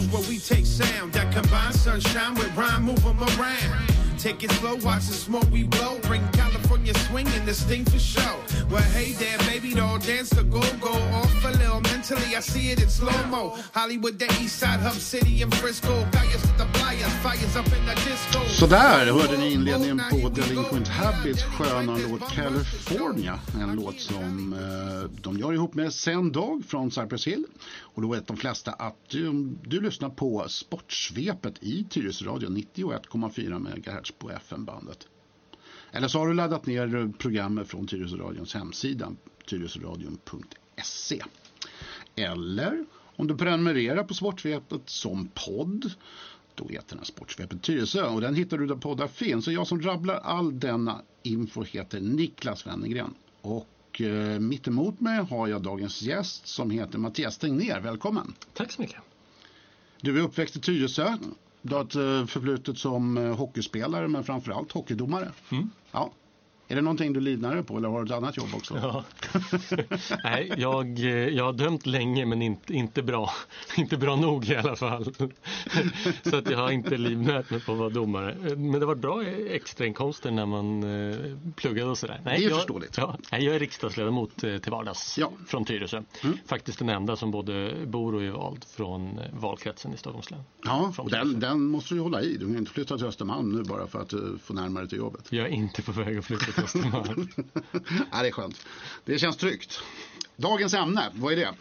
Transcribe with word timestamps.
where 0.00 0.22
we 0.28 0.38
take 0.38 0.66
sound 0.66 1.12
that 1.12 1.32
combine 1.32 1.72
sunshine 1.72 2.34
with 2.34 2.54
rhyme, 2.56 2.84
move 2.84 3.04
'em 3.06 3.20
around. 3.22 3.94
Take 4.18 4.42
it 4.42 4.50
slow, 4.52 4.76
watch 4.76 5.06
the 5.06 5.14
smoke 5.14 5.46
we 5.50 5.64
blow. 5.64 5.98
Bring 6.02 6.26
California 6.32 6.94
swing 7.06 7.28
and 7.28 7.46
this 7.46 7.62
thing 7.62 7.84
for 7.84 7.98
show. 7.98 8.53
Well, 8.74 8.82
hey 8.90 9.12
there, 9.12 9.38
baby, 9.46 9.72
doll, 9.72 9.98
dance 9.98 10.30
the 10.30 10.42
go-go. 10.42 10.90
Off 11.14 11.44
a 11.44 11.50
little 11.50 11.80
mentally, 11.80 12.34
I 12.34 12.40
see 12.40 12.72
it 12.72 12.82
in 12.82 12.90
slow-mo. 12.90 13.56
Hollywood, 13.72 14.18
the 14.18 14.26
east 14.42 14.58
side, 14.58 14.80
hub 14.80 14.94
city 14.94 15.42
and 15.42 15.54
Frisco. 15.54 15.94
Flyers 16.10 16.42
with 16.42 16.58
the 16.58 16.66
flyers, 16.78 17.14
fires 17.22 17.56
up 17.56 17.66
in 17.66 17.86
the 17.86 17.94
disco. 17.94 18.40
Sådär 18.48 19.12
hörde 19.12 19.38
ni 19.38 19.52
inledningen 19.52 20.02
på 20.10 20.28
Delinquent 20.28 20.88
Habits 20.88 21.42
sköna 21.42 21.96
låt 22.10 22.32
California. 22.32 23.40
En 23.60 23.76
låt 23.76 24.00
som 24.00 24.52
eh, 24.52 25.10
de 25.22 25.38
gör 25.38 25.52
ihop 25.52 25.74
med 25.74 25.92
Sen 25.92 26.32
Dog 26.32 26.64
från 26.64 26.90
Cypress 26.90 27.26
Hill. 27.26 27.44
Och 27.80 28.02
då 28.02 28.08
vet 28.08 28.26
de 28.26 28.36
flesta 28.36 28.72
att 28.72 28.96
du, 29.08 29.32
du 29.64 29.80
lyssnar 29.80 30.08
på 30.08 30.44
Sportsvepet 30.48 31.54
i 31.60 31.84
Tyresöradion 31.90 32.56
91,4 32.56 33.58
MHz 33.58 34.10
på 34.18 34.30
FM-bandet. 34.30 35.06
Eller 35.94 36.08
så 36.08 36.18
har 36.18 36.28
du 36.28 36.34
laddat 36.34 36.66
ner 36.66 37.12
programmet 37.18 37.68
från 37.68 37.86
Tyresöradions 37.86 38.54
hemsida 38.54 39.12
tyresöradion.se. 39.46 41.22
Eller 42.16 42.84
om 43.16 43.26
du 43.26 43.36
prenumererar 43.36 44.04
på 44.04 44.14
Sportsvepet 44.14 44.82
som 44.86 45.28
podd 45.34 45.92
då 46.54 46.68
heter 46.68 46.96
den 46.96 47.04
Sportsvepet 47.04 47.62
Tyresö 47.62 48.06
och 48.06 48.20
den 48.20 48.34
hittar 48.34 48.58
du 48.58 48.66
där 48.66 48.76
poddar 48.76 49.06
finns. 49.06 49.44
Så 49.44 49.52
jag 49.52 49.66
som 49.66 49.82
rabblar 49.82 50.14
all 50.14 50.60
denna 50.60 51.02
info 51.22 51.62
heter 51.62 52.00
Niklas 52.00 52.66
Wennergren. 52.66 53.14
Och 53.40 54.00
eh, 54.00 54.40
mitt 54.40 54.68
emot 54.68 55.00
mig 55.00 55.24
har 55.24 55.48
jag 55.48 55.62
dagens 55.62 56.02
gäst 56.02 56.46
som 56.46 56.70
heter 56.70 56.98
Mattias 56.98 57.38
Tegnér. 57.38 57.80
Välkommen! 57.80 58.34
Tack 58.52 58.72
så 58.72 58.82
mycket. 58.82 59.00
Du 60.00 60.18
är 60.18 60.22
uppväxt 60.22 60.56
i 60.56 60.60
Tyresö. 60.60 61.16
Du 61.66 61.74
har 61.74 61.82
ett 61.82 61.94
eh, 61.94 62.26
förflutet 62.26 62.78
som 62.78 63.18
eh, 63.18 63.36
hockeyspelare 63.36 64.08
men 64.08 64.24
framförallt 64.24 64.72
hockeydomare. 64.72 65.32
Mm. 65.50 65.70
Ja. 65.92 66.10
Är 66.68 66.76
det 66.76 66.82
någonting 66.82 67.12
du 67.12 67.20
lidnar 67.20 67.62
på 67.62 67.76
eller 67.76 67.88
har 67.88 67.98
du 68.04 68.06
ett 68.06 68.16
annat 68.16 68.36
jobb 68.36 68.48
också? 68.54 68.78
Ja. 68.82 69.04
Nej, 70.24 70.52
jag, 70.56 70.98
eh, 70.98 71.06
jag 71.28 71.44
har 71.44 71.52
dömt 71.52 71.86
länge 71.86 72.26
men 72.26 72.42
inte, 72.42 72.74
inte 72.74 73.02
bra. 73.02 73.30
Inte 73.76 73.96
bra 73.96 74.16
nog 74.16 74.48
i 74.50 74.56
alla 74.56 74.76
fall. 74.76 75.04
Så 76.24 76.36
att 76.36 76.50
jag 76.50 76.58
har 76.58 76.70
inte 76.70 76.96
livnärt 76.96 77.50
mig 77.50 77.60
på 77.60 77.72
att 77.72 77.78
vara 77.78 77.88
domare. 77.88 78.56
Men 78.56 78.80
det 78.80 78.86
var 78.86 78.94
bra 78.94 79.24
extrainkomster 79.50 80.30
när 80.30 80.46
man 80.46 80.82
eh, 81.10 81.16
pluggade 81.56 81.90
och 81.90 81.98
sådär. 81.98 82.20
Nej, 82.24 82.38
Det 82.38 82.44
är 82.44 82.48
jag, 82.48 82.58
förståeligt. 82.58 82.96
Ja, 82.96 83.18
jag 83.30 83.42
är 83.54 83.58
riksdagsledamot 83.58 84.44
eh, 84.44 84.58
till 84.58 84.72
vardags 84.72 85.18
Ja. 85.18 85.32
från 85.46 85.64
Tyresö. 85.64 86.02
Mm. 86.24 86.38
Faktiskt 86.46 86.78
den 86.78 86.88
enda 86.88 87.16
som 87.16 87.30
både 87.30 87.72
bor 87.86 88.14
och 88.14 88.22
är 88.22 88.30
vald 88.30 88.64
från 88.64 89.20
valkretsen 89.40 89.94
i 89.94 89.96
Stockholms 89.96 90.30
län. 90.30 90.40
Ja, 90.64 90.92
och 90.98 91.10
den, 91.10 91.40
den 91.40 91.62
måste 91.64 91.94
du 91.94 92.00
hålla 92.00 92.22
i. 92.22 92.36
Du 92.36 92.46
kan 92.46 92.56
inte 92.58 92.72
flytta 92.72 92.96
till 92.96 93.06
Östermalm 93.06 93.52
nu 93.52 93.62
bara 93.62 93.86
för 93.86 94.00
att 94.00 94.14
få 94.42 94.54
närmare 94.54 94.86
till 94.88 94.98
jobbet. 94.98 95.26
Jag 95.30 95.46
är 95.46 95.50
inte 95.50 95.82
på 95.82 95.92
väg 95.92 96.18
att 96.18 96.24
flytta 96.24 96.53
ja, 98.12 98.22
det 98.22 98.28
är 98.28 98.32
skönt. 98.32 98.66
Det 99.04 99.18
känns 99.18 99.36
tryggt. 99.36 99.80
Dagens 100.36 100.74
ämne, 100.74 101.10
vad 101.14 101.32
är 101.32 101.36
det? 101.36 101.54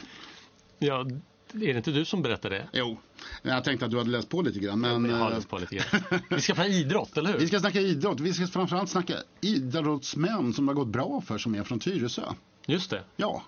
Ja, 0.79 1.05
är 1.53 1.73
det 1.73 1.77
inte 1.77 1.91
du 1.91 2.05
som 2.05 2.21
berättar 2.21 2.49
det? 2.49 2.67
Jo, 2.73 2.97
jag 3.41 3.63
tänkte 3.63 3.85
att 3.85 3.91
du 3.91 3.97
hade 3.97 4.09
läst 4.09 4.29
på 4.29 4.41
lite 4.41 4.59
grann. 4.59 4.79
Men, 4.79 5.05
jag 5.05 5.17
har 5.17 5.31
eh, 5.31 5.35
läst 5.35 5.49
på 5.49 5.57
lite 5.57 5.75
grann. 5.75 6.21
Vi 6.29 6.41
ska 6.41 6.53
prata 6.53 6.69
idrott, 6.69 7.17
eller 7.17 7.31
hur? 7.31 7.39
vi 7.39 7.47
ska 7.47 7.59
snacka 7.59 7.81
idrott. 7.81 8.19
Vi 8.19 8.33
ska 8.33 8.47
framförallt 8.47 8.89
snacka 8.89 9.13
idrottsmän 9.41 10.53
som 10.53 10.65
det 10.65 10.69
har 10.69 10.75
gått 10.75 10.87
bra 10.87 11.21
för 11.21 11.37
som 11.37 11.55
är 11.55 11.63
från 11.63 11.79
Tyresö. 11.79 12.33
Just 12.65 12.89
det. 12.89 13.03
Ja, 13.15 13.43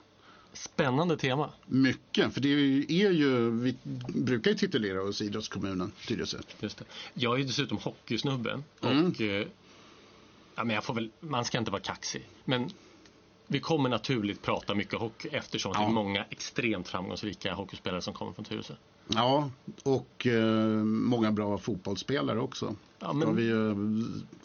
Spännande 0.54 1.18
tema. 1.18 1.50
mycket. 1.66 2.34
För 2.34 2.42
det 2.42 2.50
är 3.04 3.12
ju, 3.12 3.52
vi 3.52 3.76
brukar 4.08 4.52
ju 4.52 4.58
titulera 4.58 5.02
oss 5.04 5.22
idrottskommunen 5.22 5.92
Tyresö. 6.08 6.38
Just 6.60 6.78
det. 6.78 6.86
Jag 7.14 7.40
är 7.40 7.44
dessutom 7.44 7.78
hockeysnubbe. 7.78 8.62
Mm. 8.82 9.06
Och, 9.06 9.22
eh, 9.22 9.48
ja, 10.56 10.64
men 10.64 10.76
jag 10.76 10.84
får 10.84 10.94
väl, 10.94 11.12
man 11.20 11.46
ska 11.46 11.58
inte 11.58 11.72
vara 11.72 11.82
kaxig. 11.82 12.28
Men 12.46 12.70
vi 13.48 13.60
kommer 13.60 13.90
naturligt 13.90 14.42
prata 14.42 14.76
mycket 14.76 15.00
hockey 15.00 15.30
eftersom 15.32 15.74
det 15.74 15.80
Ja. 15.80 15.88
är 15.88 15.92
många 15.92 16.26
extremt 16.30 16.88
framgångsrika 16.88 17.54
hockeyspelare 17.54 18.02
som 18.02 18.14
kommer 18.14 18.32
från 18.34 18.46
Tyresö. 18.46 18.74
Ja, 19.08 19.50
och 19.84 20.28
eh, 20.28 20.84
många 20.84 21.32
bra 21.32 21.58
fotbollsspelare 21.58 22.40
också. 22.40 22.76
Ja, 23.00 23.08
Ska 23.08 23.14
men- 23.14 23.36
vi 23.36 23.44
ju 23.44 23.76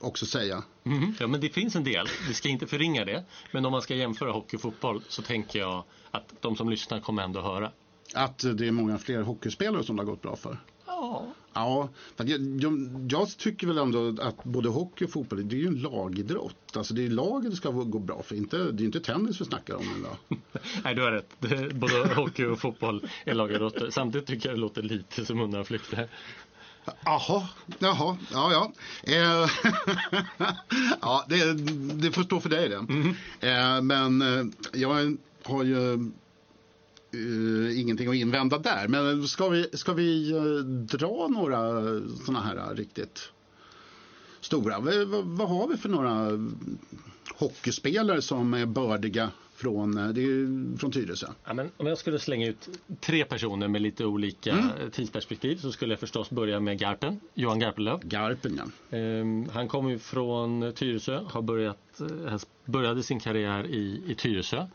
också 0.00 0.26
säga. 0.26 0.62
Mhm. 0.82 1.14
Ja, 1.20 1.26
men 1.26 1.40
det 1.40 1.48
finns 1.48 1.76
en 1.76 1.84
del. 1.84 2.06
Vi 2.28 2.34
ska 2.34 2.48
inte 2.48 2.66
förringa 2.66 3.04
det. 3.04 3.24
Men 3.52 3.64
om 3.66 3.72
man 3.72 3.82
ska 3.82 3.94
jämföra 3.94 4.32
hockey 4.32 4.56
och 4.56 4.60
fotboll 4.60 5.02
så 5.08 5.22
tänker 5.22 5.58
jag 5.58 5.84
att 6.10 6.34
de 6.40 6.56
som 6.56 6.68
lyssnar 6.70 7.00
kommer 7.00 7.22
ändå 7.22 7.40
höra. 7.40 7.70
Att 8.14 8.38
det 8.54 8.66
är 8.66 8.72
många 8.72 8.98
fler 8.98 9.22
hockeyspelare 9.22 9.84
som 9.84 9.96
det 9.96 10.02
har 10.02 10.06
gått 10.10 10.22
bra 10.22 10.36
för. 10.36 10.58
Ja, 10.90 11.34
Ja, 11.52 11.88
jag, 12.16 12.28
jag, 12.60 13.06
jag 13.10 13.28
tycker 13.38 13.66
väl 13.66 13.78
ändå 13.78 14.22
att 14.22 14.44
både 14.44 14.68
hockey 14.68 15.04
och 15.04 15.10
fotboll, 15.10 15.48
det 15.48 15.56
är 15.56 15.58
ju 15.58 15.66
en 15.66 15.82
lagidrott. 15.82 16.76
Alltså 16.76 16.94
det 16.94 17.06
är 17.06 17.10
laget 17.10 17.50
det 17.50 17.56
ska 17.56 17.70
gå 17.70 17.98
bra 17.98 18.22
för, 18.22 18.36
inte, 18.36 18.56
det 18.56 18.82
är 18.82 18.84
inte 18.84 19.00
tennis 19.00 19.40
vi 19.40 19.44
snackar 19.44 19.74
om 19.74 19.84
idag. 19.98 20.38
Nej, 20.84 20.94
du 20.94 21.02
har 21.02 21.12
rätt. 21.12 21.74
Både 21.74 22.14
hockey 22.14 22.44
och 22.44 22.60
fotboll 22.60 23.08
är 23.24 23.34
lagidrotter. 23.34 23.90
Samtidigt 23.90 24.28
tycker 24.28 24.48
jag 24.48 24.56
det 24.56 24.60
låter 24.60 24.82
lite 24.82 25.24
som 25.24 25.40
undanflykter. 25.40 26.08
Jaha, 27.04 27.48
jaha, 27.78 28.16
ja 28.32 28.52
ja. 28.52 28.72
Eh, 29.02 29.50
ja, 31.00 31.24
det, 31.28 31.52
det 32.02 32.12
får 32.12 32.22
stå 32.22 32.40
för 32.40 32.48
dig 32.48 32.68
det. 32.68 32.76
Eh, 33.48 33.82
men 33.82 34.22
eh, 34.22 34.44
jag 34.72 35.16
har 35.44 35.64
ju 35.64 36.10
eh, 37.12 37.80
ingenting 37.80 38.08
att 38.08 38.14
invända 38.14 38.58
där. 38.58 38.88
Men 38.88 39.28
ska 39.28 39.48
vi, 39.48 39.68
ska 39.72 39.92
vi 39.92 40.30
eh, 40.32 40.64
dra 40.98 41.28
några 41.28 41.60
sådana 42.24 42.40
här 42.44 42.56
eh, 42.56 42.76
riktigt 42.76 43.32
stora? 44.40 44.80
Vad, 44.80 45.24
vad, 45.24 45.48
har 45.48 45.68
vi 45.68 45.76
för 45.76 45.88
några 45.88 46.30
hockeyspelare 47.34 48.22
som 48.22 48.54
är 48.54 48.66
bördiga 48.66 49.30
från, 49.54 49.94
det 49.94 50.22
är 50.22 50.76
från 50.78 50.92
Tyresö? 50.92 51.26
Ja, 51.44 51.54
men 51.54 51.70
om 51.76 51.86
jag 51.86 51.98
skulle 51.98 52.18
slänga 52.18 52.46
ut 52.46 52.68
tre 53.00 53.24
personer 53.24 53.68
med 53.68 53.82
lite 53.82 54.04
olika 54.04 54.50
Mm. 54.52 54.90
tidsperspektiv 54.90 55.56
så 55.56 55.72
skulle 55.72 55.92
jag 55.92 56.00
förstås 56.00 56.30
börja 56.30 56.60
med 56.60 56.78
Garpen, 56.78 57.20
Johan 57.34 57.58
Garpenlöv. 57.58 58.00
Garpen 58.02 58.60
ja. 58.90 58.96
Ehm, 58.98 59.48
han 59.52 59.68
kommer 59.68 59.98
från 59.98 60.72
Tyresö, 60.72 61.20
har 61.26 61.42
börjat, 61.42 62.00
började 62.64 63.02
sin 63.02 63.20
karriär 63.20 63.66
i, 63.66 64.02
i 64.06 64.14
Tyresö. 64.14 64.66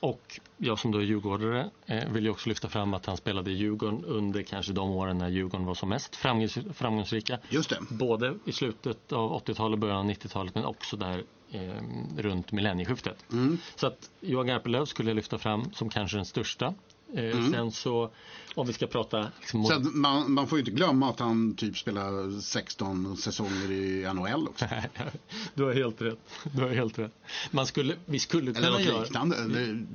Och 0.00 0.40
jag 0.56 0.78
som 0.78 0.90
då 0.90 0.98
är 0.98 1.02
djurgårdare 1.02 1.70
eh, 1.86 2.08
vill 2.08 2.24
ju 2.24 2.30
också 2.30 2.48
lyfta 2.48 2.68
fram 2.68 2.94
att 2.94 3.06
han 3.06 3.16
spelade 3.16 3.50
i 3.50 3.54
Djurgården 3.54 4.04
under 4.04 4.42
kanske 4.42 4.72
de 4.72 4.90
åren 4.90 5.18
när 5.18 5.28
Djurgården 5.28 5.66
var 5.66 5.74
som 5.74 5.88
mest 5.88 6.16
framgångs, 6.16 6.58
framgångsrika. 6.74 7.38
Just 7.48 7.70
det. 7.70 7.78
Både 7.90 8.34
i 8.44 8.52
slutet 8.52 9.12
av 9.12 9.42
80-talet 9.44 9.72
och 9.72 9.78
början 9.78 9.98
av 9.98 10.10
90-talet 10.10 10.54
men 10.54 10.64
också 10.64 10.96
där 10.96 11.24
eh, 11.50 11.72
runt 12.16 12.52
millennieskiftet. 12.52 13.24
Mm. 13.32 13.58
Så 13.76 13.86
att 13.86 14.10
Johan 14.20 14.46
Garpenlöv 14.46 14.84
skulle 14.84 15.10
jag 15.10 15.16
lyfta 15.16 15.38
fram 15.38 15.72
som 15.72 15.88
kanske 15.88 16.16
den 16.16 16.26
största. 16.26 16.74
Eh, 17.14 17.50
Sen 17.50 17.72
så 17.72 18.10
om 18.54 18.66
vi 18.66 18.72
ska 18.72 18.86
prata 18.86 19.30
liksom, 19.40 19.64
Sen, 19.64 19.90
man, 20.00 20.32
man 20.32 20.46
får 20.48 20.58
ju 20.58 20.60
inte 20.60 20.70
glömma 20.70 21.10
att 21.10 21.20
han 21.20 21.54
typ 21.56 21.78
spelar 21.78 22.40
16 22.40 23.16
säsonger 23.16 23.70
i 23.70 24.12
NHL 24.14 24.48
också. 24.48 24.64
du 25.54 25.62
har 25.64 25.72
helt 25.74 26.02
rätt. 26.02 26.18
Du 26.52 26.62
har 26.62 26.68
helt 26.70 26.98
rätt. 26.98 27.12
Man 27.50 27.66
skulle, 27.66 27.94
vi 28.06 28.18
skulle 28.18 28.50
Eller 28.50 28.60
kunna 28.60 28.70
något 28.70 28.80
göra... 28.86 29.02
liknande. 29.02 29.36
Det, 29.48 29.86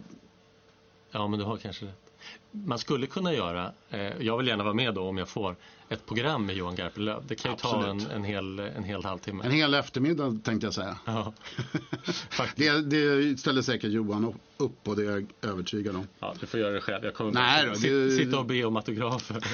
Ja, 1.12 1.28
men 1.28 1.40
du 1.40 1.46
har 1.46 1.58
kanske 1.58 1.86
rätt. 1.86 2.02
Man 2.52 2.80
skulle 2.80 3.08
kunna 3.08 3.34
göra, 3.34 3.72
eh, 3.90 4.00
jag 4.20 4.38
vill 4.38 4.48
gärna 4.48 4.64
vara 4.64 4.74
med 4.74 4.94
då 4.94 5.02
om 5.08 5.18
jag 5.18 5.30
får, 5.30 5.56
ett 5.90 6.06
program 6.06 6.46
med 6.46 6.56
Johan 6.56 6.76
Garpenlöv. 6.76 7.24
Det 7.28 7.36
kan 7.36 7.52
ju 7.52 7.58
ta 7.58 7.84
en, 7.84 7.90
Absolut. 7.92 8.14
en, 8.16 8.24
hel, 8.24 8.60
en 8.60 8.84
hel 8.84 9.04
halvtimme. 9.06 9.44
en 9.46 9.52
hel 9.52 9.74
eftermiddag 9.74 10.40
tänkte 10.44 10.68
jag 10.68 10.74
säga. 10.74 10.98
Ja. 11.06 11.34
Det, 12.56 12.82
det 12.82 13.40
ställer 13.40 13.62
säkert 13.62 13.92
Johan 13.92 14.34
upp 14.58 14.84
på, 14.84 14.96
det 14.96 15.02
är 15.06 15.12
jag 15.12 15.26
övertygad 15.42 15.96
om. 15.96 16.08
Ja, 16.20 16.34
du 16.40 16.46
får 16.46 16.60
göra 16.60 16.72
det 16.74 16.82
själv. 16.82 17.06
Jag 17.06 17.14
kommer 17.14 17.32
Nej 17.32 17.66
då, 17.66 17.72
det- 17.74 18.12
sitta 18.12 18.40
och 18.40 18.46
be 18.46 18.66
om 18.66 18.76
autografer. 18.76 19.38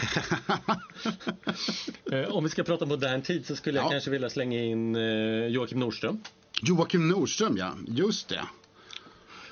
Eh, 2.12 2.24
om 2.30 2.44
vi 2.44 2.50
ska 2.50 2.64
prata 2.64 2.86
modern 2.86 3.22
tid 3.22 3.46
så 3.46 3.56
skulle 3.56 3.78
jag 3.78 3.86
Ja. 3.86 3.90
kanske 3.90 4.10
vilja 4.10 4.30
slänga 4.30 4.60
in 4.64 4.96
eh, 4.96 5.02
Joakim 5.48 5.80
Nordström. 5.80 6.22
Joakim 6.62 7.08
Nordström, 7.08 7.58
ja. 7.58 7.74
Just 7.88 8.30
det. 8.30 8.42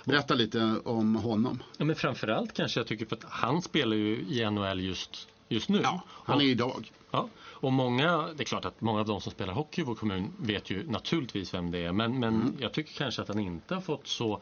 Berätta 0.05 0.33
lite 0.33 0.79
om 0.85 1.15
honom. 1.15 1.63
Ja, 1.77 1.85
men 1.85 1.95
framförallt 1.95 2.53
kanske 2.53 2.79
jag 2.79 2.87
tycker 2.87 3.05
för 3.05 3.15
att 3.15 3.23
han 3.29 3.61
spelar 3.61 3.95
ju 3.95 4.15
i 4.29 4.49
NHL 4.51 4.79
just, 4.81 5.27
just 5.49 5.69
nu. 5.69 5.79
Ja, 5.83 6.01
han 6.09 6.41
är 6.41 6.45
idag. 6.45 6.91
Ja, 7.11 7.29
och 7.39 7.73
många, 7.73 8.17
det 8.17 8.43
är 8.43 8.45
klart 8.45 8.65
att 8.65 8.81
många 8.81 8.99
av 8.99 9.05
de 9.05 9.21
som 9.21 9.31
spelar 9.31 9.53
hockey 9.53 9.81
i 9.81 9.83
vår 9.83 9.95
kommun 9.95 10.31
vet 10.37 10.69
ju 10.69 10.89
naturligtvis 10.91 11.53
vem 11.53 11.71
det 11.71 11.85
är. 11.85 11.91
Men, 11.91 12.19
men 12.19 12.35
Mm. 12.35 12.53
jag 12.59 12.73
tycker 12.73 12.93
kanske 12.93 13.21
att 13.21 13.27
han 13.27 13.39
inte 13.39 13.73
har 13.73 13.81
fått 13.81 14.07
så, 14.07 14.41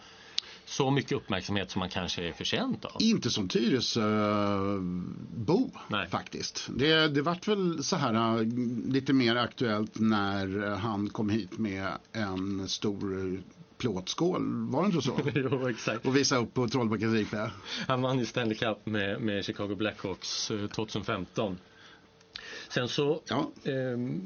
så 0.65 0.91
mycket 0.91 1.11
uppmärksamhet 1.11 1.71
som 1.71 1.81
han 1.81 1.89
kanske 1.89 2.27
är 2.27 2.33
förtjänt 2.33 2.85
av. 2.85 3.01
Inte 3.01 3.29
som 3.29 3.47
Tyresö-bo 4.47 5.71
Nej. 5.87 6.07
faktiskt. 6.09 6.67
Det, 6.75 7.07
det 7.07 7.21
vart 7.21 7.47
väl 7.47 7.83
så 7.83 7.95
här 7.95 8.13
äh, 8.39 8.43
lite 8.87 9.13
mer 9.13 9.35
aktuellt 9.35 9.99
när 9.99 10.63
äh, 10.71 10.77
han 10.77 11.09
kom 11.09 11.29
hit 11.29 11.57
med 11.57 11.91
en 12.11 12.67
stor 12.67 13.41
plåtskål, 13.77 14.41
var 14.71 14.81
det 14.81 14.85
inte 14.85 15.01
så? 15.01 15.19
jo, 15.35 15.67
exakt. 15.69 16.05
Och 16.05 16.15
visa 16.15 16.37
upp 16.37 16.53
på 16.53 16.67
Trollbäckens 16.67 17.13
rikvä. 17.13 17.51
Han 17.87 18.01
vann 18.01 18.19
ju 18.19 18.25
Stanley 18.25 18.57
Cup 18.57 18.85
med, 18.85 19.21
med 19.21 19.45
Chicago 19.45 19.75
Blackhawks 19.75 20.51
eh, 20.51 20.67
2015. 20.67 21.57
Sen 22.69 22.87
så 22.87 23.21
Ja. 23.29 23.51
eh, 23.63 23.73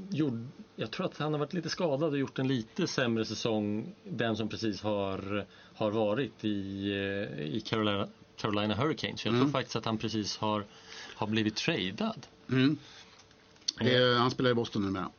gjorde, 0.10 0.48
jag 0.76 0.92
tror 0.92 1.06
att 1.06 1.18
han 1.18 1.32
har 1.34 1.40
varit 1.40 1.54
lite 1.54 1.70
skadad 1.70 2.12
och 2.12 2.18
gjort 2.18 2.40
en 2.40 2.48
lite 2.48 2.88
sämre 2.88 3.26
säsong. 3.26 3.96
Den 4.04 4.36
som 4.38 4.50
precis 4.50 4.82
har, 4.82 5.46
har 5.74 5.92
varit 5.92 6.46
i, 6.46 6.90
eh, 6.92 7.42
i 7.56 7.62
Carolina, 7.66 8.08
Carolina 8.38 8.76
Hurricanes. 8.76 9.26
Jag 9.26 9.34
tror 9.40 9.50
faktiskt 9.50 9.76
att 9.76 9.86
han 9.86 9.98
precis 9.98 10.38
har, 10.38 10.66
har 11.16 11.28
blivit 11.28 11.56
tradad. 11.56 12.28
Mm. 12.50 12.78
Eh, 13.82 14.18
han 14.18 14.32
spelar 14.32 14.50
i 14.52 14.54
Boston 14.54 14.82
numera. 14.86 15.10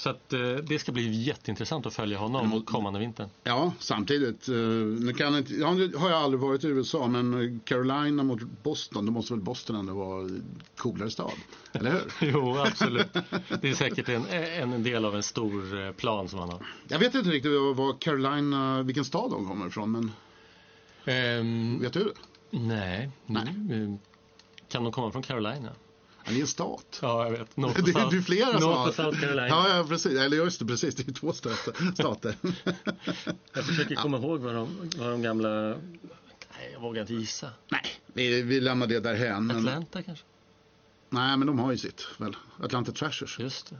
Så 0.00 0.10
att 0.10 0.32
eh, 0.32 0.40
det 0.40 0.78
ska 0.78 0.92
bli 0.92 1.22
jätteintressant 1.22 1.86
att 1.86 1.94
följa 1.94 2.18
honom 2.18 2.62
kommande 2.64 2.98
vintern. 3.00 3.28
Ja, 3.44 3.72
samtidigt. 3.78 4.48
eh, 4.48 4.54
Nu 4.54 5.12
kan 5.12 5.36
inte, 5.36 5.54
ja, 5.54 5.74
nu 5.74 5.94
har 5.96 6.10
jag 6.10 6.18
aldrig 6.18 6.40
varit 6.40 6.64
i 6.64 6.66
USA, 6.68 7.06
men 7.08 7.60
Carolina 7.64 8.22
mot 8.22 8.40
Boston, 8.62 9.06
då 9.06 9.12
måste 9.12 9.32
väl 9.32 9.42
Boston 9.42 9.76
ändå 9.76 9.94
vara 9.94 10.28
coolare 10.76 11.10
stad? 11.10 11.32
Eller 11.72 11.90
hur? 11.90 12.02
Jo, 12.32 12.58
absolut. 12.58 13.12
Det 13.60 13.70
är 13.70 13.74
säkert 13.74 14.08
en, 14.08 14.26
en 14.72 14.82
del 14.82 15.04
av 15.04 15.16
en 15.16 15.22
stor 15.22 15.86
eh, 15.86 15.92
plan 15.92 16.28
som 16.28 16.38
han 16.38 16.48
har. 16.48 16.66
Jag 16.88 16.98
vet 16.98 17.14
inte 17.14 17.30
riktigt 17.30 17.52
var 17.52 18.00
Carolina, 18.00 18.82
vilken 18.82 19.04
stad 19.04 19.30
de 19.30 19.48
kommer 19.48 19.66
ifrån, 19.66 19.90
men 19.90 20.12
Ehm, 21.04 21.78
vet 21.80 21.92
du 21.92 22.04
det? 22.04 22.12
nej, 22.58 23.10
Nej. 23.26 23.54
nu, 23.58 23.98
kan 24.68 24.84
de 24.84 24.92
komma 24.92 25.10
från 25.12 25.22
Carolina? 25.22 25.68
Ja, 26.30 26.34
det 26.34 26.38
är 26.38 26.42
en 26.42 26.46
stat. 26.46 26.98
Ja, 27.02 27.24
jag 27.24 27.30
vet. 27.30 27.56
North 27.56 27.84
Det, 27.84 27.92
South, 27.92 28.10
det 28.10 28.16
är 28.16 28.22
flera 28.22 28.58
North 28.58 28.92
stater. 28.92 29.02
South 29.02 29.20
Carolina. 29.20 29.48
Ja, 29.48 29.76
ja, 29.76 29.84
precis. 29.88 30.18
Eller 30.18 30.36
just 30.36 30.58
det, 30.58 30.66
precis. 30.66 30.94
Det 30.94 31.08
är 31.08 31.12
två 31.12 31.32
stater. 31.32 32.34
Jag 33.52 33.64
försöker 33.64 33.94
komma 33.94 34.16
ihåg 34.16 34.40
vad 34.40 34.54
de, 34.54 34.90
vad 34.96 35.10
de 35.10 35.22
gamla... 35.22 35.48
Nej, 35.48 36.70
jag 36.72 36.80
vågar 36.80 37.00
inte 37.00 37.14
gissa. 37.14 37.50
Nej, 37.68 37.82
vi, 38.06 38.42
vi 38.42 38.60
lämnar 38.60 38.86
det 38.86 39.00
därhän. 39.00 39.46
Men, 39.46 39.56
Atlanta 39.56 40.02
kanske? 40.02 40.24
nej, 41.08 41.36
men 41.36 41.46
de 41.46 41.58
har 41.58 41.70
ju 41.70 41.78
sitt, 41.78 42.06
väl? 42.18 42.36
Atlanta 42.60 42.92
Trashers. 42.92 43.38
Just 43.38 43.70
det. 43.70 43.76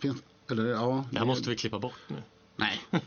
Finns, 0.00 0.22
eller 0.50 0.66
ja. 0.66 1.04
Det 1.10 1.18
här 1.18 1.26
måste 1.26 1.50
vi 1.50 1.56
klippa 1.56 1.78
bort 1.78 2.00
nu. 2.08 2.22
Nej. 2.58 2.80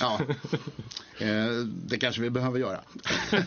ja, 0.00 0.20
eh, 1.18 1.50
det 1.86 1.98
kanske 1.98 2.22
vi 2.22 2.30
behöver 2.30 2.58
göra. 2.58 2.80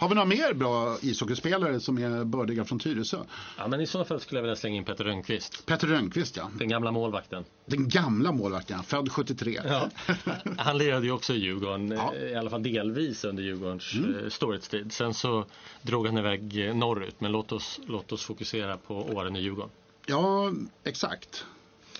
Har 0.00 0.08
vi 0.08 0.14
några 0.14 0.28
mer 0.28 0.54
bra 0.54 0.96
ishockeyspelare 1.02 1.80
som 1.80 1.98
är 1.98 2.24
bördiga 2.24 2.64
från 2.64 2.78
Tyresö? 2.78 3.18
Ja, 3.58 3.68
men 3.68 3.80
i 3.80 3.86
så 3.86 4.04
fall 4.04 4.20
skulle 4.20 4.38
jag 4.38 4.42
vilja 4.42 4.56
slänga 4.56 4.76
in 4.76 4.84
Peter 4.84 5.04
Rönnqvist. 5.04 5.66
Petter 5.66 5.86
Rönnqvist, 5.86 6.36
ja. 6.36 6.50
Den 6.58 6.68
gamla 6.68 6.92
målvakten. 6.92 7.44
Den 7.66 7.88
gamla 7.88 8.32
målvakten, 8.32 8.82
född 8.82 9.12
73. 9.12 9.60
Ja. 9.64 9.88
Han 10.58 10.78
lirade 10.78 11.06
ju 11.06 11.12
också 11.12 11.32
i 11.32 11.38
Djurgården, 11.38 11.90
Ja. 11.90 12.14
eh, 12.14 12.22
i 12.22 12.34
alla 12.34 12.50
fall 12.50 12.62
delvis 12.62 13.24
under 13.24 13.42
Djurgårdens 13.42 13.94
mm. 13.94 14.30
storhetstid. 14.30 14.92
Sen 14.92 15.14
så 15.14 15.44
drog 15.82 16.06
han 16.06 16.18
iväg 16.18 16.68
eh, 16.68 16.74
norrut, 16.74 17.20
men 17.20 17.32
låt 17.32 17.52
oss, 17.52 17.80
låt 17.86 18.12
oss 18.12 18.24
fokusera 18.24 18.76
på 18.76 18.94
åren 18.94 19.36
i 19.36 19.40
Djurgården. 19.40 19.70
Ja, 20.06 20.52
exakt. 20.84 21.44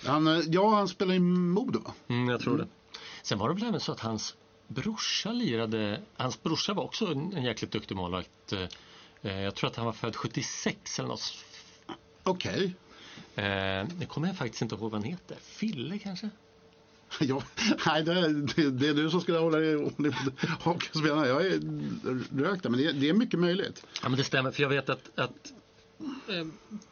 Han, 0.05 0.27
eh, 0.27 0.43
ja, 0.49 0.75
han 0.75 0.87
spelar 0.87 1.13
i 1.13 1.19
Modo, 1.19 1.79
va? 1.79 1.93
Mm, 2.07 2.29
jag 2.29 2.41
tror 2.41 2.57
det. 2.57 2.67
Sen 3.23 3.39
var 3.39 3.49
det 3.49 3.55
väl 3.55 3.63
även 3.63 3.79
så 3.79 3.91
att 3.91 3.99
hans 3.99 4.35
brorsa 4.67 5.31
lirade, 5.31 6.01
hans 6.17 6.43
brorsa 6.43 6.73
var 6.73 6.83
också 6.83 7.05
en, 7.05 7.43
jäkligt 7.43 7.71
duktig 7.71 7.95
målvakt. 7.95 8.53
Eh, 9.21 9.39
jag 9.41 9.55
tror 9.55 9.69
att 9.69 9.75
han 9.75 9.85
var 9.85 9.93
född 9.93 10.15
76 10.15 10.99
eller 10.99 11.09
något. 11.09 11.45
Okej. 12.23 12.75
Eh, 13.35 13.87
det 13.99 14.05
kommer 14.07 14.27
jag 14.27 14.37
faktiskt 14.37 14.61
inte 14.61 14.75
ihåg 14.75 14.91
vad 14.91 15.01
han 15.01 15.03
heter. 15.03 15.37
Fille 15.41 15.99
kanske? 15.99 16.29
Ja, 17.19 17.43
nej, 17.85 18.03
det, 18.03 18.33
det, 18.33 18.71
det 18.71 18.87
är 18.87 18.93
du 18.93 19.09
som 19.09 19.21
ska 19.21 19.39
hålla 19.39 19.57
dig 19.57 19.93
hockeyspelarna. 20.59 21.27
Jag 21.27 21.45
är 21.45 21.59
rökt 22.41 22.63
där, 22.63 22.69
men 22.69 22.79
det, 22.79 22.91
det 22.91 23.09
är 23.09 23.13
mycket 23.13 23.39
möjligt. 23.39 23.85
Ja 24.03 24.09
men 24.09 24.17
det 24.17 24.23
stämmer 24.23 24.51
för 24.51 24.63
jag 24.63 24.69
vet 24.69 24.89
att, 24.89 25.19
att 25.19 25.29
eh, 25.29 25.57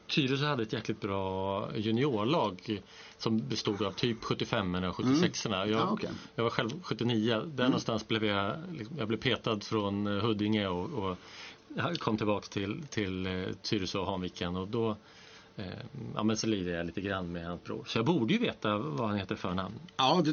Tyresö 0.07 0.45
hade 0.45 0.63
ett 0.63 0.73
jäkligt 0.73 1.01
bra 1.01 1.69
juniorlag 1.77 2.81
som 3.17 3.47
bestod 3.47 3.81
av 3.81 3.91
typ 3.91 4.23
75 4.23 4.75
och 4.75 4.95
76 4.95 5.45
erna 5.45 5.67
jag, 5.67 5.69
Ja, 5.69 5.89
okej. 5.91 6.09
jag 6.35 6.44
var 6.44 6.51
själv 6.51 6.69
79. 6.83 7.41
Där 7.45 7.63
någonstans 7.65 8.07
blev 8.07 8.25
jag, 8.25 8.56
liksom, 8.73 8.97
jag 8.97 9.07
blev 9.07 9.17
petad 9.17 9.59
från 9.59 10.07
eh, 10.07 10.23
Huddinge 10.23 10.67
och, 10.67 10.89
och 10.89 11.17
kom 12.00 12.17
tillbaks 12.17 12.50
till, 12.50 12.83
till 12.89 13.25
eh, 13.25 13.44
Tyresö 13.61 14.00
och 14.00 14.06
Hanviken 14.06 14.56
och 14.56 14.67
då 14.67 14.95
eh, 15.56 15.65
ja, 16.15 16.23
men 16.23 16.38
så 16.38 16.47
lirade 16.47 16.77
jag 16.77 16.85
lite 16.85 17.01
grann 17.01 17.31
med 17.31 17.47
hans 17.47 17.63
bror. 17.63 17.83
Så 17.88 17.97
jag 17.97 18.06
borde 18.06 18.33
ju 18.33 18.39
veta 18.39 18.77
vad 18.77 19.07
han 19.09 19.17
heter 19.17 19.35
för 19.35 19.53
namn. 19.53 19.75
Ja, 19.97 20.21
det, 20.25 20.31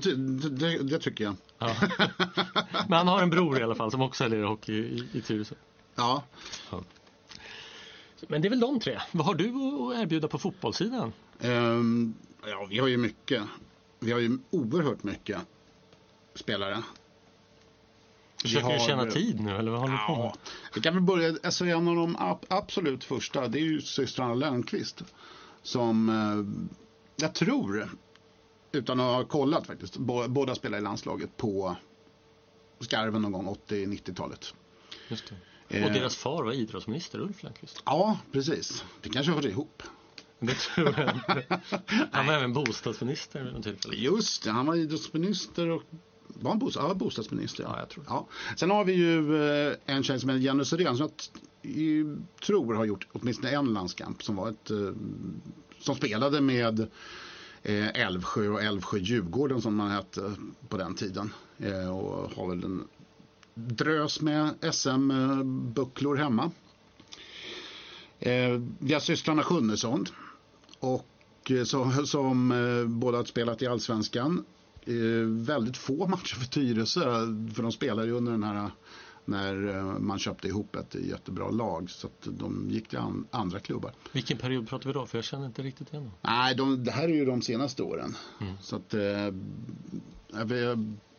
det, 0.49 0.79
det, 0.79 0.99
tycker 0.99 1.25
jag. 1.25 1.35
Ja. 1.59 1.75
Men 2.89 2.99
han 2.99 3.09
har 3.09 3.23
en 3.23 3.31
bror 3.31 3.61
i 3.61 3.63
alla 3.63 3.75
fall 3.75 3.91
som 3.91 4.03
också 4.03 4.29
lirar 4.29 4.47
hockey 4.47 4.73
i, 4.73 5.09
i 5.13 5.21
Tyresö. 5.21 5.55
Ja, 5.95 6.23
Men 8.29 8.43
det 8.43 8.49
är 8.49 8.51
väl 8.51 8.61
de 8.61 8.81
tre. 8.81 9.01
Vad 9.13 9.27
har 9.27 9.35
du 9.35 9.49
att 9.49 10.03
erbjuda 10.03 10.29
på 10.29 10.39
fotbollssidan? 10.39 11.13
Ehm, 11.41 12.15
ja, 12.47 12.67
vi 12.71 12.79
har 12.79 12.89
ju 12.89 12.97
mycket. 12.97 13.43
Vi 14.01 14.13
har 14.13 14.19
ju 14.21 14.39
oerhört 14.51 15.03
mycket 15.03 15.39
spelare. 16.35 16.83
Försöker 18.43 18.67
Vi 18.67 18.73
du 18.73 18.79
har- 18.79 18.87
tjäna 18.89 19.11
tid 19.11 19.41
nu 19.41 19.57
eller 19.57 19.71
vad 19.71 19.81
håller 19.81 19.93
du 19.95 19.99
på 20.07 20.17
med? 20.17 20.25
Ja, 20.27 20.35
vi 20.75 20.81
kan 20.81 20.95
väl 20.95 21.03
börja. 21.03 21.37
Alltså 21.43 21.65
en 21.65 21.89
av 21.89 21.97
de 21.97 22.17
ab- 22.17 22.45
absolut 22.49 23.05
första, 23.05 23.49
det 23.49 23.59
är 23.59 23.63
ju 23.63 23.81
systrarna 23.81 24.35
Lönnqvist. 24.35 25.03
Som 25.63 26.09
eh, 26.09 27.25
jag 27.25 27.35
tror, 27.35 27.91
utan 28.73 29.01
att 29.01 29.07
ha 29.17 29.25
kollat 29.25 29.67
faktiskt, 29.67 29.97
bå- 29.97 30.29
båda 30.29 30.55
spelar 30.55 30.79
i 30.79 30.81
landslaget 30.81 31.37
på 31.37 31.77
skarven 32.81 33.23
någon 33.23 33.33
gång 33.33 33.57
80-90-talet. 33.69 34.55
Just 35.09 35.29
det. 35.29 35.35
Eh. 35.69 35.85
Och 35.85 35.93
deras 35.93 36.17
far 36.17 36.45
var 36.45 36.53
idrottsminister, 36.53 37.21
Ulf 37.21 37.43
Lönnqvist. 37.43 37.83
Ja, 37.85 38.19
precis. 38.33 38.85
Det 39.01 39.09
kanske 39.09 39.33
hör 39.33 39.47
ihop. 39.47 39.83
Det 40.39 40.55
tror 40.55 40.95
jag 40.99 41.15
inte. 41.15 41.61
Han 42.13 42.27
var 42.27 42.35
även 42.35 42.53
bostadsminister 42.53 43.45
vid 43.45 43.53
något 43.53 43.63
tillfälle. 43.63 43.95
Just 43.95 44.45
det, 44.45 44.51
han 44.51 44.67
var 44.67 44.77
idrottsminister 44.77 45.69
och 45.71 45.83
var 46.29 46.51
han 46.51 46.59
bostads, 46.59 46.87
ja, 46.89 46.95
bostadsminister? 46.95 47.65
Ja, 47.65 47.79
jag 47.79 47.89
tror 47.89 48.05
ja. 48.09 48.27
Sen 48.57 48.71
har 48.71 48.85
vi 48.85 48.93
ju 48.93 49.43
eh, 49.69 49.77
en 49.87 50.03
tjej 50.03 50.21
som 50.21 50.31
heter 50.31 50.41
Jenny 50.41 50.65
Syrén 50.65 50.97
som 50.97 51.11
jag 51.63 52.19
tror 52.47 52.75
har 52.75 52.85
gjort 52.85 53.07
åtminstone 53.13 53.51
en 53.51 53.73
landskamp 53.73 54.23
som 54.23 54.37
var 54.37 54.49
ett 54.49 54.71
eh, 54.71 54.93
som 55.79 55.95
spelade 55.95 56.41
med 56.41 56.81
eh, 57.63 57.89
Älvsjö 57.89 58.49
och 58.49 58.63
Älvsjö-Djurgården 58.63 59.63
som 59.63 59.77
man 59.77 59.91
hette 59.91 60.33
på 60.69 60.77
den 60.77 60.95
tiden. 60.95 61.33
Eh, 61.59 61.97
och 61.97 62.31
har 62.31 62.49
väl 62.49 62.65
en 62.65 62.85
drös 63.57 64.21
med 64.21 64.55
SM-bucklor 64.73 66.17
hemma. 66.17 66.51
Eh, 68.19 68.61
vi 68.79 68.93
har 68.93 69.01
systrarna 69.01 69.43
Sjunnesson 69.43 70.07
och 70.79 71.51
eh, 71.51 71.65
som 72.05 72.53
eh, 72.53 72.89
båda 72.89 73.19
har 73.19 73.25
spelat 73.25 73.63
i 73.63 73.67
Allsvenskan. 73.67 74.45
Eh, 74.87 74.95
väldigt 75.27 75.77
få 75.77 76.07
matcher 76.07 76.35
för 76.35 76.47
Tyresö 76.47 77.03
för 77.55 77.63
de 77.63 77.73
spelade 77.73 78.09
ju 78.09 78.15
under 78.15 78.33
den 78.33 78.43
här 78.43 78.71
när 79.25 79.77
eh, 79.77 79.85
man 79.85 80.19
köpte 80.19 80.49
ihop 80.49 80.77
ett 80.77 80.95
jättebra 80.95 81.51
lag 81.51 81.91
så 81.91 82.07
att 82.07 82.29
de 82.39 82.67
gick 82.71 82.89
till 82.89 82.99
an, 82.99 83.27
andra 83.31 83.59
klubbar. 83.59 83.93
Vilken 84.13 84.39
period 84.39 84.69
pratar 84.69 84.87
vi 84.87 84.93
då? 84.93 85.07
För 85.07 85.19
jag 85.19 85.25
känner 85.25 85.47
inte 85.47 85.63
riktigt 85.63 85.93
igen. 85.93 86.11
Nej, 86.23 86.55
de, 86.55 86.85
det 86.85 86.91
här 86.91 87.05
är 87.05 87.15
ju 87.15 87.25
de 87.25 87.43
senaste 87.43 87.83
åren. 87.83 88.17
Så 88.61 88.77
att 88.77 88.95
eh, 88.95 89.01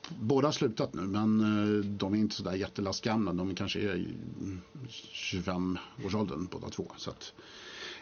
båda 0.10 0.48
har 0.48 0.52
slutat 0.52 0.94
nu 0.94 1.02
men 1.02 1.40
eh, 1.42 1.86
de 1.86 2.14
är 2.14 2.18
inte 2.18 2.36
sådär 2.36 2.54
jättelastgamla. 2.54 3.34
De 3.34 3.56
kanske 3.56 3.80
är 3.80 3.96
i 3.96 4.16
mm, 4.40 4.62
25-årsåldern 5.14 6.48
båda 6.52 6.70
två. 6.70 6.92
Så 6.98 7.10
att, 7.10 7.34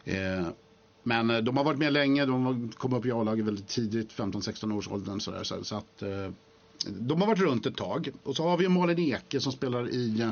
eh, 0.03 0.47
men 1.03 1.29
eh, 1.29 1.37
de 1.37 1.57
har 1.57 1.63
varit 1.63 1.79
med 1.79 1.93
länge, 1.93 2.25
de 2.25 2.71
kom 2.77 2.93
upp 2.93 3.05
i 3.05 3.11
A-laget 3.11 3.45
väldigt 3.45 3.67
tidigt, 3.67 4.13
15-16 4.13 4.73
års 4.73 4.87
åldern. 4.87 5.19
Så, 5.19 5.31
där, 5.31 5.43
så, 5.43 5.63
så 5.63 5.75
att, 5.75 6.01
eh, 6.01 6.31
de 6.87 7.21
har 7.21 7.27
varit 7.27 7.41
runt 7.41 7.65
ett 7.65 7.77
tag. 7.77 8.09
Och 8.23 8.35
så 8.35 8.43
har 8.43 8.57
vi 8.57 8.69
Malin 8.69 8.99
Eke 8.99 9.39
som 9.39 9.51
spelar 9.51 9.89
i 9.89 10.21
eh, 10.21 10.31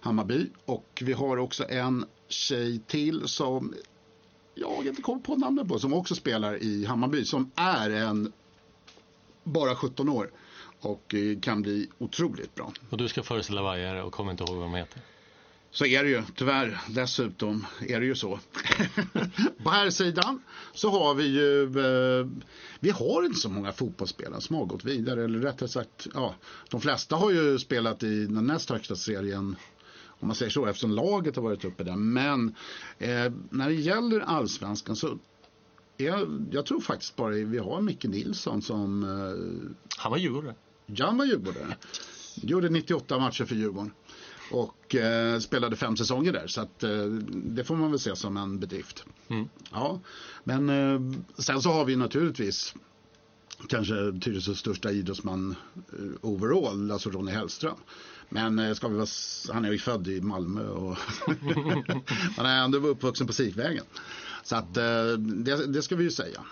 Hammarby. 0.00 0.50
Och 0.64 1.02
vi 1.06 1.12
har 1.12 1.36
också 1.36 1.68
en 1.68 2.04
tjej 2.28 2.78
till 2.86 3.28
som 3.28 3.74
jag 4.54 4.86
inte 4.86 5.02
kommer 5.02 5.20
på 5.20 5.36
namnet 5.36 5.68
på, 5.68 5.78
som 5.78 5.92
också 5.92 6.14
spelar 6.14 6.62
i 6.62 6.84
Hammarby, 6.84 7.24
som 7.24 7.50
är 7.54 7.90
en 7.90 8.32
bara 9.44 9.74
17 9.74 10.08
år 10.08 10.30
och 10.82 11.14
eh, 11.14 11.40
kan 11.40 11.62
bli 11.62 11.88
otroligt 11.98 12.54
bra. 12.54 12.72
Och 12.90 12.98
du 12.98 13.08
ska 13.08 13.22
föreställa 13.22 13.62
vajare 13.62 14.02
och 14.02 14.12
kommer 14.12 14.30
inte 14.30 14.44
ihåg 14.44 14.56
vad 14.56 14.64
de 14.64 14.74
heter. 14.74 15.02
Så 15.70 15.86
är 15.86 16.04
det 16.04 16.10
ju, 16.10 16.22
tyvärr, 16.36 16.80
dessutom 16.88 17.66
är 17.80 18.00
det 18.00 18.06
ju 18.06 18.14
så. 18.14 18.38
på 19.62 19.70
här 19.70 19.90
sidan 19.90 20.42
så 20.72 20.90
har 20.90 21.14
vi 21.14 21.24
ju, 21.24 21.62
eh, 21.62 22.26
vi 22.80 22.90
har 22.90 23.24
inte 23.24 23.38
så 23.40 23.48
många 23.48 23.72
fotbollsspelare 23.72 24.40
som 24.40 24.56
har 24.56 24.64
gått 24.64 24.84
vidare, 24.84 25.24
eller 25.24 25.38
rättare 25.38 25.68
sagt, 25.68 26.06
ja, 26.14 26.34
de 26.70 26.80
flesta 26.80 27.16
har 27.16 27.30
ju 27.30 27.58
spelat 27.58 28.02
i 28.02 28.26
den 28.26 28.46
näst 28.46 28.70
högsta 28.70 28.96
serien 28.96 29.56
om 30.22 30.28
man 30.28 30.36
säger 30.36 30.50
så, 30.50 30.66
eftersom 30.66 30.90
laget 30.90 31.36
har 31.36 31.42
varit 31.42 31.64
uppe 31.64 31.84
där. 31.84 31.96
Men 31.96 32.54
eh, 32.98 33.32
när 33.50 33.68
det 33.68 33.74
gäller 33.74 34.20
allsvenskan 34.20 34.96
så 34.96 35.18
jag, 35.96 36.46
jag 36.50 36.66
tror 36.66 36.80
faktiskt 36.80 37.16
bara 37.16 37.34
vi 37.34 37.58
har 37.58 37.80
Micke 37.80 38.04
Nilsson 38.04 38.62
som... 38.62 39.02
Eh, 39.02 39.98
Han 39.98 40.10
var 40.10 40.18
djurgårdare. 40.18 40.54
Jan 40.94 41.18
var 41.18 41.24
djurgårdare. 41.24 41.76
Gjorde 42.34 42.68
98 42.68 43.18
matcher 43.18 43.44
för 43.44 43.54
Djurgården. 43.54 43.92
Och 44.50 44.94
eh, 44.94 45.38
spelade 45.38 45.76
fem 45.76 45.96
säsonger 45.96 46.32
där. 46.32 46.46
Så 46.46 46.60
att, 46.60 46.82
eh, 46.82 47.04
det 47.32 47.64
får 47.64 47.76
man 47.76 47.90
väl 47.90 48.00
se 48.00 48.16
som 48.16 48.36
en 48.36 48.58
bedrift. 48.58 49.04
Mm. 49.28 49.48
Ja, 49.70 50.00
men 50.44 50.68
eh, 50.68 51.00
sen 51.38 51.62
så 51.62 51.70
har 51.70 51.84
vi 51.84 51.96
naturligtvis 51.96 52.74
kanske 53.68 53.94
Tyresös 54.20 54.58
största 54.58 54.90
idrottsman 54.90 55.56
eh, 55.76 56.04
overall, 56.20 56.90
alltså 56.90 57.10
Ronny 57.10 57.32
Hellström. 57.32 57.76
Men 58.28 58.58
eh, 58.58 58.74
ska 58.74 58.88
vi 58.88 58.96
vara, 58.96 59.06
han 59.52 59.64
är 59.64 59.72
ju 59.72 59.78
född 59.78 60.08
i 60.08 60.20
Malmö 60.20 60.68
och 60.68 60.98
han 62.36 62.46
är 62.46 62.64
ändå 62.64 62.78
uppvuxen 62.78 63.26
på 63.26 63.32
Sikvägen. 63.32 63.84
Så 64.42 64.56
att 64.56 64.76
eh, 64.76 65.04
det, 65.18 65.66
det 65.66 65.82
ska 65.82 65.96
vi 65.96 66.04
ju 66.04 66.10
säga. 66.10 66.44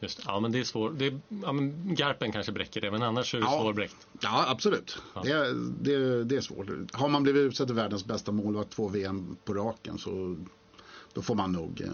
Just, 0.00 0.20
ja, 0.26 0.40
men 0.40 0.52
det 0.52 0.58
är 0.58 0.64
svårt. 0.64 0.92
Det 0.98 1.06
är, 1.06 1.20
ja, 1.42 1.52
men 1.52 1.94
Garpen 1.94 2.32
kanske 2.32 2.52
bräcker 2.52 2.80
det, 2.80 2.90
men 2.90 3.02
annars 3.02 3.34
är 3.34 3.38
det 3.38 3.44
Ja. 3.44 3.60
svårbräckt. 3.62 4.06
Ja, 4.20 4.44
absolut. 4.48 4.98
Ja. 5.14 5.22
Det, 5.22 5.54
det, 5.80 6.24
det 6.24 6.36
är 6.36 6.40
svårt. 6.40 6.66
Har 6.92 7.08
man 7.08 7.22
blivit 7.22 7.40
utsedd 7.42 7.66
till 7.66 7.76
världens 7.76 8.04
bästa 8.04 8.32
målvakt 8.32 8.70
två 8.70 8.88
VM 8.88 9.36
på 9.44 9.54
raken 9.54 9.98
så 9.98 10.36
då 11.12 11.22
får 11.22 11.34
man 11.34 11.52
nog 11.52 11.80
eh, 11.80 11.88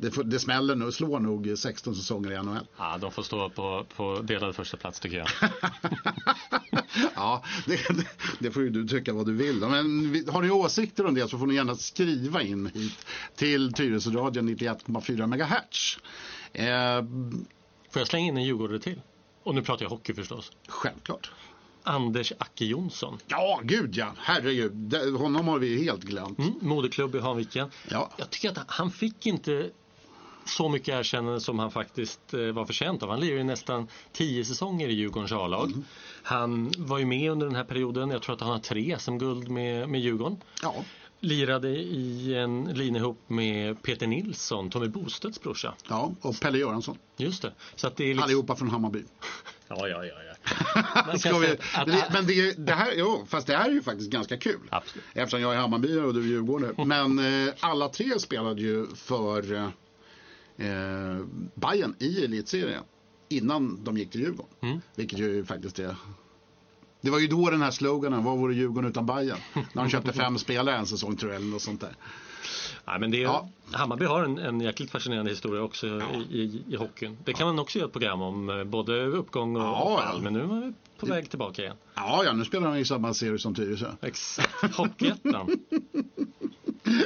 det, 0.00 0.10
får, 0.10 0.24
det 0.24 0.38
smäller 0.38 0.76
nog, 0.76 0.94
slår 0.94 1.20
nog 1.20 1.52
16 1.56 1.94
säsonger 1.94 2.32
i 2.32 2.42
NHL. 2.42 2.66
Ja, 2.78 2.98
de 3.00 3.12
får 3.12 3.22
stå 3.22 3.50
på, 3.50 3.86
på 3.96 4.20
delad 4.22 4.56
första 4.56 4.76
plats 4.76 5.00
tycker 5.00 5.16
jag. 5.18 5.28
ja, 7.14 7.44
det, 7.66 7.78
det, 8.38 8.50
får 8.50 8.62
ju 8.62 8.70
du 8.70 8.88
tycka 8.88 9.12
vad 9.12 9.26
du 9.26 9.32
vill. 9.32 9.60
Men 9.60 10.24
har 10.28 10.42
ni 10.42 10.50
åsikter 10.50 11.06
om 11.06 11.14
det 11.14 11.28
så 11.28 11.38
får 11.38 11.46
ni 11.46 11.54
gärna 11.54 11.76
skriva 11.76 12.42
in 12.42 12.66
hit 12.74 13.06
till 13.36 13.72
Tyresöradion 13.72 14.48
91,4 14.48 15.26
MHz. 15.26 15.98
Eh, 16.52 17.02
Får 17.90 18.00
jag 18.00 18.06
slänga 18.06 18.26
in 18.26 18.36
en 18.36 18.44
djurgårdare 18.44 18.78
till? 18.78 19.00
Och 19.42 19.54
nu 19.54 19.62
pratar 19.62 19.84
jag 19.84 19.90
hockey 19.90 20.14
förstås. 20.14 20.52
självklart. 20.68 21.30
Anders 21.82 22.32
Acke 22.38 22.64
Jonsson. 22.64 23.18
Ja, 23.26 23.60
gud 23.64 23.96
ja. 23.96 24.12
Herregud. 24.18 24.94
Honom 25.18 25.48
har 25.48 25.58
vi 25.58 25.84
helt 25.84 26.02
glömt. 26.04 26.38
Mm, 26.38 26.52
moderklubb 26.60 27.14
i 27.14 27.18
Hanviken. 27.20 27.70
Ja. 27.88 28.10
Jag 28.16 28.30
tycker 28.30 28.50
att 28.50 28.58
han 28.66 28.90
fick 28.90 29.26
inte 29.26 29.70
så 30.46 30.68
mycket 30.68 30.88
erkännande 30.88 31.40
som 31.40 31.58
han 31.58 31.70
faktiskt 31.70 32.34
eh, 32.34 32.40
var 32.40 32.64
förtjänt 32.66 33.02
av. 33.02 33.10
Han 33.10 33.20
lirade 33.20 33.38
ju 33.38 33.44
nästan 33.44 33.88
tio 34.12 34.44
säsonger 34.44 34.88
i 34.88 34.92
Djurgårdens 34.92 35.32
A-lag. 35.32 35.72
Han 36.22 36.72
var 36.78 36.98
ju 36.98 37.04
med 37.04 37.30
under 37.30 37.46
den 37.46 37.56
här 37.56 37.64
perioden. 37.64 38.10
Jag 38.10 38.22
tror 38.22 38.34
att 38.34 38.40
han 38.40 38.50
har 38.50 38.58
tre 38.58 38.96
SM-guld 38.98 39.48
med, 39.48 39.88
med 39.88 40.00
Djurgården. 40.00 40.36
Ja. 40.62 40.74
Lirade 41.20 41.68
i 41.68 42.34
en 42.34 42.64
linje 42.64 43.00
ihop 43.00 43.18
med 43.26 43.82
Peter 43.82 44.06
Nilsson, 44.06 44.70
Tommy 44.70 44.88
Bostedts 44.88 45.40
brorsa. 45.42 45.74
ja, 45.88 46.14
och 46.20 46.40
Pelle 46.40 46.58
Göransson. 46.58 46.98
Just 47.16 47.42
det. 47.42 47.52
Så 47.74 47.86
att 47.86 47.96
det 47.96 48.04
är 48.04 48.08
liksom... 48.08 48.22
Allihopa 48.22 48.56
från 48.56 48.70
Hammarby. 48.70 49.02
Ja, 49.68 49.88
ja, 49.88 50.04
ja. 50.04 50.14
ja. 51.04 51.16
Ska 51.18 51.38
vi, 51.38 51.56
att- 51.74 52.12
men 52.12 52.26
det, 52.26 52.52
det 52.66 52.72
här, 52.72 52.92
jo, 52.96 53.24
fast 53.28 53.46
det 53.46 53.56
här 53.56 53.68
är 53.68 53.72
ju 53.72 53.82
faktiskt 53.82 54.10
ganska 54.10 54.36
kul. 54.36 54.60
Absolut. 54.70 55.04
Eftersom 55.14 55.40
jag 55.40 55.54
är 55.54 55.58
Hammarbyare 55.58 56.06
och 56.06 56.14
du 56.14 56.20
är 56.20 56.26
Djurgårdare. 56.26 56.84
Men 56.86 57.18
eh, 57.48 57.54
alla 57.60 57.88
tre 57.88 58.18
spelade 58.18 58.60
ju 58.62 58.86
för 58.94 59.52
eh, 59.54 59.64
eh, 60.56 61.24
Bayern 61.54 61.94
i 61.98 62.24
elitserien 62.24 62.82
innan 63.28 63.84
de 63.84 63.96
gick 63.98 64.10
till 64.10 64.20
Djurgården. 64.20 64.52
Mm. 64.60 64.80
Vilket 64.94 65.18
ju 65.18 65.44
faktiskt 65.44 65.78
är 65.78 65.96
det 67.00 67.10
var 67.10 67.18
ju 67.18 67.26
då 67.26 67.50
den 67.50 67.62
här 67.62 67.70
sloganen, 67.70 68.24
vad 68.24 68.38
vore 68.38 68.54
Djurgården 68.54 68.90
utan 68.90 69.06
Bayern? 69.06 69.38
När 69.54 69.82
de 69.82 69.88
köpte 69.90 70.12
fem 70.12 70.38
spelare 70.38 70.76
en 70.76 70.86
säsong 70.86 71.16
tror 71.16 71.32
jag, 71.32 71.40
eller 71.40 71.50
något 71.50 71.62
sånt 71.62 71.80
där. 71.80 71.96
Nej, 72.86 73.00
men 73.00 73.10
det 73.10 73.16
är, 73.18 73.22
Ja. 73.22 73.48
Hammarby 73.72 74.04
har 74.04 74.24
en, 74.24 74.38
en 74.38 74.60
jäkligt 74.60 74.90
fascinerande 74.90 75.30
historia 75.30 75.62
också 75.62 75.86
i, 75.86 75.92
i, 76.30 76.62
i 76.68 76.76
hockeyn. 76.76 77.16
Det 77.24 77.32
kan 77.32 77.46
man 77.46 77.58
också 77.58 77.78
göra 77.78 77.86
ett 77.86 77.92
program 77.92 78.22
om, 78.22 78.50
eh, 78.50 78.64
både 78.64 79.06
uppgång 79.06 79.56
och, 79.56 79.62
Ja, 79.62 80.00
ja. 80.00 80.10
fall. 80.10 80.22
Men 80.22 80.32
nu 80.32 80.40
är 80.40 80.46
man 80.46 80.74
på 80.98 81.06
väg 81.06 81.30
tillbaka 81.30 81.62
igen. 81.62 81.76
Ja, 81.94 82.24
ja, 82.24 82.32
nu 82.32 82.44
spelar 82.44 82.72
de 82.72 82.78
i 82.78 82.84
samma 82.84 83.14
serie 83.14 83.38
som 83.38 83.54
Tyresö. 83.54 83.86
Exakt. 84.02 84.76
Hockeyettan. 84.76 85.50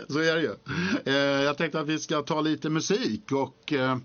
Så 0.09 0.19
är 0.19 0.35
det 0.35 0.41
ju. 0.41 0.55
Eh, 1.05 1.15
jag 1.43 1.57
tänkte 1.57 1.81
att 1.81 1.87
vi 1.87 1.99
ska 1.99 2.23
ta 2.23 2.41
lite 2.41 2.71
musik 2.71 3.33
och 3.33 3.73
eh, 3.73 3.97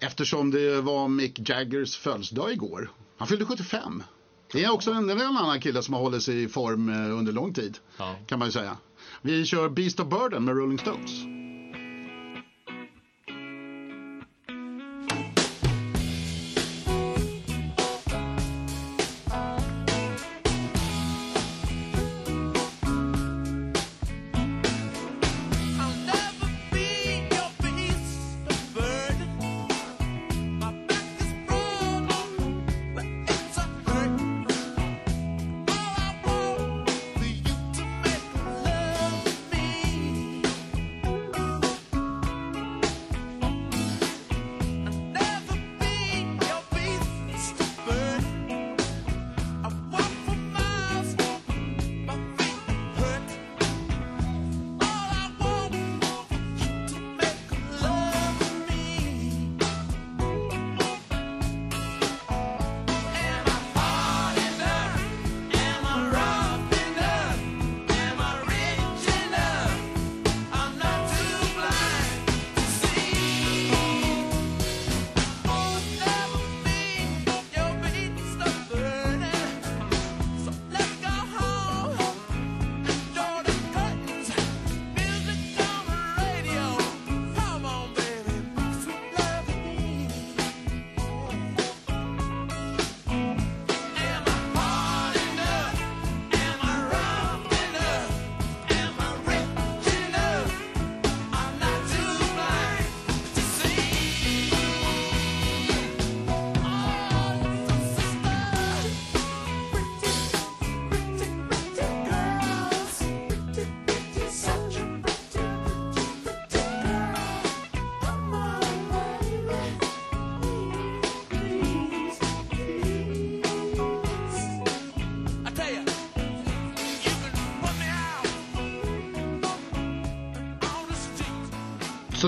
eftersom 0.00 0.50
det 0.50 0.80
var 0.80 1.08
Mick 1.08 1.48
Jaggers 1.48 1.96
födelsedag 1.96 2.52
igår. 2.52 2.90
Han 3.18 3.28
fyllde 3.28 3.44
75. 3.44 4.02
Det 4.52 4.64
är 4.64 4.72
också 4.72 4.92
en, 4.92 5.10
en 5.10 5.20
annan 5.20 5.60
kille 5.60 5.82
som 5.82 5.94
har 5.94 6.00
hållit 6.00 6.22
sig 6.22 6.42
i 6.42 6.48
form 6.48 6.88
eh, 6.88 7.18
under 7.18 7.32
lång 7.32 7.54
tid. 7.54 7.78
Ja. 7.96 8.16
Kan 8.26 8.38
man 8.38 8.48
ju 8.48 8.52
säga. 8.52 8.76
Vi 9.22 9.44
kör 9.44 9.68
Beast 9.68 10.00
of 10.00 10.08
Burden 10.08 10.44
med 10.44 10.56
Rolling 10.56 10.78
Stones. 10.78 11.37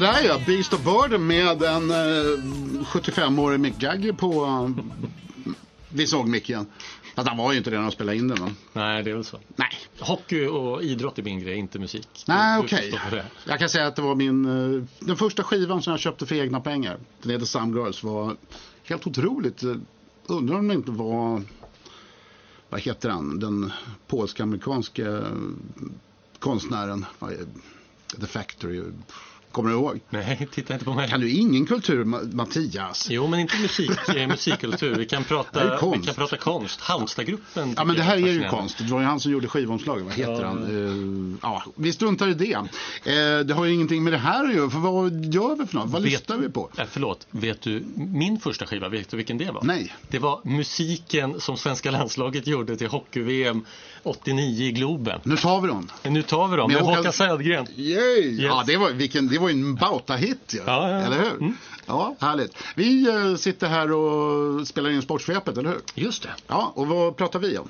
Sådär 0.00 0.23
ja, 0.25 0.40
Beast 0.47 0.73
of 0.73 0.85
Burden 0.85 1.26
med 1.26 1.62
en 1.62 1.90
eh, 1.90 1.97
75-årig 2.85 3.61
Mick 3.61 3.83
Jagger 3.83 4.12
på... 4.12 4.45
eh, 4.45 4.85
vi 5.88 6.07
såg 6.07 6.28
Mick 6.28 6.50
igen. 6.50 6.66
Fast 7.16 7.28
han 7.28 7.37
var 7.38 7.52
ju 7.52 7.59
inte 7.59 7.71
det 7.71 7.76
när 7.76 7.83
de 7.83 7.90
spelade 7.92 8.19
in 8.19 8.28
den. 8.28 8.38
Men. 8.42 8.57
Nej, 8.73 9.02
det 9.02 9.11
är 9.11 9.14
väl 9.14 9.25
så. 9.25 9.38
Nej, 9.57 9.69
Hockey 9.99 10.47
och 10.47 10.83
idrott 10.83 11.19
är 11.19 11.23
min 11.23 11.40
grej, 11.40 11.57
inte 11.57 11.78
musik. 11.78 12.09
Nej 12.26 12.59
okej. 12.61 12.99
det. 13.11 13.25
Jag 13.45 13.59
kan 13.59 13.69
säga 13.69 13.87
att 13.87 13.97
det 13.97 14.02
var 14.02 14.14
min... 14.14 14.45
eh, 14.76 14.83
Den 15.00 15.16
första 15.16 15.42
skivan 15.42 15.83
som 15.83 15.90
jag 15.90 16.00
köpte 16.00 16.26
för 16.26 16.35
egna 16.35 16.61
pengar. 16.61 16.99
Den 17.23 17.30
heter 17.33 17.47
Some 17.47 17.78
Girls. 17.80 18.02
Var 18.02 18.37
helt 18.85 19.07
otroligt. 19.07 19.62
eh, 19.62 19.75
Undrar 20.26 20.57
om 20.59 20.69
det 20.69 20.75
inte 20.75 20.90
var... 20.90 21.42
Vad 22.69 22.80
heter 22.80 23.09
han? 23.09 23.38
Den 23.40 23.73
polsk-amerikanske 24.07 25.09
eh, 25.09 25.23
konstnären. 26.38 27.07
The 28.21 28.26
Factory. 28.26 28.83
Kommer 29.52 29.71
du 29.71 29.76
ihåg? 29.76 30.00
Nej, 30.11 30.49
titta 30.52 30.73
inte 30.73 30.85
på 30.85 30.95
mig. 30.95 31.09
Kan 31.09 31.21
du 31.21 31.30
ingen 31.30 31.66
kultur, 31.66 32.04
Ma- 32.04 32.35
Mattias? 32.35 33.07
Jo, 33.11 33.26
men 33.26 33.40
inte 33.40 33.57
musik, 33.59 33.90
eh, 34.16 34.28
musikkultur. 34.28 34.95
Vi 34.95 35.07
kan 35.07 35.25
prata, 35.25 35.78
konst. 35.78 36.02
vi 36.02 36.07
kan 36.07 36.14
prata 36.14 36.37
konst. 36.37 36.80
Halmstadgruppen. 36.80 37.75
Ja 37.76 37.85
men 37.85 37.97
det 37.97 38.02
här 38.02 38.14
är 38.16 38.19
ju 38.33 38.49
konst. 38.49 38.78
Det 38.78 38.85
var 38.85 39.00
ju 39.00 39.07
han 39.07 39.21
som 39.21 39.33
gjorde 39.33 39.49
skivomslaget. 39.49 40.04
Vad 40.04 40.14
heter 40.14 40.33
Ja. 40.42 40.47
han? 40.49 41.33
Eh, 41.33 41.38
ja, 41.42 41.64
vi 41.76 41.92
struntar 41.92 42.28
i 42.28 42.35
det. 42.35 42.52
Eh, 42.52 43.38
det 43.47 43.54
har 43.54 43.64
ju 43.64 43.75
ingenting 43.75 44.04
med 44.04 44.12
det 44.12 44.19
här 44.19 44.45
att 44.49 44.54
göra. 44.54 44.71
För 44.71 44.78
vad 44.78 45.25
gör 45.35 45.57
vi 45.57 45.66
för 45.66 45.75
något? 45.75 45.90
Vad 45.90 46.02
Vet- 46.02 46.12
lyssnar 46.12 46.37
vi 46.37 46.49
på? 46.49 46.71
Eh, 46.78 46.85
förlåt, 46.90 47.26
vet 47.30 47.62
du 47.62 47.85
min 47.95 48.40
första 48.40 48.66
skiva, 48.66 48.88
vet 48.88 49.09
du 49.11 49.16
vilken 49.16 49.38
det 49.38 49.50
var? 49.50 49.62
Nej. 49.64 49.95
Det 50.09 50.19
var 50.19 50.40
musiken 50.45 51.40
som 51.40 51.57
svenska 51.57 51.90
landslaget 51.90 52.47
gjorde 52.47 52.76
till 52.76 52.87
hockey-VM 52.88 53.64
89 54.02 54.64
i 54.64 54.73
Globen. 54.73 55.21
Nu 55.25 55.37
tar 55.37 55.61
vi 55.61 55.69
dem. 55.69 55.88
Nu 56.02 56.23
tar 56.23 56.49
vi 56.49 56.57
dem 56.57 56.73
med 56.73 56.80
Håkan- 56.83 56.97
Håkan 56.97 57.12
Södergren. 57.12 57.66
Yay! 57.76 58.42
Ja, 58.45 58.64
det 58.66 58.76
var, 58.76 58.90
vilken, 58.90 59.28
det 59.28 59.38
var 59.38 59.49
ju 59.49 59.54
en 59.54 59.75
bauta-hit. 59.76 60.54
Ja, 60.57 60.62
ja, 60.66 60.88
ja. 60.90 60.99
Eller 61.07 61.19
hur? 61.19 61.52
Ja, 61.87 62.14
härligt. 62.21 62.57
Vi 62.76 63.09
eh, 63.09 63.35
sitter 63.37 63.69
här 63.69 63.92
och 63.92 64.66
spelar 64.69 64.90
in 64.90 65.02
Sportsvepet, 65.02 65.59
eller 65.59 65.69
hur? 65.71 65.80
Just 65.95 66.23
det. 66.23 66.30
Ja, 66.47 66.73
och 66.75 66.87
vad 66.87 67.16
pratar 67.16 67.38
vi 67.38 67.59
om? 67.59 67.69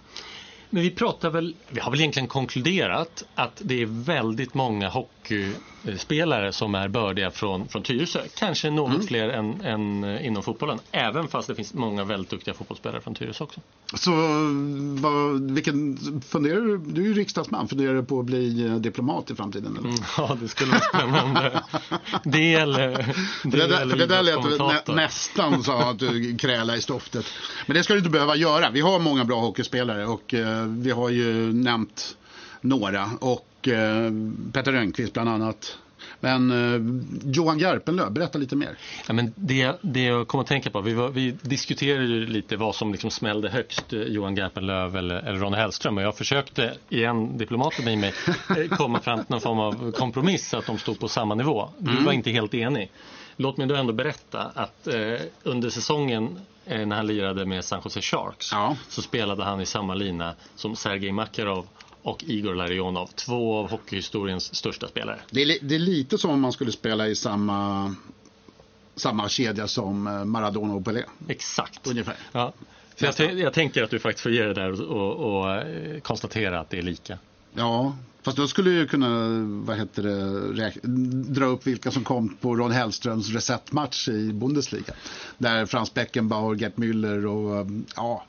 Men 0.72 0.82
vi 0.82 0.90
pratar 0.90 1.30
väl, 1.30 1.54
vi 1.68 1.80
har 1.80 1.90
väl 1.90 2.00
egentligen 2.00 2.28
konkluderat 2.28 3.24
att 3.34 3.52
det 3.64 3.82
är 3.82 3.86
väldigt 4.04 4.54
många 4.54 4.88
hockeyspelare 5.20 6.52
som 6.52 6.74
är 6.74 6.88
bördiga 6.88 7.30
från, 7.30 7.68
från 7.68 7.82
Tyresö. 7.82 8.20
Kanske 8.36 8.70
något 8.70 8.94
Mm. 8.94 9.06
fler 9.06 9.28
än, 9.28 9.60
än 9.60 10.04
eh, 10.04 10.26
inom 10.26 10.42
fotbollen. 10.42 10.78
Även 10.92 11.28
fast 11.28 11.48
det 11.48 11.54
finns 11.54 11.74
många 11.74 12.04
väldigt 12.04 12.30
duktiga 12.30 12.54
fotbollsspelare 12.54 13.00
från 13.00 13.14
Tyresö 13.14 13.44
också. 13.44 13.60
Så, 13.94 14.10
vad, 15.00 15.50
vilken, 15.50 15.98
funderar 16.28 16.60
du, 16.60 16.78
du 16.78 17.02
är 17.02 17.06
ju 17.06 17.14
riksdagsman, 17.14 17.68
funderar 17.68 17.94
du 17.94 18.04
på 18.04 18.20
att 18.20 18.26
bli 18.26 18.66
eh, 18.66 18.74
diplomat 18.74 19.30
i 19.30 19.34
framtiden? 19.34 19.76
Eller? 19.76 19.88
Mm, 19.88 20.02
Ja, 20.16 20.36
det 20.40 20.48
skulle 20.48 20.70
vara 20.70 20.80
spännande. 20.80 21.62
Det 22.24 22.54
eller, 22.54 22.88
det 23.44 23.56
det, 23.56 23.66
där, 23.66 23.86
det 23.86 24.06
där 24.06 24.22
lät 24.22 24.86
nä, 24.88 24.94
nästan 24.94 25.64
så 25.64 25.72
att 25.72 25.98
du 25.98 26.36
kräla 26.38 26.76
i 26.76 26.80
stoftet. 26.80 27.26
Men 27.66 27.76
det 27.76 27.82
ska 27.82 27.92
du 27.94 27.98
inte 27.98 28.10
behöva 28.10 28.36
göra. 28.36 28.70
Vi 28.70 28.80
har 28.80 28.98
många 28.98 29.24
bra 29.24 29.40
hockeyspelare 29.40 30.06
och 30.06 30.34
eh, 30.34 30.64
vi 30.66 30.90
har 30.90 31.08
ju 31.08 31.52
nämnt 31.52 32.16
några. 32.60 33.10
Och 33.20 33.46
eh, 33.68 34.10
Petter 34.52 34.72
Rönnqvist 34.72 35.12
bland 35.12 35.28
annat. 35.28 35.78
Men 36.20 36.50
eh, 36.50 36.80
Johan 37.32 37.58
Garpenlöv, 37.58 38.12
berätta 38.12 38.38
lite 38.38 38.56
mer. 38.56 38.78
Ja, 39.06 39.12
men 39.12 39.32
det, 39.36 39.78
det 39.82 40.02
jag 40.04 40.28
kommer 40.28 40.42
att 40.42 40.48
tänka 40.48 40.70
på, 40.70 40.80
vi, 40.80 40.94
var, 40.94 41.08
vi 41.08 41.30
diskuterade 41.42 42.06
lite 42.06 42.56
vad 42.56 42.74
som 42.74 42.92
liksom 42.92 43.10
smällde 43.10 43.48
högst, 43.50 43.92
eh, 43.92 44.00
Johan 44.02 44.34
Garpenlöv 44.34 44.96
eller, 44.96 45.14
eller 45.14 45.38
Ronny 45.38 45.56
Hellström. 45.56 45.96
Och 45.96 46.02
jag 46.02 46.16
försökte, 46.16 46.74
igen, 46.88 47.38
diplomaten 47.38 47.88
i 47.88 47.96
mig, 47.96 48.12
eh, 48.56 48.76
komma 48.76 49.00
fram 49.00 49.18
till 49.18 49.26
någon 49.30 49.40
form 49.40 49.58
av 49.58 49.92
kompromiss 49.92 50.48
så 50.48 50.58
att 50.58 50.66
de 50.66 50.78
stod 50.78 51.00
på 51.00 51.08
samma 51.08 51.34
nivå. 51.34 51.68
Du 51.78 51.90
Mm. 51.90 52.04
var 52.04 52.12
inte 52.12 52.30
helt 52.30 52.54
enig. 52.54 52.90
Låt 53.36 53.56
mig 53.56 53.66
då 53.66 53.74
ändå 53.74 53.92
berätta 53.92 54.50
att 54.54 54.86
eh, 54.86 55.20
under 55.42 55.70
säsongen 55.70 56.40
eh, 56.66 56.86
när 56.86 56.96
han 56.96 57.06
lirade 57.06 57.46
med 57.46 57.64
San 57.64 57.80
Jose 57.84 58.00
Sharks 58.00 58.52
Ja. 58.52 58.76
så 58.88 59.02
spelade 59.02 59.44
han 59.44 59.60
i 59.60 59.66
samma 59.66 59.94
lina 59.94 60.34
som 60.56 60.76
Sergej 60.76 61.12
Makarov 61.12 61.66
och 62.02 62.24
Igor 62.26 62.54
Larionov, 62.54 63.06
två 63.06 63.56
av 63.56 63.70
hockeyhistoriens 63.70 64.54
största 64.54 64.88
spelare. 64.88 65.20
Det 65.30 65.42
är, 65.42 65.58
det 65.62 65.74
är 65.74 65.78
lite 65.78 66.18
som 66.18 66.30
om 66.30 66.40
man 66.40 66.52
skulle 66.52 66.72
spela 66.72 67.08
i 67.08 67.14
samma, 67.14 67.94
samma 68.96 69.28
kedja 69.28 69.68
som 69.68 70.06
eh, 70.06 70.24
Maradona 70.24 70.74
och 70.74 70.84
Pelé. 70.84 71.02
Exakt. 71.28 71.86
Ungefär. 71.86 72.16
Ja. 72.32 72.52
Så 72.96 73.22
jag, 73.22 73.38
jag 73.38 73.52
tänker 73.52 73.82
att 73.82 73.90
du 73.90 73.98
faktiskt 73.98 74.22
får 74.22 74.32
ge 74.32 74.44
det 74.44 74.54
där 74.54 74.90
och, 74.90 74.96
och, 74.96 75.40
och 75.40 75.54
eh, 75.54 76.00
konstatera 76.00 76.60
att 76.60 76.70
det 76.70 76.78
är 76.78 76.82
lika. 76.82 77.18
Ja, 77.54 77.96
fast 78.22 78.36
då 78.36 78.48
skulle 78.48 78.70
jag 78.70 78.90
kunna 78.90 79.28
vad 79.66 79.76
heter 79.78 80.02
det, 80.02 80.70
dra 81.34 81.44
upp 81.44 81.66
vilka 81.66 81.90
som 81.90 82.04
kom 82.04 82.36
på 82.40 82.56
Ron 82.56 82.70
Hellströms 82.70 83.30
resetmatch 83.30 84.08
i 84.08 84.32
Bundesliga. 84.32 84.94
Där 85.38 85.66
Frans 85.66 85.94
Beckenbauer, 85.94 86.56
Gert 86.56 86.76
Müller 86.76 87.24
och 87.26 87.60
um, 87.60 87.84
ja, 87.96 88.24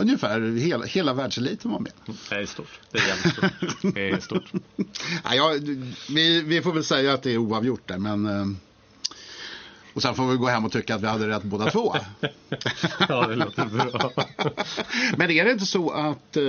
ungefär 0.00 0.56
hela, 0.56 0.84
hela 0.84 1.14
världseliten 1.14 1.70
var 1.70 1.78
med. 1.78 1.92
Det 2.28 2.34
är 2.34 2.46
stort. 2.46 2.80
Det 2.90 2.98
är 2.98 3.08
jävligt 3.08 3.32
stort. 3.32 3.94
Det 3.94 4.10
är 4.10 4.20
stort. 4.20 4.52
Ja, 5.24 5.34
ja, 5.34 5.54
vi, 6.08 6.42
vi 6.42 6.62
får 6.62 6.72
väl 6.72 6.84
säga 6.84 7.12
att 7.12 7.22
det 7.22 7.30
är 7.30 7.38
oavgjort 7.38 7.88
där, 7.88 7.98
men 7.98 8.26
eh, 8.26 8.46
och 9.98 10.02
sen 10.02 10.14
får 10.14 10.26
vi 10.26 10.36
gå 10.36 10.46
hem 10.46 10.64
och 10.64 10.72
tycka 10.72 10.94
att 10.94 11.02
vi 11.02 11.06
hade 11.06 11.28
rätt 11.28 11.42
båda 11.42 11.70
två. 11.70 11.96
Ja, 13.08 13.26
det 13.26 13.34
låter 13.34 13.64
bra. 13.64 14.10
Men 15.16 15.30
är 15.30 15.44
det 15.44 15.52
inte 15.52 15.66
så 15.66 15.90
att 15.90 16.36
eh, 16.36 16.44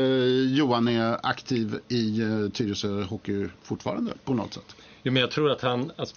Johan 0.57 0.87
är 0.87 1.17
aktiv 1.23 1.79
i 1.87 2.21
eh, 2.21 2.49
Tyresö 2.49 3.03
Hockey 3.03 3.47
fortfarande 3.63 4.13
på 4.23 4.33
något 4.33 4.53
sätt? 4.53 4.75
Jo, 5.03 5.13
men 5.13 5.21
jag 5.21 5.31
tror 5.31 5.51
att 5.51 5.61
han... 5.61 5.91
Alltså, 5.95 6.15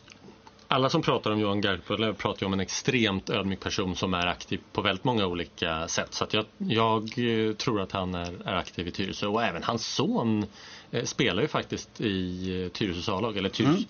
alla 0.72 0.90
som 0.90 1.02
pratar 1.02 1.30
om 1.30 1.40
Johan 1.40 1.60
Garpenlöv 1.60 2.14
pratar 2.14 2.46
om 2.46 2.52
en 2.52 2.60
extremt 2.60 3.30
ödmjuk 3.30 3.60
person 3.60 3.96
som 3.96 4.14
är 4.14 4.26
aktiv 4.26 4.60
på 4.72 4.82
väldigt 4.82 5.04
många 5.04 5.26
olika 5.26 5.88
sätt. 5.88 6.14
Så 6.14 6.26
jag, 6.30 6.44
jag 6.58 7.02
eh, 7.48 7.54
tror 7.54 7.80
att 7.80 7.92
han 7.92 8.14
är, 8.14 8.48
är 8.48 8.54
aktiv 8.54 8.88
i 8.88 8.90
Tyresö 8.90 9.26
och 9.26 9.42
även 9.42 9.62
hans 9.62 9.86
son 9.86 10.46
eh, 10.90 11.04
spelar 11.04 11.42
ju 11.42 11.48
faktiskt 11.48 12.00
i 12.00 12.62
eh, 12.64 12.68
Tyresös 12.68 13.08
A-lag. 13.08 13.36
Eller 13.36 13.48
Tyres, 13.48 13.70
Mm. 13.76 13.84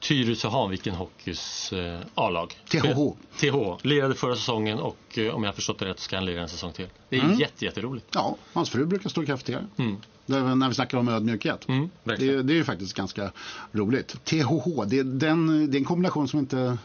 Tyresö 0.00 0.48
Hanviken 0.48 0.94
Hockeys 0.94 1.72
eh, 1.72 2.00
A-lag. 2.14 2.54
THH. 2.68 3.12
THH. 3.40 3.86
Lirade 3.86 4.14
förra 4.14 4.36
säsongen 4.36 4.78
och 4.78 5.18
eh, 5.18 5.34
om 5.34 5.42
jag 5.42 5.48
har 5.50 5.54
förstått 5.54 5.78
det 5.78 5.84
rätt 5.86 6.00
ska 6.00 6.16
han 6.16 6.24
lira 6.24 6.42
en 6.42 6.48
säsong 6.48 6.72
till. 6.72 6.86
Det 7.08 7.16
är 7.16 7.20
Mm. 7.20 7.38
jätte, 7.38 7.64
jätteroligt. 7.64 8.06
Ja, 8.14 8.36
hans 8.52 8.70
fru 8.70 8.86
brukar 8.86 9.10
stå 9.10 9.22
i 9.22 9.26
kafeterian. 9.26 9.70
Mm. 9.76 9.96
När 10.28 10.68
vi 10.68 10.74
snackar 10.74 10.98
om 10.98 11.08
ödmjukhet. 11.08 11.68
Mm, 11.68 11.90
det, 12.04 12.42
det 12.42 12.52
är 12.52 12.56
ju 12.56 12.64
faktiskt 12.64 12.94
ganska 12.94 13.32
roligt. 13.72 14.24
THH, 14.24 14.84
det 14.86 14.98
är, 14.98 15.04
den, 15.04 15.70
det 15.70 15.76
är 15.76 15.78
en 15.78 15.84
kombination 15.84 16.28
som 16.28 16.38
inte 16.38 16.78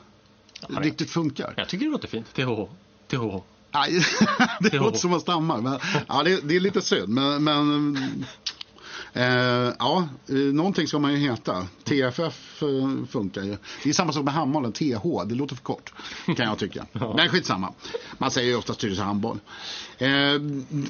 men- 0.70 0.84
riktigt 0.84 1.10
funkar. 1.10 1.54
Jag 1.58 1.70
tycker 1.70 1.86
det 1.86 1.92
låter 1.92 2.08
fint. 2.08 2.34
THH. 2.34 2.62
THH. 3.08 3.42
Aj, 3.76 4.06
det 4.60 4.74
låter 4.74 4.98
som 4.98 5.14
att 5.14 5.22
stamma. 5.22 5.58
Men, 5.62 5.80
ja, 6.08 6.24
det, 6.24 6.48
det 6.48 6.56
är 6.56 6.60
lite 6.60 6.82
synd. 6.82 7.10
Men, 7.10 7.44
men 7.44 7.98
eh, 9.13 9.73
ja, 9.80 10.08
eh, 10.30 10.36
någonting 10.36 10.88
ska 10.88 10.99
man 10.99 11.12
ju 11.12 11.17
heta. 11.17 11.67
TFF 11.84 12.63
eh, 12.63 13.06
funkar 13.10 13.41
ju. 13.41 13.58
Det 13.84 13.89
är 13.89 13.93
samma 13.93 14.12
sak 14.12 14.23
med 14.23 14.34
handbollen. 14.34 14.71
TH, 14.71 15.26
det 15.26 15.36
låter 15.36 15.56
för 15.56 15.63
kort. 15.63 15.93
Kan 16.26 16.45
jag 16.45 16.58
tycka. 16.58 16.86
Men 16.93 17.30
skitsamma. 17.30 17.73
Man 18.17 18.32
säger 18.32 18.49
ju 18.49 18.56
ofta 18.56 18.73
Tyresö 18.73 19.02
handboll. 19.02 19.39
Eh, 19.97 20.10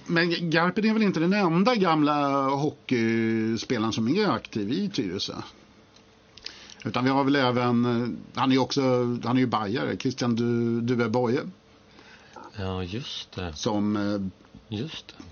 men 0.06 0.50
Garpen 0.50 0.86
är 0.86 0.94
väl 0.94 1.04
inte 1.04 1.20
den 1.20 1.34
enda 1.34 1.76
gamla 1.76 2.48
hockeyspelaren 2.50 3.94
som 3.94 4.08
är 4.08 4.28
aktiv 4.28 4.72
i 4.72 4.90
Tyresö? 4.90 5.34
Utan 6.86 7.04
vi 7.04 7.10
har 7.10 7.24
väl 7.24 7.36
även, 7.36 7.86
eh, 7.86 8.08
han 8.40 8.50
är 8.50 8.54
ju 8.54 8.60
också, 8.60 8.82
han 9.24 9.38
är 9.38 9.40
ju 9.40 9.48
bajare, 9.48 9.98
Christian 9.98 10.36
du, 10.36 10.82
Due 10.82 11.10
Boye. 11.10 11.40
Ja, 12.58 12.84
just 12.84 13.32
det. 13.32 13.54
Som, 13.54 13.96
eh, 13.96 14.22
Just 14.78 15.08
det. 15.08 15.24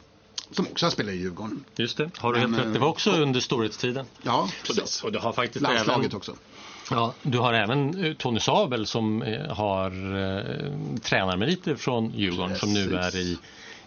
Som 0.51 0.67
också 0.67 0.85
har 0.85 0.91
spelat 0.91 1.13
i 1.13 1.17
Djurgården. 1.17 1.65
Just 1.75 1.97
det. 1.97 2.09
Har 2.17 2.33
du 2.33 2.39
helt 2.39 2.57
rätt. 2.57 2.73
Det 2.73 2.79
var 2.79 2.87
också 2.87 3.11
under 3.11 3.39
storhetstiden. 3.39 4.05
Ja, 4.23 4.49
precis. 4.67 5.03
och 5.03 5.11
du 5.11 5.19
har 5.19 5.33
faktiskt 5.33 5.63
Landslaget 5.63 6.05
även, 6.05 6.17
också. 6.17 6.35
Ja, 6.91 7.13
du 7.21 7.37
har 7.37 7.53
även 7.53 8.05
eh, 8.05 8.13
Tony 8.13 8.39
Sabel 8.39 8.85
som 8.85 9.21
eh, 9.21 9.55
har 9.55 9.91
eh, 10.17 10.99
tränarmeriter 11.01 11.75
från 11.75 12.11
Djurgården 12.15 12.55
som 12.57 12.73
nu 12.73 12.95
är 12.95 13.15
i, 13.15 13.37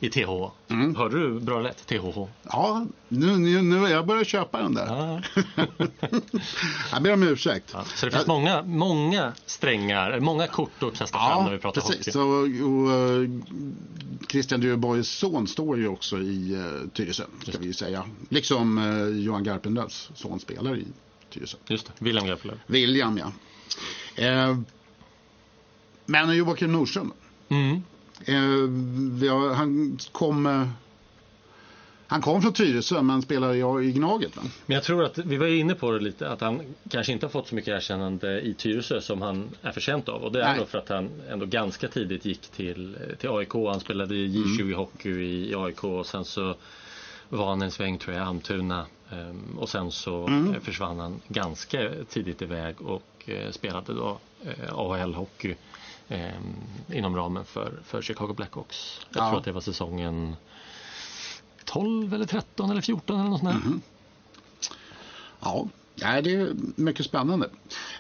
i 0.04 0.10
TH. 0.10 0.50
Mm. 0.68 0.96
Hörde 0.96 1.20
du 1.20 1.40
bra 1.40 1.60
lätt? 1.60 1.86
THH. 1.86 2.26
Ja, 2.42 2.86
nu, 3.08 3.36
nu, 3.36 3.62
nu 3.62 3.88
jag 3.88 4.06
börjat 4.06 4.26
köpa 4.26 4.62
den 4.62 4.74
där. 4.74 4.86
Ja. 4.86 5.22
jag 6.92 7.02
ber 7.02 7.12
om 7.12 7.22
ursäkt. 7.22 7.70
Ja, 7.72 7.84
så 7.84 8.06
det 8.06 8.12
finns 8.12 8.26
många, 8.26 8.62
många 8.62 9.32
strängar, 9.46 10.20
många 10.20 10.46
kort 10.46 10.82
att 10.82 10.98
kasta 10.98 11.18
fram 11.18 11.44
när 11.44 11.52
vi 11.52 11.58
pratar 11.58 11.80
precis. 11.80 12.14
hockey. 12.14 12.18
Och, 12.18 12.70
och, 12.70 12.92
eh, 12.92 13.28
Christian 14.28 14.60
Duebois 14.60 15.08
son 15.08 15.46
står 15.46 15.78
ju 15.78 15.88
också 15.88 16.18
i 16.18 16.56
uh, 16.56 16.88
Tyresö, 16.88 17.24
ska 17.42 17.58
vi 17.58 17.72
säga. 17.72 18.04
Liksom 18.28 18.78
eh, 18.78 19.24
Johan 19.24 19.44
Garpenlövs 19.44 20.10
son 20.14 20.40
spelar 20.40 20.76
i 20.76 20.86
Tyresö. 21.30 21.56
Just 21.68 21.86
det, 21.86 21.92
William 21.98 22.26
Garpenlöv. 22.26 22.58
William, 22.66 23.18
ja. 23.18 23.32
Eh, 24.24 24.58
men 26.06 26.36
Joakim 26.36 26.72
Nordström. 26.72 27.12
Mm. 27.48 27.82
Eh, 28.24 29.55
han 29.55 29.98
kom... 30.12 30.46
Eh, 30.46 30.68
han 32.07 32.22
kom 32.22 32.42
från 32.42 32.53
Tyresö 32.53 33.03
men 33.03 33.22
spelar 33.22 33.55
i, 33.55 33.88
i 33.88 33.92
Gnaget 33.92 34.37
va? 34.37 34.42
Men 34.66 34.74
jag 34.74 34.85
tror 34.85 35.05
att, 35.05 35.18
vi 35.18 35.37
var 35.37 35.46
inne 35.46 35.74
på 35.74 35.90
det 35.90 35.98
lite, 35.98 36.31
att 36.31 36.40
han 36.40 36.61
kanske 36.88 37.12
inte 37.12 37.27
har 37.27 37.31
fått 37.31 37.48
så 37.48 37.55
mycket 37.55 37.68
erkännande 37.68 38.40
i 38.40 38.55
Tyresö 38.55 39.00
som 39.00 39.22
han 39.22 39.48
är 39.62 39.72
förtjänt 39.72 40.09
av. 40.09 40.22
Och 40.22 40.33
det 40.33 40.42
är 40.42 40.48
Nej. 40.48 40.59
nog 40.59 40.68
för 40.68 40.79
att 40.79 40.88
han 40.88 41.11
ändå 41.31 41.46
ganska 41.46 41.88
tidigt 41.88 42.24
gick 42.24 42.40
till, 42.40 42.96
till 43.18 43.31
AIK. 43.31 43.53
Han 43.53 43.81
spelade 43.81 44.14
i 44.14 44.29
J20 44.29 44.74
hockey 44.74 45.11
i, 45.11 45.50
i 45.50 45.55
AIK 45.55 45.85
och 45.85 46.07
sen 46.07 46.24
så 46.24 46.55
var 47.29 47.48
han 47.48 47.62
en 47.62 47.70
sväng 47.70 47.98
tror 47.98 48.16
jag 48.16 48.27
Almtuna. 48.27 48.87
Ehm, 49.11 49.59
och 49.59 49.68
sen 49.68 49.90
så 49.90 50.29
eh, 50.29 50.61
försvann 50.61 50.98
han 50.98 51.20
ganska 51.29 51.90
tidigt 52.09 52.42
iväg 52.42 52.81
och 52.81 53.29
eh, 53.29 53.50
spelade 53.50 53.94
då 53.94 54.18
eh, 54.44 54.74
AHL-hockey 54.74 55.55
ehm, 56.14 56.55
inom 56.92 57.16
ramen 57.16 57.44
för, 57.44 57.72
för 57.85 58.03
Chicago 58.03 58.35
Blackhawks. 58.37 59.00
Jag 59.12 59.22
Ja. 59.22 59.29
tror 59.29 59.38
att 59.38 59.44
det 59.44 59.53
var 59.53 59.61
säsongen 59.61 60.37
12 61.64 62.14
eller 62.14 62.27
13 62.27 62.70
eller 62.70 62.81
14 62.81 63.20
eller 63.20 63.31
något 63.31 63.40
sånt 63.40 63.64
där. 63.64 63.72
Ja, 65.40 65.68
ja 65.94 66.20
det 66.22 66.35
är 66.35 66.53
mycket 66.77 67.07
spännande. 67.07 67.48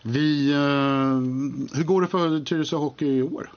Vi, 0.02 0.50
eh, 0.52 0.58
hur 1.76 1.84
går 1.84 2.00
det 2.02 2.08
för 2.08 2.44
Tyresö 2.44 2.76
Hockey 2.76 3.06
i 3.06 3.22
år? 3.22 3.50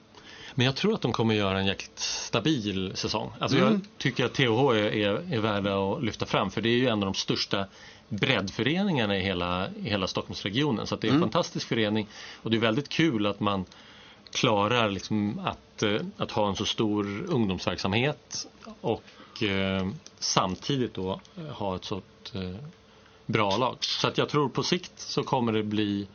Men 0.54 0.66
jag 0.66 0.76
tror 0.76 0.94
att 0.94 1.00
de 1.00 1.12
kommer 1.12 1.34
göra 1.34 1.58
en 1.60 1.66
jäkligt 1.66 1.98
stabil 1.98 2.92
säsong. 2.94 3.30
Alltså 3.38 3.58
Mm. 3.58 3.72
Jag 3.72 3.80
tycker 3.98 4.24
att 4.24 4.34
THH 4.34 4.42
är, 4.70 4.74
är, 4.74 5.32
är 5.34 5.38
värda 5.40 5.76
att 5.92 6.04
lyfta 6.04 6.26
fram 6.26 6.50
för 6.50 6.60
det 6.60 6.68
är 6.68 6.76
ju 6.76 6.86
en 6.86 6.92
av 6.98 7.04
de 7.04 7.14
största 7.14 7.66
breddföreningarna 8.08 9.16
i 9.18 9.20
hela, 9.20 9.68
i 9.76 9.82
hela 9.88 10.06
Stockholmsregionen. 10.06 10.86
Så 10.86 10.96
det 10.96 11.08
är 11.08 11.12
en 11.12 11.20
fantastisk 11.20 11.68
förening 11.68 12.06
och 12.42 12.50
det 12.50 12.56
är 12.56 12.60
väldigt 12.60 12.88
kul 12.88 13.26
att 13.26 13.40
man 13.40 13.64
klarar 14.32 14.90
liksom 14.90 15.38
att, 15.38 15.82
eh, 15.82 16.00
att 16.16 16.30
ha 16.30 16.48
en 16.48 16.56
så 16.56 16.64
stor 16.64 17.24
ungdomsverksamhet 17.28 18.46
och 18.80 19.42
eh, 19.42 19.88
samtidigt 20.18 20.94
då 20.94 21.20
eh, 21.36 21.44
ha 21.44 21.76
ett 21.76 21.84
så 21.84 21.96
eh, 22.34 22.56
bra 23.26 23.56
lag. 23.56 23.76
Så 23.80 24.08
att 24.08 24.18
jag 24.18 24.28
tror 24.28 24.48
på 24.48 24.62
sikt 24.62 24.92
så 24.96 25.22
kommer 25.22 25.52
det 25.52 25.62
bli 25.62 26.06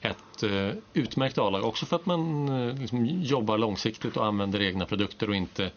ett 0.00 0.42
eh, 0.42 0.70
utmärkt 0.92 1.38
A-lag 1.38 1.64
också 1.64 1.86
för 1.86 1.96
att 1.96 2.06
man 2.06 2.48
eh, 2.48 2.78
liksom 2.78 3.06
jobbar 3.06 3.58
långsiktigt 3.58 4.16
och 4.16 4.26
använder 4.26 4.62
egna 4.62 4.86
produkter 4.86 5.28
och 5.28 5.36
inte 5.36 5.70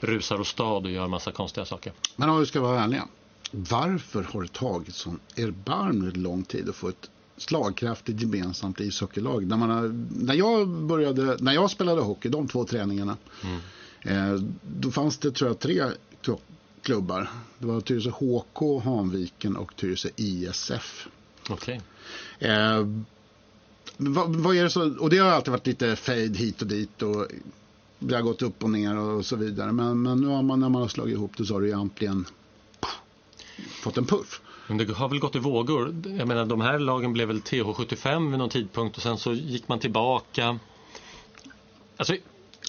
rusar 0.00 0.40
åstad 0.40 0.64
och 0.64 0.90
gör 0.90 1.08
massa 1.08 1.32
konstiga 1.32 1.64
saker. 1.64 1.92
Men 2.16 2.30
om 2.30 2.40
vi 2.40 2.46
ska 2.46 2.60
vara 2.60 2.80
ärliga. 2.80 3.08
Varför 3.50 4.22
har 4.22 4.42
det 4.42 4.52
tagit 4.52 4.94
sån 4.94 5.20
erbarmligt 5.36 6.16
lång 6.16 6.42
tid 6.42 6.68
att 6.68 6.76
få 6.76 6.88
ett 6.88 7.10
slagkraftigt 7.42 8.20
gemensamt 8.20 8.80
ishockeylag? 8.80 9.46
När, 9.46 9.56
man 9.56 9.70
har, 9.70 10.06
när, 10.24 10.34
jag 10.34 10.68
började, 10.68 11.36
när 11.40 11.52
jag 11.52 11.70
spelade 11.70 12.00
hockey, 12.00 12.28
de 12.28 12.48
två 12.48 12.64
träningarna, 12.64 13.16
eh, 14.00 14.34
då 14.62 14.90
fanns 14.90 15.18
det 15.18 15.30
tror 15.30 15.50
jag 15.50 15.58
tre 15.58 15.82
kl- 16.22 16.38
klubbar. 16.82 17.30
Det 17.58 17.66
var 17.66 17.80
Tyresö 17.80 18.10
HK, 18.10 18.84
Hanviken 18.84 19.56
och 19.56 19.76
Tyresö 19.76 20.08
ISF. 20.16 21.08
Okej. 21.50 21.80
Eh, 22.38 22.86
vad, 23.96 24.36
vad 24.36 24.56
är 24.56 24.62
det 24.62 24.70
så, 24.70 24.98
och 24.98 25.10
det 25.10 25.18
har 25.18 25.28
alltid 25.30 25.50
varit 25.50 25.66
lite 25.66 25.96
fade 25.96 26.38
hit 26.38 26.62
och 26.62 26.68
dit 26.68 27.02
och 27.02 27.26
det 27.98 28.14
har 28.14 28.22
gått 28.22 28.42
upp 28.42 28.62
och 28.62 28.70
ner 28.70 28.98
och 28.98 29.26
så 29.26 29.36
vidare. 29.36 29.72
Men, 29.72 30.02
men 30.02 30.20
nu 30.20 30.26
har 30.26 30.42
man, 30.42 30.60
när 30.60 30.68
man 30.68 30.82
har 30.82 30.88
slagit 30.88 31.14
ihop 31.14 31.32
det 31.36 31.44
så 31.46 31.54
har 31.54 31.60
det 31.60 31.68
egentligen 31.68 32.26
fått 33.82 33.98
en 33.98 34.04
puff. 34.04 34.40
Men 34.72 34.86
det 34.86 34.94
har 34.94 35.08
väl 35.08 35.18
gått 35.18 35.36
i 35.36 35.38
vågor. 35.38 35.94
Jag 36.18 36.28
menar 36.28 36.46
de 36.46 36.60
här 36.60 36.78
lagen 36.78 37.12
blev 37.12 37.28
väl 37.28 37.40
TH75 37.40 38.30
vid 38.30 38.38
någon 38.38 38.48
tidpunkt 38.48 38.96
och 38.96 39.02
sen 39.02 39.18
så 39.18 39.32
gick 39.32 39.68
man 39.68 39.78
tillbaka. 39.78 40.58
Alltså 41.96 42.14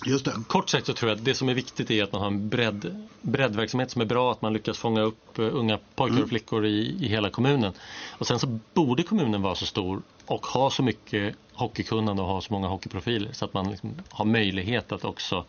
Just 0.06 0.26
det. 0.26 0.32
kort 0.48 0.70
sagt 0.70 0.86
så 0.86 0.94
tror 0.94 1.12
jag 1.12 1.18
att 1.18 1.26
det 1.26 1.36
som 1.36 1.50
är 1.50 1.54
viktigt 1.54 1.92
är 1.92 2.04
att 2.04 2.12
man 2.12 2.22
har 2.22 2.28
en 2.28 2.50
bredd, 2.50 3.08
breddverksamhet 3.22 3.92
som 3.92 4.02
är 4.02 4.06
bra, 4.06 4.32
att 4.32 4.42
man 4.42 4.54
lyckas 4.54 4.78
fånga 4.78 5.02
upp 5.02 5.40
eh, 5.40 5.56
unga 5.56 5.80
pojkar 5.96 6.24
och 6.24 6.30
flickor 6.30 6.66
i, 6.66 6.98
i 7.02 7.08
hela 7.08 7.30
kommunen. 7.30 7.74
Och 8.18 8.28
sen 8.28 8.40
så 8.40 8.60
borde 8.74 9.04
kommunen 9.04 9.42
vara 9.42 9.56
så 9.56 9.66
stor 9.66 10.02
och 10.26 10.46
ha 10.46 10.70
så 10.70 10.84
mycket 10.84 11.36
hockeykunnande 11.54 12.22
och 12.22 12.28
ha 12.28 12.42
så 12.42 12.54
många 12.54 12.68
hockeyprofiler 12.68 13.32
så 13.32 13.46
att 13.46 13.54
man 13.54 13.72
liksom 13.72 13.96
har 14.10 14.26
möjlighet 14.26 14.92
att 14.92 15.06
också 15.06 15.46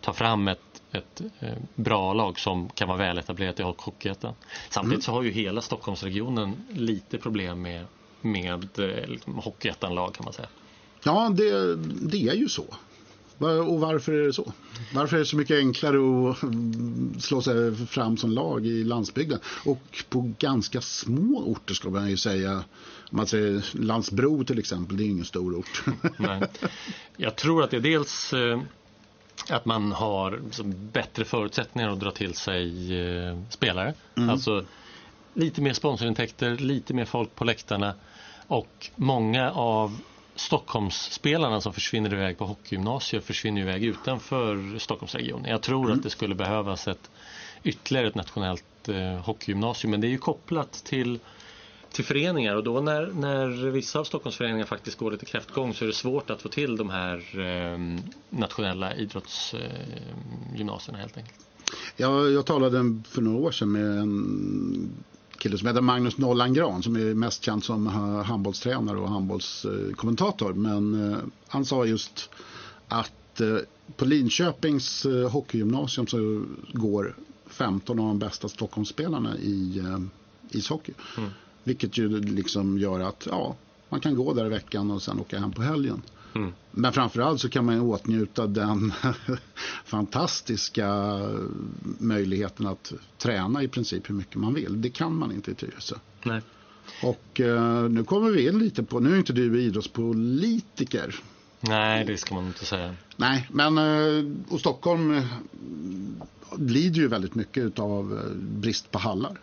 ta 0.00 0.12
fram 0.12 0.48
ett, 0.48 0.60
ett 0.92 1.22
eh, 1.40 1.52
bra 1.74 2.12
lag 2.12 2.38
som 2.38 2.68
kan 2.68 2.88
vara 2.88 2.98
väl 2.98 3.18
etablerat 3.18 3.60
i 3.60 3.62
Hockeyettan. 3.62 4.34
Samtidigt 4.70 5.04
så 5.04 5.12
har 5.12 5.22
ju 5.22 5.30
hela 5.30 5.60
Stockholmsregionen 5.60 6.56
lite 6.70 7.18
problem 7.18 7.62
med, 7.62 7.84
med 8.20 8.78
eh, 8.78 9.08
liksom, 9.08 9.38
Hockeyettan-lag 9.38 10.14
kan 10.14 10.24
man 10.24 10.32
säga. 10.32 10.48
Ja, 11.02 11.28
det, 11.28 11.76
det 12.10 12.28
är 12.28 12.34
ju 12.34 12.48
så. 12.48 12.64
Och 13.40 13.80
varför 13.80 14.12
är 14.12 14.26
det 14.26 14.32
så? 14.32 14.52
Varför 14.94 15.16
är 15.16 15.20
det 15.20 15.26
så 15.26 15.36
mycket 15.36 15.56
enklare 15.56 16.30
att 16.30 16.42
mm, 16.42 17.20
slå 17.20 17.42
sig 17.42 17.86
fram 17.86 18.16
som 18.16 18.30
lag 18.30 18.66
i 18.66 18.84
landsbygden? 18.84 19.38
Och 19.64 20.04
på 20.08 20.32
ganska 20.38 20.80
små 20.80 21.38
orter 21.38 21.74
ska 21.74 21.90
man 21.90 22.10
ju 22.10 22.16
säga. 22.16 22.64
Om 23.10 23.16
man 23.16 23.26
säger 23.26 23.64
Landsbro 23.72 24.44
till 24.44 24.58
exempel, 24.58 24.96
det 24.96 25.04
är 25.04 25.08
ingen 25.08 25.24
stor 25.24 25.54
ort. 25.58 25.82
Nej. 26.16 26.42
Jag 27.16 27.36
tror 27.36 27.62
att 27.64 27.70
det 27.70 27.76
är 27.76 27.80
dels 27.80 28.32
eh, 28.32 28.60
att 29.50 29.64
man 29.64 29.92
har 29.92 30.40
liksom 30.44 30.74
bättre 30.92 31.24
förutsättningar 31.24 31.90
att 31.90 32.00
dra 32.00 32.10
till 32.10 32.34
sig 32.34 32.94
eh, 33.00 33.38
spelare. 33.50 33.94
Alltså 34.30 34.64
lite 35.34 35.60
mer 35.60 35.72
sponsorintäkter, 35.72 36.56
lite 36.56 36.94
mer 36.94 37.04
folk 37.04 37.34
på 37.34 37.44
läktarna 37.44 37.94
och 38.46 38.90
många 38.96 39.50
av 39.50 40.00
Stockholmsspelarna 40.34 41.60
som 41.60 41.72
försvinner 41.72 42.12
iväg 42.12 42.38
på 42.38 42.44
hockeygymnasier 42.46 43.20
försvinner 43.20 43.60
iväg 43.60 43.84
utanför 43.84 44.78
Stockholmsregionen. 44.78 45.50
Jag 45.50 45.62
tror 45.62 45.92
att 45.92 46.02
det 46.02 46.10
skulle 46.10 46.34
behövas 46.34 46.88
ett 46.88 47.10
ytterligare 47.62 48.08
ett 48.08 48.14
nationellt 48.14 48.88
eh, 48.88 49.20
hockeygymnasium 49.24 49.90
men 49.90 50.00
det 50.00 50.06
är 50.06 50.10
ju 50.10 50.18
kopplat 50.18 50.72
till 50.72 51.18
till 51.92 52.04
föreningar 52.04 52.56
och 52.56 52.64
då 52.64 52.80
när, 52.80 53.06
när 53.06 53.70
vissa 53.70 53.98
av 53.98 54.04
Stockholmsföreningar 54.04 54.66
faktiskt 54.66 54.98
går 54.98 55.10
lite 55.10 55.26
kräftgång 55.26 55.74
så 55.74 55.84
är 55.84 55.86
det 55.86 55.94
svårt 55.94 56.30
att 56.30 56.42
få 56.42 56.48
till 56.48 56.76
de 56.76 56.90
här 56.90 57.38
eh, 57.38 57.78
nationella 58.30 58.94
idrottsgymnasierna 58.94 60.98
helt 60.98 61.16
enkelt. 61.16 61.38
Jag, 61.96 62.32
jag 62.32 62.46
talade 62.46 63.02
för 63.08 63.22
några 63.22 63.38
år 63.38 63.50
sedan 63.50 63.72
med 63.72 63.98
en 63.98 64.90
kille 65.38 65.58
som 65.58 65.68
heter 65.68 65.80
Magnus 65.80 66.18
Nollan 66.18 66.54
Gran 66.54 66.82
som 66.82 66.96
är 66.96 67.14
mest 67.14 67.42
känd 67.42 67.64
som 67.64 67.86
eh, 67.86 68.22
handbollstränare 68.22 68.98
och 68.98 69.08
handbollskommentator. 69.08 70.52
Men 70.52 71.12
eh, 71.12 71.18
han 71.48 71.64
sa 71.64 71.84
just 71.84 72.30
att 72.88 73.40
eh, 73.40 73.56
på 73.96 74.04
Linköpings 74.04 75.06
eh, 75.06 75.30
hockeygymnasium 75.30 76.06
så 76.06 76.44
går 76.72 77.16
15 77.46 77.98
av 77.98 78.06
de 78.06 78.18
bästa 78.18 78.48
Stockholmsspelarna 78.48 79.38
i 79.38 79.78
eh, 79.78 79.98
ishockey. 80.50 80.92
Vilket 81.68 81.98
ju 81.98 82.20
liksom 82.20 82.78
gör 82.78 83.00
att 83.00 83.26
ja, 83.30 83.56
man 83.88 84.00
kan 84.00 84.14
gå 84.14 84.34
där 84.34 84.46
i 84.46 84.48
veckan 84.48 84.90
och 84.90 85.02
sen 85.02 85.20
åka 85.20 85.38
hem 85.38 85.52
på 85.52 85.62
helgen. 85.62 86.02
Mm. 86.34 86.52
Men 86.70 86.92
framförallt 86.92 87.40
så 87.40 87.48
kan 87.48 87.64
man 87.64 87.74
ju 87.74 87.80
åtnjuta 87.80 88.46
den 88.46 88.92
fantastiska 89.84 91.18
möjligheten 91.98 92.66
att 92.66 92.92
träna 93.18 93.62
i 93.62 93.68
princip 93.68 94.10
hur 94.10 94.14
mycket 94.14 94.36
man 94.36 94.54
vill. 94.54 94.82
Det 94.82 94.90
kan 94.90 95.14
man 95.14 95.32
inte 95.32 95.50
i 95.50 95.54
Tyresö. 95.54 95.96
Nej. 96.22 96.42
Och 97.02 97.40
eh, 97.40 97.88
nu 97.88 98.04
kommer 98.04 98.30
vi 98.30 98.48
in 98.48 98.58
lite 98.58 98.82
på, 98.82 99.00
nu 99.00 99.14
är 99.14 99.18
inte 99.18 99.32
du 99.32 99.62
idrottspolitiker. 99.62 101.14
Nej, 101.60 102.04
det 102.04 102.16
ska 102.16 102.34
man 102.34 102.46
inte 102.46 102.64
säga. 102.64 102.94
Nej, 103.16 103.48
men 103.50 103.78
eh, 103.78 104.32
och 104.48 104.60
Stockholm 104.60 105.14
eh, 105.14 105.24
lider 106.58 107.00
ju 107.00 107.08
väldigt 107.08 107.34
mycket 107.34 107.78
av 107.78 108.22
brist 108.36 108.90
på 108.90 108.98
hallar. 108.98 109.40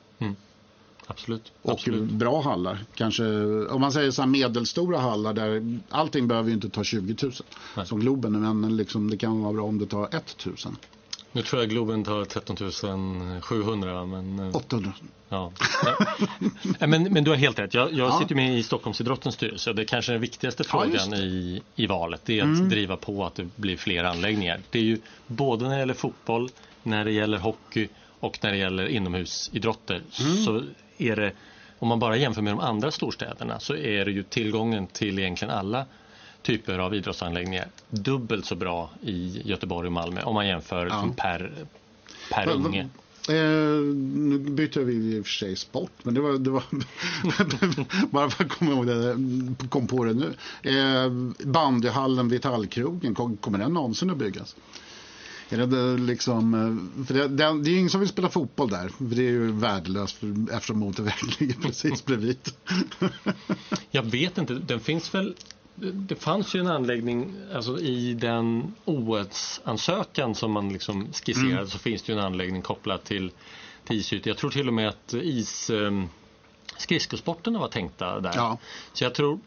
Absolut. 1.07 1.51
Och 1.61 1.71
Absolut. 1.71 2.01
bra 2.11 2.41
hallar. 2.41 2.79
Kanske, 2.95 3.23
om 3.69 3.81
man 3.81 3.91
säger 3.91 4.11
så 4.11 4.21
här 4.21 4.29
medelstora 4.29 4.99
hallar 4.99 5.33
där 5.33 5.79
allting 5.89 6.27
behöver 6.27 6.49
ju 6.49 6.55
inte 6.55 6.69
ta 6.69 6.83
20 6.83 7.15
000 7.23 7.31
Nej. 7.77 7.85
som 7.85 7.99
Globen. 7.99 8.59
Men 8.61 8.77
liksom, 8.77 9.09
det 9.09 9.17
kan 9.17 9.41
vara 9.41 9.53
bra 9.53 9.63
om 9.63 9.79
det 9.79 9.85
tar 9.85 10.15
1 10.15 10.45
000. 10.45 10.55
Nu 11.31 11.41
tror 11.41 11.61
jag 11.61 11.69
Globen 11.69 12.03
tar 12.03 12.25
13 12.25 13.41
700 13.41 13.93
va? 13.93 14.05
men 14.05 14.39
eh, 14.39 14.55
800. 14.55 14.93
ja. 15.29 15.51
Nej, 16.79 16.89
men, 16.89 17.03
men 17.03 17.23
du 17.23 17.31
har 17.31 17.37
helt 17.37 17.59
rätt. 17.59 17.73
Jag, 17.73 17.93
jag 17.93 18.09
Ja. 18.09 18.19
sitter 18.21 18.35
med 18.35 18.59
i 18.59 18.63
Stockholmsidrottens 18.63 19.35
styrelse 19.35 19.73
det 19.73 19.81
är 19.81 19.85
kanske 19.85 20.11
den 20.11 20.21
viktigaste 20.21 20.63
Ja, 20.63 20.69
frågan 20.85 21.13
i, 21.13 21.61
i 21.75 21.87
valet. 21.87 22.21
Det 22.25 22.39
är 22.39 22.43
att 22.43 22.69
driva 22.69 22.97
på 22.97 23.25
att 23.25 23.35
det 23.35 23.47
blir 23.55 23.77
fler 23.77 24.03
anläggningar. 24.03 24.59
Det 24.69 24.79
är 24.79 24.83
ju 24.83 24.97
både 25.27 25.63
när 25.65 25.71
det 25.73 25.79
gäller 25.79 25.93
fotboll, 25.93 26.49
när 26.83 27.05
det 27.05 27.11
gäller 27.11 27.37
hockey 27.37 27.87
och 28.19 28.39
när 28.43 28.51
det 28.51 28.57
gäller 28.57 28.85
inomhusidrotter 28.87 30.01
så 30.45 30.63
är 30.97 31.15
det 31.15 31.31
om 31.79 31.87
man 31.87 31.99
bara 31.99 32.17
jämför 32.17 32.41
med 32.41 32.53
de 32.53 32.59
andra 32.59 32.91
storstäderna 32.91 33.59
så 33.59 33.75
är 33.75 34.05
det 34.05 34.11
ju 34.11 34.23
tillgången 34.23 34.87
till 34.87 35.19
egentligen 35.19 35.53
alla 35.53 35.85
typer 36.41 36.79
av 36.79 36.95
idrottsanläggningar 36.95 37.67
dubbelt 37.89 38.45
så 38.45 38.55
bra 38.55 38.89
i 39.01 39.41
Göteborg 39.45 39.87
och 39.87 39.93
Malmö 39.93 40.21
om 40.21 40.33
man 40.33 40.47
jämför 40.47 40.85
liksom 40.85 41.13
per, 41.15 41.51
per 42.31 42.49
unge. 42.49 42.87
Eh, 43.29 43.79
nu 44.15 44.37
byter 44.39 44.79
vi 44.79 44.93
i 44.93 45.19
och 45.21 45.25
för 45.25 45.31
sig 45.33 45.55
sport, 45.55 45.91
men 46.03 46.13
det 46.13 46.21
var, 46.21 46.33
det 46.33 46.49
var 46.49 46.63
bara 48.11 48.29
för 48.29 48.43
att 48.43 48.49
komma 48.49 48.71
ihåg 48.71 48.87
det, 48.87 49.15
kom 49.69 49.87
på 49.87 50.03
det 50.03 50.13
nu. 50.13 50.33
Eh, 50.71 51.09
bandyhallen 51.47 52.29
vid 52.29 52.41
Tallkrogen, 52.41 53.15
kom- 53.15 53.37
kommer 53.37 53.57
den 53.59 53.73
någonsin 53.73 54.09
att 54.09 54.17
byggas? 54.17 54.55
Är 55.49 55.57
det, 55.57 55.97
liksom, 56.01 56.53
eh, 56.53 57.05
för 57.05 57.13
det, 57.13 57.27
det, 57.27 57.35
det 57.63 57.69
är 57.69 57.71
ju 57.71 57.77
ingen 57.77 57.89
som 57.89 57.99
vill 57.99 58.09
spela 58.09 58.29
fotboll 58.29 58.69
där, 58.69 58.89
för 58.89 59.03
det 59.15 59.21
är 59.21 59.31
ju 59.31 59.51
värdelöst 59.51 60.17
för, 60.17 60.53
eftersom 60.53 60.79
motorvägen 60.79 61.29
ligger 61.39 61.55
precis 61.55 62.05
bredvid. 62.05 62.37
Jag 63.91 64.03
vet 64.03 64.37
inte, 64.37 64.53
den 64.53 64.79
finns 64.79 65.13
väl 65.15 65.35
det- 65.77 66.15
fanns 66.15 66.55
ju 66.55 66.59
en 66.59 66.67
anläggning 66.67 67.33
alltså 67.53 67.79
i 67.79 68.13
den 68.13 68.73
OS-ansökan 68.85 70.35
som 70.35 70.51
man 70.51 70.73
liksom 70.73 71.07
skisserade 71.13 71.51
Mm. 71.51 71.67
så 71.67 71.77
finns 71.79 72.01
det 72.03 72.11
ju 72.13 72.19
en 72.19 72.25
anläggning 72.25 72.61
kopplad 72.61 73.03
till, 73.03 73.31
till 73.83 73.95
isytor. 73.99 74.27
Jag 74.27 74.37
tror 74.37 74.49
till 74.49 74.67
och 74.67 74.73
med 74.73 74.87
att 74.89 75.13
is 75.13 75.69
eh, 75.69 76.03
skridskosporterna 76.77 77.59
var 77.59 77.67
tänkta 77.67 78.19
där. 78.19 78.31
Ja. 78.35 78.57
Så 78.93 79.03
jag 79.03 79.15
tror 79.15 79.39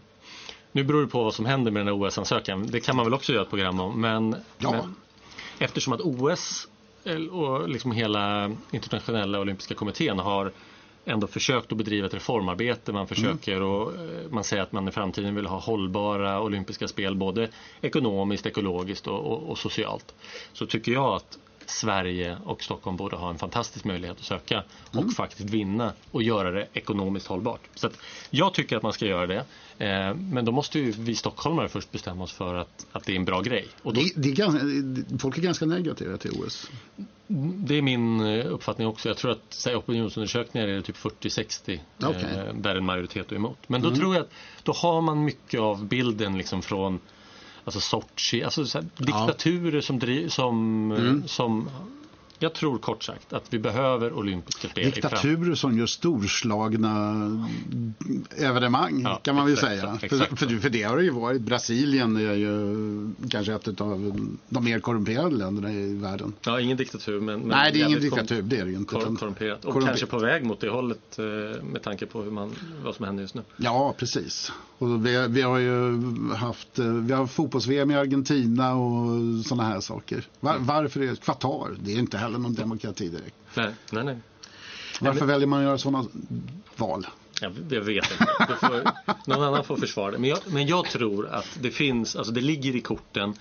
nu 0.73 0.85
beror 0.85 1.01
det 1.03 1.09
på 1.09 1.25
vad 1.25 1.35
som 1.35 1.47
händer 1.47 1.71
med 1.71 1.81
den 1.87 1.87
här 1.99 2.07
OS-ansökan. 2.09 2.67
Det 2.67 2.81
kan 2.81 2.97
man 2.97 3.05
väl 3.07 3.15
också 3.15 3.33
göra 3.33 3.43
ett 3.43 3.51
program 3.51 3.81
om. 3.81 4.01
Men, 4.01 4.37
Ja. 4.59 4.71
men 4.73 4.95
eftersom 5.59 5.93
att 5.93 6.01
OS 6.01 6.69
eh, 7.05 7.17
och 7.17 7.69
liksom 7.69 7.93
hela 7.93 8.51
internationella 8.71 9.41
olympiska 9.41 9.75
kommittén 9.75 10.19
har 10.19 10.53
ändå 11.05 11.27
försökt 11.27 11.73
att 11.73 11.79
bedriva 11.79 12.07
ett 12.07 12.15
reformarbete. 12.15 12.93
Man 12.93 13.07
försöker 13.07 13.63
och 13.63 13.95
eh, 13.95 14.31
man 14.31 14.45
säger 14.45 14.63
att 14.63 14.73
man 14.73 14.89
i 14.89 14.91
framtiden 14.91 15.35
vill 15.35 15.47
ha 15.47 15.59
hållbara 15.59 16.41
olympiska 16.41 16.89
spel 16.89 17.15
både 17.15 17.49
ekonomiskt, 17.81 18.47
ekologiskt 18.47 19.07
och, 19.07 19.33
och, 19.33 19.51
och 19.51 19.59
socialt. 19.59 20.15
Så 20.53 20.67
tycker 20.67 20.93
jag 20.93 21.15
att 21.15 21.39
Sverige 21.71 22.39
och 22.45 22.63
Stockholm 22.63 22.97
borde 22.97 23.17
ha 23.17 23.31
en 23.31 23.39
fantastisk 23.39 23.85
möjlighet 23.85 24.17
att 24.19 24.25
söka 24.25 24.63
och 24.93 25.13
faktiskt 25.13 25.51
vinna 25.51 25.93
och 26.11 26.23
göra 26.23 26.51
det 26.51 26.67
ekonomiskt 26.73 27.27
hållbart. 27.27 27.61
Så 27.75 27.89
jag 28.31 28.55
tycker 28.55 28.77
att 28.77 28.83
man 28.83 28.93
ska 28.93 29.07
göra 29.07 29.27
det. 29.27 29.45
Eh, 29.79 30.15
men 30.15 30.45
då 30.45 30.53
måste 30.53 30.79
ju 30.79 30.91
vi 30.91 31.15
stockholmare 31.15 31.69
först 31.69 31.93
bestämma 31.93 32.25
oss 32.25 32.33
för 32.33 32.55
att, 32.55 32.87
att 32.93 33.05
det 33.05 33.13
är 33.13 33.17
en 33.17 33.25
bra 33.25 33.41
grej. 33.41 33.67
Och 33.83 33.95
då, 33.95 34.01
Det, 34.01 34.13
det 34.17 34.29
är 34.29 34.35
ganska, 34.35 34.61
folk 35.19 35.39
är 35.39 35.43
ganska 35.43 35.67
negativa 35.67 36.17
till 36.17 36.31
OS. 36.31 36.71
det 37.67 37.75
är 37.79 37.83
min 37.83 38.21
eh, 38.21 38.47
uppfattning 38.47 38.87
också. 38.87 39.09
Jag 39.09 39.17
tror 39.17 39.31
att 39.31 39.45
säg, 39.49 39.77
opinionsundersökningar 39.77 40.69
är 40.69 40.75
det 40.75 40.83
typ 40.83 40.97
40-60 40.97 41.79
Okej. 42.03 42.25
eh, 42.37 42.55
där 42.55 42.77
en 42.77 42.85
majoritet 42.85 43.33
är 43.33 43.37
emot. 43.37 43.59
Men 43.67 43.83
då 43.83 43.91
tror 43.95 44.15
jag 44.15 44.23
att 44.23 44.31
då 44.63 44.73
har 44.73 45.01
man 45.01 45.25
mycket 45.25 45.61
av 45.61 45.85
bilden 45.87 46.39
liksom 46.39 46.63
från 46.63 47.01
alltså 47.69 47.81
Sochi, 47.81 48.43
alltså 48.43 48.67
så 48.67 48.79
här, 48.79 48.87
diktaturer 48.97 49.81
som, 49.81 49.99
driv, 49.99 50.29
som, 50.29 50.93
eh, 50.93 51.27
som 51.27 51.69
jag 52.39 52.53
tror 52.53 52.79
kort 52.79 53.03
sagt 53.03 53.33
att 53.33 53.45
vi 53.55 53.59
behöver 53.59 54.13
olympiska 54.13 54.69
spel. 54.69 54.91
Diktaturer 54.91 55.55
som 55.55 55.79
gör 55.79 55.87
storslagna 55.87 57.49
evenemang 58.37 59.03
Ja, 59.05 59.21
kan 59.23 59.35
man 59.35 59.45
väl 59.45 59.55
exakt, 59.55 59.73
säga. 59.81 59.99
exakt. 60.03 60.29
För, 60.39 60.47
för, 60.47 60.59
för 60.59 60.71
det 60.71 60.83
har 60.83 60.97
det 60.97 61.03
ju 61.03 61.11
varit. 61.11 61.43
Brasilien 61.43 62.17
är 62.17 62.35
ju 62.35 63.11
kanske 63.31 63.55
ett 63.55 63.81
av 63.81 64.31
de 64.49 64.65
mer 64.65 64.81
korrumperade 64.81 65.37
länderna 65.37 65.73
i 65.73 65.95
världen. 65.95 66.33
Ja, 66.43 66.61
ingen 66.61 66.77
diktatur 66.77 67.21
men, 67.21 67.41
men 67.41 67.49
Nej, 67.49 67.73
det 67.73 67.81
är 67.81 67.87
ingen 67.87 68.01
diktatur, 68.01 68.43
det 68.43 68.57
är 68.57 68.65
det 68.65 68.71
ju 68.71 68.77
inte. 68.77 68.93
Kor 68.95 69.03
utan- 69.03 69.17
korrumperat. 69.17 69.65
Och 69.65 69.73
korrumperat. 69.73 69.99
kanske 70.01 70.07
på 70.07 70.19
väg 70.19 70.45
mot 70.45 70.61
det 70.61 70.69
hållet 70.71 71.19
eh, 71.19 71.25
med 71.65 71.83
tanke 71.83 72.07
på 72.07 72.23
hur 72.23 72.31
man, 72.31 72.55
vad 72.85 72.95
som 72.95 73.05
händer 73.05 73.23
just 73.23 73.35
nu. 73.35 73.43
Ja, 73.57 73.95
precis. 73.99 74.53
Och 74.79 75.07
vi, 75.07 75.27
vi 75.29 75.43
har 75.43 75.59
ju 75.59 76.01
haft 76.35 76.79
eh, 76.79 76.87
vi 76.87 77.13
har 77.13 77.27
fotbolls-VM 77.27 77.91
i 77.91 77.95
Argentina 77.95 78.75
och 78.75 79.45
sådana 79.45 79.69
här 79.69 79.81
saker. 79.81 80.25
Var, 80.41 80.57
varför 80.59 81.01
är 81.01 81.07
det 81.07 81.25
Qatar? 81.25 81.77
Det 81.81 81.93
är 81.93 81.99
inte 81.99 82.19
heller 82.29 82.39
någon 82.39 82.55
demokrati 82.55 83.09
direkt. 83.09 83.37
Nej, 83.55 83.71
nej, 83.91 84.05
nej. 84.05 84.19
Varför 85.01 85.27
väljer 85.27 85.47
man 85.47 85.59
att 85.59 85.65
göra 85.65 85.79
sådana 85.79 86.09
val? 86.77 87.07
Jag, 87.41 87.53
jag 87.71 87.81
vet 87.81 88.11
inte. 88.11 88.57
Får, 88.61 88.91
någon 89.31 89.43
annan 89.43 89.65
får 89.65 89.77
försvara 89.77 90.11
det. 90.11 90.19
Men 90.19 90.31
jag, 90.31 90.39
men 90.47 90.67
jag 90.67 90.85
tror 90.85 91.29
att 91.29 91.59
det 91.61 91.71
finns, 91.71 92.17
alltså 92.17 92.33
det 92.33 92.41
ligger 92.41 92.77
i 92.77 92.81
korten 92.81 93.35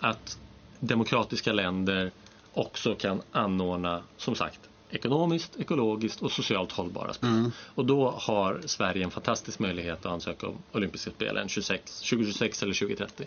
att 0.00 0.38
demokratiska 0.80 1.52
länder 1.52 2.10
också 2.52 2.94
kan 2.94 3.22
anordna, 3.32 4.02
som 4.16 4.34
sagt, 4.34 4.60
ekonomiskt, 4.94 5.60
ekologiskt 5.60 6.22
och 6.22 6.32
socialt 6.32 6.72
hållbara 6.72 7.12
spel. 7.12 7.50
Och 7.74 7.84
då 7.84 8.10
har 8.10 8.60
Sverige 8.66 9.04
en 9.04 9.10
fantastisk 9.10 9.58
möjlighet 9.58 10.06
att 10.06 10.12
ansöka 10.12 10.46
om 10.46 10.58
olympiska 10.72 11.10
spelen 11.10 11.48
26, 11.48 12.00
2026 12.00 12.62
eller 12.62 12.74
2030. 12.74 13.26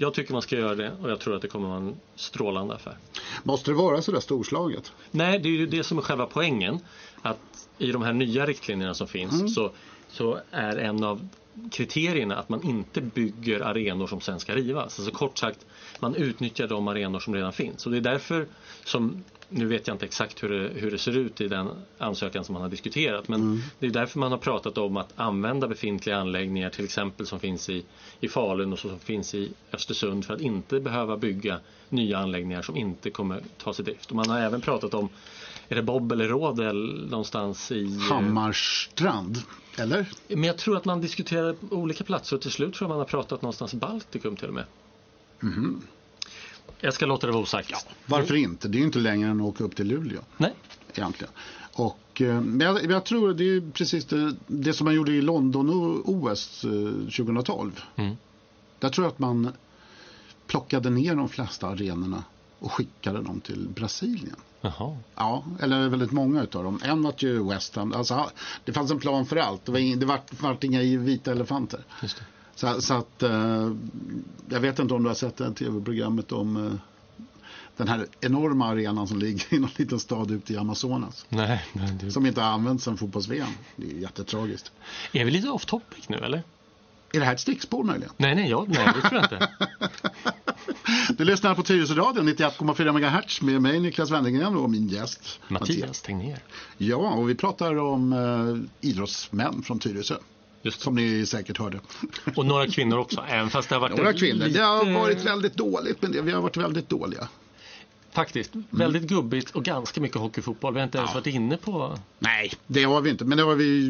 Jag 0.00 0.14
tycker 0.14 0.32
man 0.32 0.42
ska 0.42 0.56
göra 0.56 0.74
det 0.74 0.92
och 1.02 1.10
jag 1.10 1.20
tror 1.20 1.36
att 1.36 1.42
det 1.42 1.48
kommer 1.48 1.68
vara 1.68 1.78
en 1.78 1.96
strålande 2.14 2.74
affär. 2.74 2.96
Måste 3.42 3.70
det 3.70 3.74
vara 3.74 4.02
så 4.02 4.12
där 4.12 4.20
storslaget? 4.20 4.92
Nej, 5.10 5.38
det 5.38 5.48
är 5.48 5.52
ju 5.52 5.66
det 5.66 5.84
som 5.84 5.98
är 5.98 6.02
själva 6.02 6.26
poängen. 6.26 6.78
Att 7.22 7.68
i 7.78 7.92
de 7.92 8.02
här 8.02 8.12
nya 8.12 8.46
riktlinjerna 8.46 8.94
som 8.94 9.08
finns 9.08 9.54
så, 9.54 9.70
så 10.08 10.38
är 10.50 10.76
en 10.76 11.04
av 11.04 11.28
kriterierna 11.70 12.36
att 12.36 12.48
man 12.48 12.62
inte 12.62 13.00
bygger 13.00 13.60
arenor 13.60 14.06
som 14.06 14.20
sen 14.20 14.40
ska 14.40 14.54
rivas. 14.54 14.98
Alltså 14.98 15.10
kort 15.10 15.38
sagt, 15.38 15.66
man 16.00 16.14
utnyttjar 16.14 16.66
de 16.66 16.88
arenor 16.88 17.20
som 17.20 17.34
redan 17.34 17.52
finns. 17.52 17.86
Och 17.86 17.92
det 17.92 17.98
är 17.98 18.00
därför 18.00 18.46
som, 18.84 19.24
nu 19.48 19.66
vet 19.66 19.86
jag 19.86 19.94
inte 19.94 20.04
exakt 20.04 20.42
hur 20.42 20.48
det, 20.48 20.80
hur 20.80 20.90
det 20.90 20.98
ser 20.98 21.16
ut 21.16 21.40
i 21.40 21.48
den 21.48 21.68
ansökan 21.98 22.44
som 22.44 22.52
man 22.52 22.62
har 22.62 22.68
diskuterat, 22.68 23.28
men 23.28 23.62
det 23.78 23.86
är 23.86 23.90
därför 23.90 24.18
man 24.18 24.30
har 24.30 24.38
pratat 24.38 24.78
om 24.78 24.96
att 24.96 25.12
använda 25.16 25.68
befintliga 25.68 26.16
anläggningar, 26.16 26.70
till 26.70 26.84
exempel 26.84 27.26
som 27.26 27.40
finns 27.40 27.68
i, 27.68 27.84
i 28.20 28.28
Falun 28.28 28.72
och 28.72 28.78
som 28.78 28.98
finns 28.98 29.34
i 29.34 29.52
Östersund, 29.72 30.24
för 30.24 30.34
att 30.34 30.40
inte 30.40 30.80
behöva 30.80 31.16
bygga 31.16 31.60
nya 31.88 32.18
anläggningar 32.18 32.62
som 32.62 32.76
inte 32.76 33.10
kommer 33.10 33.42
tas 33.58 33.80
i 33.80 33.82
drift. 33.82 34.10
Och 34.10 34.16
man 34.16 34.30
har 34.30 34.40
även 34.40 34.60
pratat 34.60 34.94
om, 34.94 35.08
är 35.68 35.74
det 35.76 35.82
Bob 35.82 36.12
eller 36.12 36.28
Rådel 36.28 37.08
någonstans 37.10 37.72
i... 37.72 37.98
Hammarstrand, 38.10 39.38
eller? 39.78 40.06
Men 40.28 40.44
jag 40.44 40.58
tror 40.58 40.76
att 40.76 40.84
man 40.84 41.00
diskuterar 41.00 41.56
olika 41.70 42.04
platser 42.04 42.36
och 42.36 42.42
till 42.42 42.50
slut 42.50 42.74
tror 42.74 42.86
jag 42.86 42.88
man 42.88 42.98
har 42.98 43.04
pratat 43.04 43.42
någonstans 43.42 43.74
i 43.74 43.76
Baltikum 43.76 44.36
till 44.36 44.48
och 44.48 44.54
med. 44.54 44.64
Jag 46.80 46.94
ska 46.94 47.06
låta 47.06 47.26
det 47.26 47.32
vara 47.32 47.42
osagt. 47.42 47.86
Varför 48.06 48.34
inte? 48.34 48.68
Det 48.68 48.76
är 48.76 48.80
ju 48.80 48.86
inte 48.86 48.98
längre 48.98 49.30
än 49.30 49.40
att 49.40 49.46
åka 49.46 49.64
upp 49.64 49.76
till 49.76 49.86
Luleå 49.86 50.20
Nej. 50.36 50.54
egentligen. 50.94 51.32
Och, 51.72 52.22
eh, 52.22 52.40
men 52.40 52.60
jag, 52.60 52.90
jag 52.90 53.04
tror 53.04 53.34
det 53.34 53.44
är 53.44 53.70
precis 53.72 54.04
det, 54.04 54.36
det 54.46 54.72
som 54.72 54.84
man 54.84 54.94
gjorde 54.94 55.12
i 55.12 55.22
London 55.22 55.70
och 55.70 56.08
OS 56.08 56.64
eh, 56.64 56.70
2012. 56.70 57.80
Mm. 57.96 58.16
Där 58.78 58.88
tror 58.88 59.04
jag 59.04 59.12
att 59.12 59.18
man 59.18 59.52
plockade 60.46 60.90
ner 60.90 61.14
de 61.14 61.28
flesta 61.28 61.66
arenorna 61.66 62.24
och 62.58 62.72
skickade 62.72 63.22
dem 63.22 63.40
till 63.40 63.68
Brasilien. 63.68 64.36
Jaha. 64.60 64.96
Ja, 65.14 65.44
eller 65.60 65.88
väldigt 65.88 66.12
många 66.12 66.42
utav 66.42 66.64
dem. 66.64 66.80
En 66.84 67.02
var 67.02 67.14
ju 67.18 67.48
West 67.48 67.76
Ham. 67.76 67.92
Alltså, 67.92 68.30
det 68.64 68.72
fanns 68.72 68.90
en 68.90 69.00
plan 69.00 69.26
för 69.26 69.36
allt. 69.36 69.64
Det 69.64 69.72
var, 69.72 69.78
ing, 69.78 69.98
det 69.98 70.06
vart, 70.06 70.40
vart 70.40 70.64
inga 70.64 70.80
vita 70.80 71.32
elefanter. 71.32 71.84
Just 72.02 72.16
det. 72.16 72.24
Så, 72.56 72.82
så 72.82 72.94
att, 72.94 73.22
eh, 73.22 73.72
jag 74.48 74.60
vet 74.60 74.78
inte 74.78 74.94
om 74.94 75.02
du 75.02 75.08
har 75.08 75.14
sett 75.14 75.36
det 75.36 75.44
här 75.44 75.52
tv-programmet 75.52 76.32
om 76.32 76.56
eh, 76.66 76.72
den 77.76 77.88
här 77.88 78.06
enorma 78.20 78.66
arenan 78.66 79.08
som 79.08 79.18
ligger 79.18 79.54
i 79.54 79.58
någon 79.58 79.70
liten 79.76 80.00
stad 80.00 80.30
ute 80.30 80.52
i 80.52 80.56
Amazonas. 80.56 81.26
Nej, 81.28 81.64
nej 81.72 81.98
det... 82.00 82.10
Som 82.10 82.26
inte 82.26 82.40
har 82.40 82.50
använts 82.50 82.84
sedan 82.84 82.96
fotbolls-VM. 82.96 83.48
Det 83.76 83.90
är 83.90 83.94
jättetragiskt. 83.94 84.72
Är 85.12 85.24
vi 85.24 85.30
lite 85.30 85.48
off 85.48 85.66
topic 85.66 86.08
nu 86.08 86.16
eller? 86.16 86.42
Är 87.12 87.20
det 87.20 87.26
här 87.26 87.32
ett 87.32 87.40
stickspår 87.40 87.84
möjligen? 87.84 88.12
Nej, 88.16 88.34
nej, 88.34 88.50
jag, 88.50 88.68
nej 88.68 88.88
det 88.94 89.08
tror 89.08 89.14
jag 89.14 89.24
inte. 89.24 89.48
Du 91.18 91.24
lyssnar 91.24 91.54
på 91.54 91.62
Tyresöradion 91.62 92.28
91,4 92.28 92.92
MHz 92.92 93.42
med 93.42 93.62
mig 93.62 93.80
Niklas 93.80 94.10
Wennergren 94.10 94.56
och 94.56 94.70
min 94.70 94.88
gäst 94.88 95.40
Mattias 95.48 96.02
Tegnér. 96.02 96.38
Ja, 96.78 96.96
och 96.96 97.30
vi 97.30 97.34
pratar 97.34 97.76
om 97.76 98.12
eh, 98.12 98.88
idrottsmän 98.88 99.62
från 99.62 99.78
Tyresö. 99.78 100.14
Just. 100.66 100.80
Som 100.80 100.94
ni 100.94 101.26
säkert 101.26 101.58
hörde. 101.58 101.80
Och 102.36 102.46
några 102.46 102.66
kvinnor 102.66 102.98
också, 102.98 103.24
även 103.28 103.50
fast 103.50 103.68
det 103.68 103.74
har 103.74 103.80
varit 103.80 103.96
Några 103.96 104.12
kvinnor. 104.12 104.44
lite- 104.46 104.58
Det 104.58 104.64
har 104.64 104.92
varit 104.92 105.24
väldigt 105.24 105.54
dåligt 105.56 106.02
men 106.02 106.12
det. 106.12 106.20
Vi 106.22 106.32
har 106.32 106.42
varit 106.42 106.56
väldigt 106.56 106.88
dåliga. 106.88 107.28
Faktiskt, 108.12 108.50
väldigt 108.70 109.02
gubbigt 109.02 109.50
och 109.50 109.64
ganska 109.64 110.00
mycket 110.00 110.16
hockeyfotboll. 110.16 110.74
Vi 110.74 110.80
har 110.80 110.84
inte 110.84 110.98
ens 110.98 111.14
varit 111.14 111.26
inne 111.26 111.56
på... 111.56 111.98
Nej, 112.18 112.52
det 112.66 112.84
har 112.84 113.00
vi 113.00 113.10
inte. 113.10 113.24
Men 113.24 113.38
det 113.38 113.44
har 113.44 113.54
vi 113.54 113.80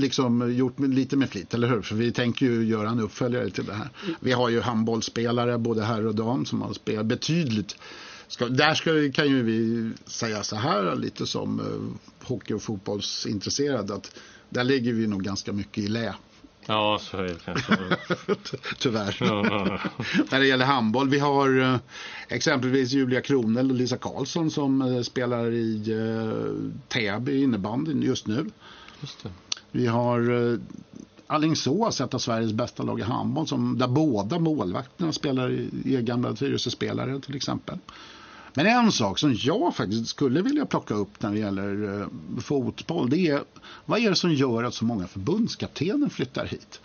liksom 0.00 0.54
gjort 0.54 0.80
lite 0.80 1.16
med 1.16 1.30
flit, 1.30 1.54
eller 1.54 1.68
hur? 1.68 1.82
För 1.82 1.94
vi 1.94 2.12
tänker 2.12 2.46
ju 2.46 2.64
göra 2.64 2.88
en 2.90 3.00
uppföljare 3.00 3.50
till 3.50 3.64
det 3.64 3.74
här. 3.74 3.88
Vi 4.20 4.32
har 4.32 4.48
ju 4.48 4.60
handbollsspelare, 4.60 5.58
både 5.58 5.84
herr 5.84 6.06
och 6.06 6.14
dam, 6.14 6.44
som 6.46 6.62
har 6.62 6.72
spelat 6.72 7.06
betydligt. 7.06 7.76
Ska, 8.28 8.46
där 8.48 8.74
ska, 8.74 9.12
kan 9.12 9.28
ju 9.28 9.42
vi 9.42 9.90
säga 10.06 10.42
så 10.42 10.56
här, 10.56 10.96
lite 10.96 11.26
som 11.26 11.60
eh, 11.60 12.26
hockey 12.28 12.54
och 12.54 12.62
fotbollsintresserade, 12.62 13.94
att 13.94 14.14
där 14.52 14.64
ligger 14.64 14.92
vi 14.92 15.06
nog 15.06 15.22
ganska 15.22 15.52
mycket 15.52 15.84
i 15.84 15.88
lä. 15.88 16.14
Ja, 16.66 16.98
så 17.00 17.16
är 17.16 17.22
det 17.22 17.34
kanske. 17.44 17.76
Tyvärr. 18.78 19.16
Ja, 19.20 19.46
ja, 19.46 19.78
När 20.30 20.40
det 20.40 20.46
gäller 20.46 20.64
handboll. 20.64 21.08
Vi 21.08 21.18
har 21.18 21.60
eh, 21.60 21.76
exempelvis 22.28 22.92
Julia 22.92 23.20
Kronel 23.20 23.70
och 23.70 23.76
Lisa 23.76 23.96
Karlsson 23.96 24.50
som 24.50 24.82
eh, 24.82 25.02
spelar 25.02 25.50
i 25.52 25.92
eh, 25.92 26.72
Täby 26.88 27.42
innebandyn 27.42 28.02
just 28.02 28.26
nu. 28.26 28.50
Just. 29.00 29.24
Vi 29.70 29.86
har 29.86 30.58
Alingsås, 31.26 32.00
ett 32.00 32.14
av 32.14 32.18
Sveriges 32.18 32.52
bästa 32.52 32.82
lag 32.82 33.00
i 33.00 33.02
handboll, 33.02 33.46
som, 33.46 33.78
där 33.78 33.88
båda 33.88 34.38
målvakterna 34.38 35.12
spelar 35.12 35.50
i, 35.50 35.94
är 35.96 36.00
gamla 36.00 36.34
Tyresö-spelare 36.34 37.20
till 37.20 37.36
exempel. 37.36 37.78
Men 38.54 38.66
en 38.66 38.92
sak 38.92 39.18
som 39.18 39.34
jag 39.34 39.76
faktiskt 39.76 40.06
skulle 40.08 40.42
vilja 40.42 40.66
plocka 40.66 40.94
upp 40.94 41.22
när 41.22 41.30
det 41.32 41.38
gäller 41.38 42.00
eh, 42.00 42.06
fotboll, 42.40 43.10
det 43.10 43.18
är 43.18 43.42
vad 43.84 44.00
är 44.00 44.10
det 44.10 44.16
som 44.16 44.32
gör 44.34 44.64
att 44.64 44.74
så 44.74 44.84
många 44.84 45.06
förbundskaptener 45.06 46.08
flyttar 46.08 46.46
hit? 46.46 46.80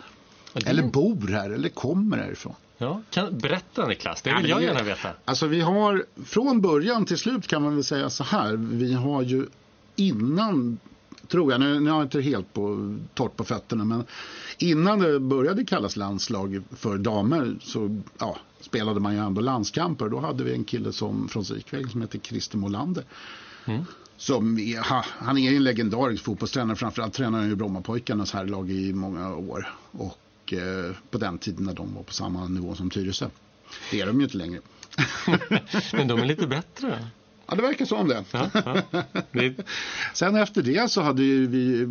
Ja, 0.52 0.60
det- 0.64 0.70
Eller 0.70 0.82
bor 0.82 1.28
här, 1.28 1.50
eller 1.50 1.68
kommer 1.68 2.16
härifrån? 2.16 2.54
Ja, 2.78 3.02
kan, 3.10 3.38
berätta 3.38 3.86
Niklas, 3.86 4.22
det 4.22 4.30
Ja, 4.30 4.36
vill 4.36 4.42
men 4.42 4.50
jag 4.50 4.62
gärna 4.62 4.82
veta. 4.82 5.08
Alltså 5.24 5.46
vi 5.46 5.60
har 5.60 6.04
från 6.24 6.60
början 6.60 7.04
till 7.04 7.18
slut 7.18 7.46
kan 7.46 7.62
man 7.62 7.74
väl 7.74 7.84
säga 7.84 8.10
så 8.10 8.24
här. 8.24 8.52
Vi 8.56 8.92
har 8.94 9.22
ju 9.22 9.46
innan, 9.96 10.78
tror 11.28 11.52
jag, 11.52 11.60
nu, 11.60 11.80
nu 11.80 11.90
har 11.90 11.98
jag 11.98 12.06
inte 12.06 12.20
helt 12.20 12.54
på, 12.54 12.96
torrt 13.14 13.36
på 13.36 13.44
fötterna, 13.44 13.84
men 13.84 14.04
innan 14.58 14.98
det 14.98 15.20
började 15.20 15.64
kallas 15.64 15.96
landslag 15.96 16.62
för 16.70 16.98
damer 16.98 17.56
så 17.60 18.02
ja, 18.18 18.36
spelade 18.60 19.00
man 19.00 19.14
ju 19.14 19.20
ändå 19.20 19.40
landskamper. 19.40 20.08
Då 20.08 20.20
hade 20.20 20.44
vi 20.44 20.52
en 20.52 20.64
kille 20.64 20.92
som, 20.92 21.28
från 21.28 21.44
Sikväg 21.44 21.90
som 21.90 22.00
heter 22.00 22.18
Christer 22.18 22.58
Molander. 22.58 23.04
Som 24.16 24.58
är, 24.58 24.90
ha, 24.90 25.04
han 25.08 25.38
är 25.38 25.52
en 25.52 25.64
legendarisk 25.64 26.24
fotbollstränare. 26.24 26.76
Framförallt 26.76 27.14
tränade 27.14 27.42
han 27.42 27.50
ju 27.50 27.56
Brommapojkarnas 27.56 28.32
herrlag 28.32 28.70
i 28.70 28.92
många 28.92 29.36
år. 29.36 29.68
Och 29.90 30.52
eh, 30.52 30.94
på 31.10 31.18
den 31.18 31.38
tiden 31.38 31.64
när 31.64 31.74
de 31.74 31.94
var 31.94 32.02
på 32.02 32.12
samma 32.12 32.48
nivå 32.48 32.74
som 32.74 32.90
Tyresö. 32.90 33.28
Det 33.90 34.00
är 34.00 34.06
de 34.06 34.18
ju 34.18 34.24
inte 34.24 34.36
längre. 34.36 34.60
Men 35.92 36.08
de 36.08 36.20
är 36.20 36.24
lite 36.24 36.46
bättre. 36.46 37.08
Ja, 37.48 37.54
det 37.54 37.62
verkar 37.62 37.84
som 37.84 38.08
det. 38.08 38.24
Ja, 38.32 38.50
ja. 38.54 39.02
Det, 39.32 39.54
Sen 40.14 40.36
efter 40.36 40.62
det 40.62 40.90
så 40.90 41.02
hade 41.02 41.22
vi, 41.22 41.86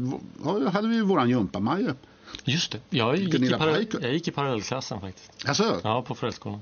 hade 0.72 0.88
vi 0.88 1.02
våran 1.02 1.30
gympamaja. 1.30 1.96
just 2.46 2.72
det, 2.72 2.80
jag 2.90 3.18
gick, 3.18 3.34
i 3.34 3.50
para, 3.50 3.74
Pajko. 3.74 3.98
jag 4.02 4.14
gick 4.14 4.28
i 4.28 4.32
parallellklassen 4.32 5.02
faktiskt. 5.02 5.48
Alltså, 5.48 5.80
Ja, 5.84 6.02
på 6.02 6.16
Föräldraskolan. 6.16 6.60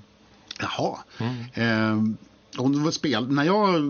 jaha. 0.59 0.97
Mm. 1.17 1.43
Eh, 1.53 2.15
hon 2.57 2.83
var 2.83 2.91
spel, 2.91 3.31
när 3.31 3.43
jag 3.43 3.81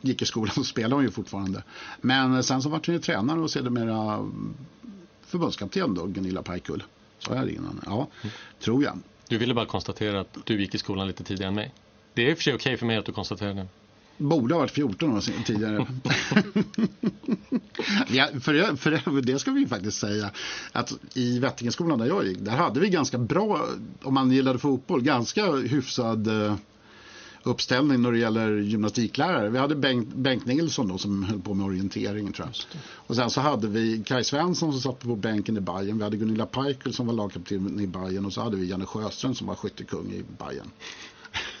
gick 0.00 0.22
i 0.22 0.24
skolan 0.26 0.50
så 0.54 0.64
spelade 0.64 0.94
hon 0.94 1.04
ju 1.04 1.10
fortfarande. 1.10 1.62
Men 2.00 2.44
sen 2.44 2.62
så 2.62 2.68
var 2.68 2.80
hon 2.86 2.94
ju 2.94 3.00
tränare 3.00 3.40
och 3.40 3.50
sedermera 3.50 4.30
förbundskapten 5.26 5.94
då, 5.94 6.06
Gunilla 6.06 6.42
Pajkull. 6.42 6.82
Jag 7.28 7.46
det 7.46 7.52
innan? 7.52 7.80
Ja, 7.86 8.08
tror 8.60 8.84
jag. 8.84 8.98
Du 9.28 9.38
ville 9.38 9.54
bara 9.54 9.66
konstatera 9.66 10.20
att 10.20 10.38
du 10.44 10.60
gick 10.60 10.74
i 10.74 10.78
skolan 10.78 11.06
lite 11.06 11.24
tidigare 11.24 11.48
än 11.48 11.54
mig. 11.54 11.72
Det 12.14 12.22
är 12.26 12.30
i 12.30 12.32
och 12.32 12.36
för 12.36 12.42
sig 12.42 12.54
okej 12.54 12.76
för 12.76 12.86
mig 12.86 12.96
att 12.96 13.06
du 13.06 13.12
konstaterar 13.12 13.54
det. 13.54 13.66
Borde 14.18 14.54
ha 14.54 14.60
varit 14.60 14.70
14 14.70 15.16
år 15.16 15.44
tidigare. 15.44 15.74
ja, 18.08 18.28
för, 18.40 18.52
det, 18.52 18.76
för 18.76 19.22
det, 19.22 19.38
ska 19.38 19.50
vi 19.50 19.66
faktiskt 19.66 19.98
säga 19.98 20.30
att 20.72 20.92
i 21.14 21.38
Vättingeskolan 21.38 21.98
där 21.98 22.06
jag 22.06 22.26
gick, 22.26 22.38
där 22.38 22.52
hade 22.52 22.80
vi 22.80 22.88
ganska 22.88 23.18
bra, 23.18 23.66
om 24.02 24.14
man 24.14 24.30
gillade 24.30 24.58
fotboll, 24.58 25.02
ganska 25.02 25.52
hyfsad 25.52 26.26
eh, 26.26 26.56
uppställning 27.44 28.02
när 28.02 28.12
det 28.12 28.18
gäller 28.18 28.56
gymnastiklärare. 28.56 29.50
Vi 29.50 29.58
hade 29.58 29.76
Bengt, 29.76 30.14
Bengt 30.14 30.46
Nilsson 30.46 30.88
då 30.88 30.98
som 30.98 31.22
höll 31.22 31.40
på 31.40 31.54
med 31.54 31.66
orientering 31.66 32.32
tror 32.32 32.48
jag. 32.48 32.80
Och 32.94 33.16
sen 33.16 33.30
så 33.30 33.40
hade 33.40 33.68
vi 33.68 34.02
Kai 34.06 34.24
Svensson 34.24 34.72
som 34.72 34.80
satt 34.80 35.00
på 35.00 35.16
bänken 35.16 35.56
i 35.56 35.60
Bayern. 35.60 35.98
Vi 35.98 36.04
hade 36.04 36.16
Gunilla 36.16 36.46
Pajkull 36.46 36.92
som 36.92 37.06
var 37.06 37.14
lagkapten 37.14 37.80
i 37.80 37.86
Bayern 37.86 38.24
och 38.26 38.32
så 38.32 38.42
hade 38.42 38.56
vi 38.56 38.66
Janne 38.66 38.86
Sjöström 38.86 39.34
som 39.34 39.46
var 39.46 39.54
skyttekung 39.54 40.12
i 40.12 40.22
Bayern. 40.38 40.70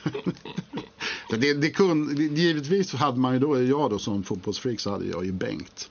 Det, 1.36 1.54
det 1.54 1.70
kunde, 1.70 2.22
givetvis 2.22 2.94
hade 2.94 3.18
man 3.18 3.32
ju 3.32 3.38
då, 3.38 3.62
jag 3.62 3.90
då 3.90 3.98
som 3.98 4.22
fotbollsfreak 4.22 4.80
så 4.80 4.90
hade 4.90 5.06
jag 5.06 5.24
ju 5.24 5.32
Bengt. 5.32 5.90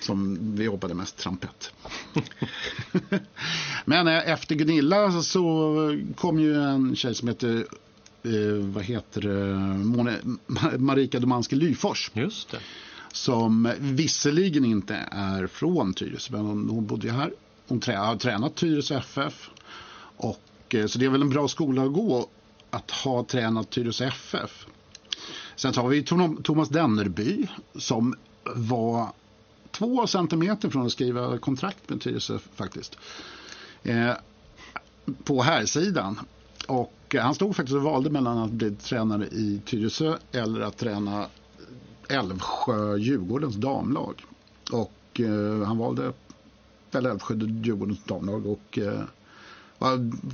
Som 0.00 0.38
vi 0.56 0.64
jobbade 0.64 0.94
mest 0.94 1.16
trampett. 1.16 1.72
Men 3.84 4.08
eh, 4.08 4.30
efter 4.30 4.54
Gunilla 4.54 5.22
så 5.22 5.74
kom 6.16 6.40
ju 6.40 6.62
en 6.62 6.96
tjej 6.96 7.14
som 7.14 7.28
heter, 7.28 7.66
eh, 8.22 8.64
vad 8.74 8.84
heter 8.84 9.22
Mone, 9.84 10.18
Ma- 10.46 10.78
Marika 10.78 11.18
Domanski 11.18 11.56
Lyfors. 11.56 12.10
Just 12.14 12.50
det. 12.50 12.58
Som 13.12 13.72
visserligen 13.78 14.64
inte 14.64 14.94
är 15.10 15.46
från 15.46 15.94
Tyresö, 15.94 16.32
men 16.32 16.40
hon, 16.40 16.68
hon 16.70 16.86
bodde 16.86 17.06
ju 17.06 17.12
här. 17.12 17.32
Hon 17.68 17.80
trä, 17.80 17.96
har 17.96 18.16
tränat 18.16 18.54
Tyresö 18.54 18.98
FF. 18.98 19.50
Och, 20.16 20.74
eh, 20.74 20.86
så 20.86 20.98
det 20.98 21.04
är 21.04 21.10
väl 21.10 21.22
en 21.22 21.30
bra 21.30 21.48
skola 21.48 21.82
att 21.82 21.92
gå 21.92 22.28
att 22.70 22.90
ha 22.90 23.24
tränat 23.24 23.70
Tyresö 23.70 24.04
FF. 24.06 24.66
Sen 25.60 25.72
så 25.72 25.80
har 25.80 25.88
vi 25.88 26.02
Thomas 26.42 26.68
Dennerby 26.68 27.46
som 27.74 28.14
var 28.54 29.12
två 29.70 30.06
centimeter 30.06 30.70
från 30.70 30.86
att 30.86 30.92
skriva 30.92 31.38
kontrakt 31.38 31.90
med 31.90 32.00
Tyresö 32.00 32.38
faktiskt. 32.54 32.96
Eh, 33.82 34.12
på 35.24 35.42
här 35.42 35.66
sidan 35.66 36.20
Och 36.66 37.14
eh, 37.14 37.22
han 37.22 37.34
stod 37.34 37.56
faktiskt 37.56 37.76
och 37.76 37.82
valde 37.82 38.10
mellan 38.10 38.38
att 38.38 38.50
bli 38.50 38.70
tränare 38.70 39.26
i 39.26 39.60
Tyresö 39.66 40.16
eller 40.32 40.60
att 40.60 40.76
träna 40.76 41.26
Älvsjö 42.08 42.96
Djurgårdens 42.96 43.56
damlag. 43.56 44.24
Och 44.72 45.20
eh, 45.20 45.66
han 45.66 45.78
valde 45.78 46.12
väl 46.90 47.06
Älvsjö 47.06 47.34
Djurgårdens 47.34 48.04
damlag 48.04 48.46
och 48.46 48.78
eh, 48.78 49.02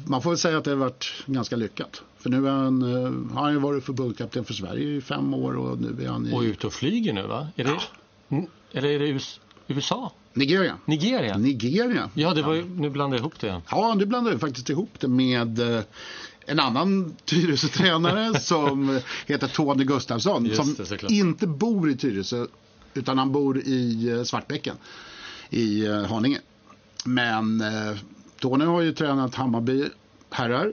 man 0.06 0.22
får 0.22 0.30
väl 0.30 0.38
säga 0.38 0.58
att 0.58 0.64
det 0.64 0.70
har 0.70 0.76
varit 0.78 1.12
ganska 1.26 1.56
lyckat. 1.56 2.02
För 2.18 2.30
nu 2.30 2.46
han, 2.46 2.82
eh, 2.82 3.34
har 3.34 3.42
han 3.42 3.52
ju 3.52 3.58
varit 3.58 3.84
förbundskapten 3.84 4.44
för 4.44 4.54
Sverige 4.54 4.88
i 4.96 5.00
fem 5.00 5.34
år 5.34 5.56
och 5.56 5.80
nu 5.80 6.04
är 6.04 6.08
han 6.08 6.26
i 6.26 6.32
Och 6.34 6.40
ute 6.40 6.66
och 6.66 6.72
flyger 6.72 7.12
nu 7.12 7.22
va? 7.26 7.48
Är 7.56 7.64
det, 7.64 7.80
Mm, 8.28 8.46
Eller 8.72 8.88
är 8.88 8.98
det 8.98 9.08
US, 9.08 9.40
USA? 9.66 10.12
Nigeria. 10.32 10.78
Nigeria? 10.84 11.38
Nigeria. 11.38 12.10
Ja, 12.14 12.34
det 12.34 12.42
var 12.42 12.54
ju, 12.54 12.64
nu 12.64 12.90
blandade 12.90 13.16
jag 13.16 13.22
ihop 13.22 13.40
det. 13.40 13.62
Ja, 13.70 13.94
nu 13.94 14.06
blandar 14.06 14.32
jag 14.32 14.40
faktiskt 14.40 14.70
ihop 14.70 14.90
det 15.00 15.08
med 15.08 15.58
eh, 15.76 15.82
en 16.46 16.60
annan 16.60 17.16
Tyresö-tränare 17.24 18.38
som 18.40 19.00
heter 19.26 19.48
Tony 19.48 19.84
Gustafsson. 19.84 20.46
Just 20.46 20.56
som 20.56 20.86
det, 21.00 21.14
inte 21.14 21.46
bor 21.46 21.90
i 21.90 21.96
Tyresö 21.96 22.46
utan 22.94 23.18
han 23.18 23.32
bor 23.32 23.58
i 23.58 24.08
eh, 24.08 24.22
Svartbäcken 24.22 24.76
i 25.50 25.86
Haninge. 25.88 26.38
Men 27.04 27.62
Tony 28.46 28.64
har 28.64 28.80
ju 28.80 28.92
tränat 28.92 29.34
Hammarby 29.34 29.84
herrar 30.30 30.72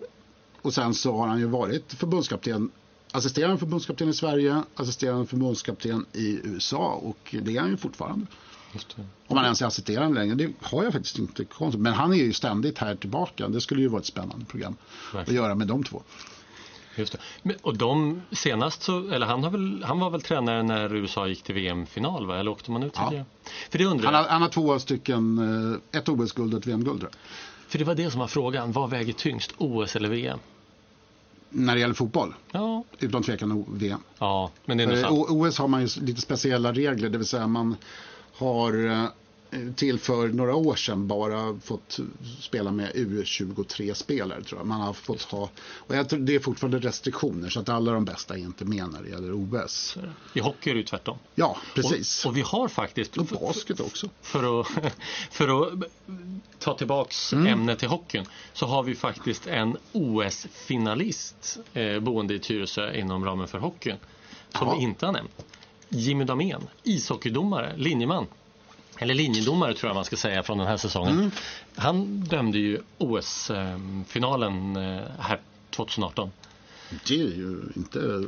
och 0.61 0.73
sen 0.73 0.93
så 0.93 1.17
har 1.17 1.27
han 1.27 1.39
ju 1.39 1.45
varit 1.45 1.93
förbundskapten 1.93 2.71
assisterande 3.11 3.57
förbundskapten 3.57 4.09
i 4.09 4.13
Sverige, 4.13 4.63
assisterande 4.75 5.25
förbundskapten 5.25 6.05
i 6.13 6.39
USA 6.43 6.87
och 7.03 7.35
det 7.41 7.55
är 7.55 7.61
han 7.61 7.69
ju 7.69 7.77
fortfarande. 7.77 8.25
Om 9.27 9.35
man 9.35 9.43
ens 9.43 9.61
är 9.61 9.65
assisterande 9.65 10.19
längre, 10.19 10.35
det 10.35 10.53
har 10.61 10.83
jag 10.83 10.93
faktiskt 10.93 11.19
inte 11.19 11.45
konstigt. 11.45 11.81
Men 11.81 11.93
han 11.93 12.13
är 12.13 12.17
ju 12.17 12.33
ständigt 12.33 12.77
här 12.77 12.95
tillbaka. 12.95 13.47
Det 13.47 13.61
skulle 13.61 13.81
ju 13.81 13.87
vara 13.87 13.99
ett 13.99 14.05
spännande 14.05 14.45
program 14.45 14.75
att 15.09 15.15
Verkligen. 15.15 15.43
göra 15.43 15.55
med 15.55 15.67
de 15.67 15.83
två. 15.83 16.01
Just 16.95 17.17
det. 17.43 17.55
Och 17.61 17.77
de 17.77 18.21
senast 18.31 18.81
så, 18.83 19.09
eller 19.09 19.25
han, 19.25 19.43
har 19.43 19.51
väl, 19.51 19.83
han 19.83 19.99
var 19.99 20.09
väl 20.09 20.21
tränare 20.21 20.63
när 20.63 20.95
USA 20.95 21.27
gick 21.27 21.43
till 21.43 21.55
VM-final 21.55 22.25
va? 22.27 22.39
Eller 22.39 22.51
åkte 22.51 22.71
man 22.71 22.83
ut 22.83 22.93
Ja. 22.95 23.05
tidigare? 23.09 23.25
För 23.69 23.77
det 23.77 23.85
undrar 23.85 24.05
Han 24.11 24.23
har, 24.23 24.29
han 24.31 24.41
har 24.41 24.49
två 24.49 24.79
stycken, 24.79 25.37
eh, 25.91 25.99
ett 25.99 26.09
OS-guld 26.09 26.53
och 26.53 26.59
ett 26.59 26.67
VM-guld. 26.67 27.05
För 27.67 27.77
det 27.79 27.83
var 27.85 27.95
det 27.95 28.11
som 28.11 28.19
var 28.19 28.27
frågan. 28.27 28.71
Vad 28.71 28.89
väger 28.89 29.13
tyngst? 29.13 29.51
OS 29.57 29.95
eller 29.95 30.09
VM? 30.09 30.39
När 31.49 31.73
det 31.75 31.79
gäller 31.81 31.93
fotboll, 31.93 32.33
Ja, 32.51 32.83
utan 32.99 33.23
tvekan 33.23 33.65
VM. 33.73 33.99
ja 34.19 34.51
men 34.65 34.77
det 34.77 34.83
är 34.83 34.87
För. 34.87 35.11
O- 35.11 35.25
OS 35.29 35.57
har 35.57 35.67
man 35.67 35.81
ju 35.85 36.01
lite 36.01 36.21
speciella 36.21 36.71
regler, 36.73 37.09
det 37.09 37.17
vill 37.17 37.27
säga 37.27 37.47
man 37.47 37.75
har 38.37 38.85
eh, 38.91 39.05
till 39.75 39.99
för 39.99 40.27
några 40.27 40.55
år 40.55 40.75
sedan 40.75 41.07
bara 41.07 41.59
fått 41.59 41.99
spela 42.41 42.71
med 42.71 42.91
U23-spelare 42.95 44.43
tror 44.43 44.59
jag. 44.59 44.67
Man 44.67 44.81
har 44.81 44.93
fått 44.93 45.21
ha, 45.21 45.49
och 45.77 45.95
jag 45.95 46.09
tror 46.09 46.19
det 46.19 46.35
är 46.35 46.39
fortfarande 46.39 46.79
restriktioner 46.79 47.49
så 47.49 47.59
att 47.59 47.69
alla 47.69 47.91
de 47.91 48.05
bästa 48.05 48.33
är 48.33 48.37
inte 48.39 48.65
med 48.65 48.89
när 48.91 49.03
det 49.03 49.09
gäller 49.09 49.33
OS. 49.33 49.97
I 50.33 50.39
hockey 50.39 50.69
är 50.69 50.75
det 50.75 50.83
tvärtom. 50.83 51.17
Ja, 51.35 51.57
precis. 51.75 52.25
Och, 52.25 52.29
och 52.31 52.37
vi 52.37 52.41
har 52.41 52.67
faktiskt, 52.67 53.17
Och 53.17 53.25
basket 53.25 53.79
också. 53.79 54.09
för 54.21 54.61
att, 54.61 54.67
för 55.31 55.67
att 55.67 55.73
ta 56.59 56.77
tillbaks 56.77 57.33
Mm. 57.33 57.47
ämnet 57.47 57.79
till 57.79 57.87
hockeyn, 57.89 58.25
så 58.53 58.65
har 58.65 58.83
vi 58.83 58.95
faktiskt 58.95 59.47
en 59.47 59.77
OS-finalist 59.91 61.59
eh, 61.73 61.99
boende 61.99 62.33
i 62.33 62.39
Tyresö 62.39 62.93
inom 62.93 63.25
ramen 63.25 63.47
för 63.47 63.57
hockeyn. 63.59 63.97
Som 64.57 64.67
Ja. 64.67 64.75
vi 64.77 64.83
inte 64.83 65.05
har 65.05 65.13
nämnt. 65.13 65.45
Jimmy 65.89 66.23
Damén, 66.23 66.61
ishockeydomare, 66.83 67.73
linjeman. 67.77 68.25
Eller 69.03 69.13
linjedomare 69.13 69.73
tror 69.73 69.89
jag 69.89 69.95
man 69.95 70.05
ska 70.05 70.15
säga 70.15 70.43
från 70.43 70.57
den 70.57 70.67
här 70.67 70.77
säsongen. 70.77 71.13
Mm. 71.13 71.31
Han 71.75 72.19
dömde 72.19 72.57
ju 72.57 72.79
OS-finalen 72.97 74.75
eh, 74.75 75.01
här 75.19 75.39
2018. 75.69 76.31
Det 77.07 77.13
är 77.13 77.17
ju 77.17 77.61
inte 77.75 78.23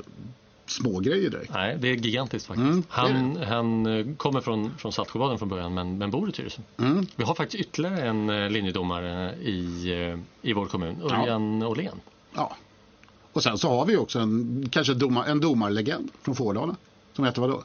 små 0.66 1.00
grejer 1.00 1.30
direkt. 1.30 1.54
Nej, 1.54 1.78
det 1.80 1.88
är 1.88 1.96
gigantiskt 1.96 2.48
faktiskt. 2.48 2.68
Mm, 2.68 2.84
han, 2.90 3.38
han 3.38 3.86
eh, 3.86 4.16
kommer 4.18 4.42
från, 4.42 4.78
från 4.78 4.92
Saltsjöbaden 4.94 5.38
från 5.38 5.50
början 5.50 5.74
men, 5.74 5.98
men 5.98 6.12
bor 6.12 6.30
i 6.30 6.32
Tyresö. 6.32 6.62
Mm. 6.78 7.06
Vi 7.16 7.24
har 7.24 7.36
faktiskt 7.36 7.62
ytterligare 7.62 8.02
en 8.02 8.30
eh, 8.30 8.50
linjedomare 8.50 9.36
i, 9.36 9.92
eh, 9.92 10.20
i 10.50 10.54
vår 10.54 10.66
kommun, 10.66 11.02
Örjan 11.04 11.64
Åhlén. 11.64 12.00
Ja. 12.36 12.56
Och 13.34 13.44
sen 13.44 13.58
så 13.58 13.70
har 13.70 13.86
vi 13.86 13.98
också 13.98 14.20
en, 14.20 14.70
kanske 14.72 14.94
domar, 14.94 15.26
en 15.26 15.40
domarlegend 15.40 16.12
från 16.22 16.36
Fårdala. 16.36 16.76
Som 17.14 17.26
heter 17.26 17.42
vadå? 17.42 17.64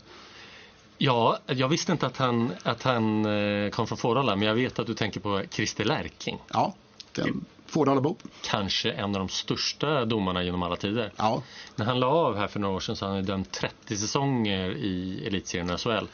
Ja, 1.02 1.38
jag 1.46 1.68
visste 1.68 1.92
inte 1.92 2.06
att 2.06 2.16
han, 2.16 2.52
att 2.62 2.82
han 2.82 3.24
eh, 3.24 3.70
kom 3.70 3.86
från 3.86 3.98
Fårala 3.98 4.36
men 4.36 4.48
jag 4.48 4.54
vet 4.54 4.78
att 4.78 4.86
du 4.86 4.94
tänker 4.94 5.20
på 5.20 5.42
Christer 5.50 5.84
Lärking. 5.84 6.38
Ja, 6.52 6.74
den 7.12 7.44
Fårdalabo. 7.66 8.16
Kanske 8.42 8.92
en 8.92 9.04
av 9.04 9.12
de 9.12 9.28
största 9.28 10.05
domarna 10.05 10.42
genom 10.42 10.62
alla 10.62 10.76
tider. 10.76 11.12
Ja. 11.16 11.42
När 11.76 11.86
han 11.86 12.01
la 12.01 12.07
av 12.07 12.36
här 12.36 12.48
för 12.48 12.61
några 12.61 12.74
år 12.74 12.80
sedan 12.80 12.96
så 12.96 13.07
har 13.07 13.14
han 13.14 13.24
dömt 13.24 13.53
30 13.53 13.96
säsonger 13.96 14.70
i 14.70 15.26
elitserien 15.26 15.78
SHL. 15.78 16.07